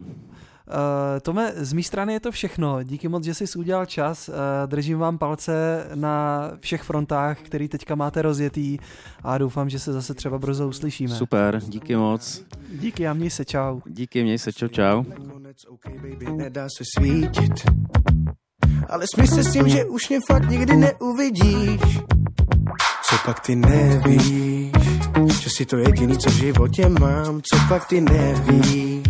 Uh, 0.69 1.19
Tome, 1.21 1.53
z 1.55 1.73
mé 1.73 1.83
strany 1.83 2.13
je 2.13 2.19
to 2.19 2.31
všechno. 2.31 2.83
Díky 2.83 3.07
moc, 3.07 3.23
že 3.23 3.33
jsi 3.33 3.59
udělal 3.59 3.85
čas. 3.85 4.29
Uh, 4.29 4.35
držím 4.65 4.97
vám 4.97 5.17
palce 5.17 5.87
na 5.95 6.51
všech 6.59 6.83
frontách, 6.83 7.41
který 7.41 7.67
teďka 7.67 7.95
máte 7.95 8.21
rozjetý 8.21 8.77
a 9.23 9.37
doufám, 9.37 9.69
že 9.69 9.79
se 9.79 9.93
zase 9.93 10.13
třeba 10.13 10.37
brzo 10.37 10.67
uslyšíme. 10.67 11.15
Super, 11.15 11.61
díky 11.67 11.95
moc. 11.95 12.43
Díky 12.73 13.07
a 13.07 13.13
měj 13.13 13.29
se, 13.29 13.45
čau. 13.45 13.79
Díky, 13.85 14.23
měj 14.23 14.37
se, 14.37 14.53
čau, 14.53 14.67
čau. 14.67 15.03
Nedá 16.35 16.67
se 16.77 16.83
svítit, 16.97 17.53
ale 18.89 19.05
smí 19.15 19.27
se 19.27 19.43
s 19.43 19.53
tím, 19.53 19.69
že 19.69 19.85
už 19.85 20.09
mě 20.09 20.19
fakt 20.27 20.49
nikdy 20.49 20.75
neuvidíš. 20.75 21.99
Co 23.09 23.15
pak 23.25 23.39
ty 23.39 23.55
nevíš, 23.55 24.71
že 25.41 25.49
si 25.57 25.65
to 25.65 25.77
jediný, 25.77 26.17
co 26.17 26.29
v 26.29 26.33
životě 26.33 26.89
mám, 26.89 27.41
co 27.41 27.57
pak 27.67 27.85
ty 27.85 28.01
nevíš, 28.01 29.03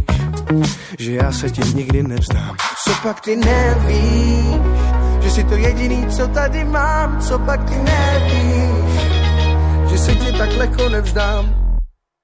že 1.00 1.12
já 1.12 1.32
se 1.32 1.50
ti 1.50 1.62
nikdy 1.76 2.04
nevzdám. 2.04 2.56
Co 2.84 2.93
pak 3.04 3.22
ty 3.22 3.36
nevíš, 3.36 4.45
že 5.20 5.32
si 5.32 5.43
to 5.43 5.54
jediný, 5.54 6.08
co 6.08 6.28
tady 6.28 6.64
mám, 6.64 7.22
co 7.22 7.39
pak 7.39 7.70
ty 7.70 7.76
nevíš, 7.76 9.02
že 9.89 9.97
se 9.97 10.16
ti 10.16 10.32
tak 10.38 10.58
lehko 10.58 10.89
nevzdám. 10.89 11.56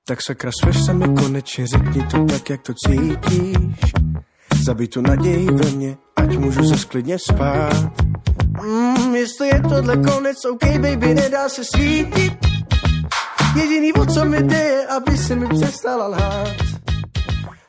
Tak 0.08 0.22
sakra, 0.22 0.52
sveš 0.62 0.86
se 0.86 0.94
mi 0.94 1.06
konečně, 1.08 1.68
řekni 1.68 2.04
to 2.04 2.26
tak, 2.26 2.50
jak 2.50 2.62
to 2.62 2.74
cítíš. 2.74 3.92
Zabij 4.64 4.88
tu 4.88 5.02
naději 5.02 5.52
ve 5.52 5.72
mně, 5.72 5.98
ať 6.16 6.38
můžu 6.38 6.70
se 6.70 6.78
sklidně 6.78 7.20
spát. 7.20 7.92
Mm, 8.64 9.16
jestli 9.16 9.48
je 9.48 9.62
tohle 9.70 9.98
konec, 9.98 10.46
OK 10.52 10.64
baby, 10.64 11.14
nedá 11.14 11.50
se 11.50 11.62
svítit. 11.76 12.55
Jediný, 13.56 13.94
o 13.94 14.06
co 14.06 14.26
mi 14.26 14.44
jde, 14.44 14.88
aby 14.88 15.18
se 15.18 15.36
mi 15.36 15.48
přestala 15.48 16.08
lhát. 16.08 16.56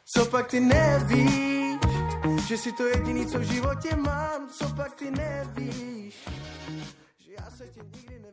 Co 0.05 0.25
pak 0.25 0.47
ty 0.47 0.61
nevíš, 0.61 1.79
že 2.49 2.59
si 2.59 2.73
to 2.73 2.87
jediný, 2.87 3.27
co 3.27 3.39
v 3.39 3.43
životě 3.43 3.97
mám, 3.97 4.49
co 4.49 4.69
pak 4.69 4.95
ty 4.95 5.11
nevíš, 5.11 6.29
že 7.19 7.33
já 7.39 7.51
se 7.51 7.67
tě 7.67 7.81
nikdy 7.85 8.19
nevíš. 8.19 8.26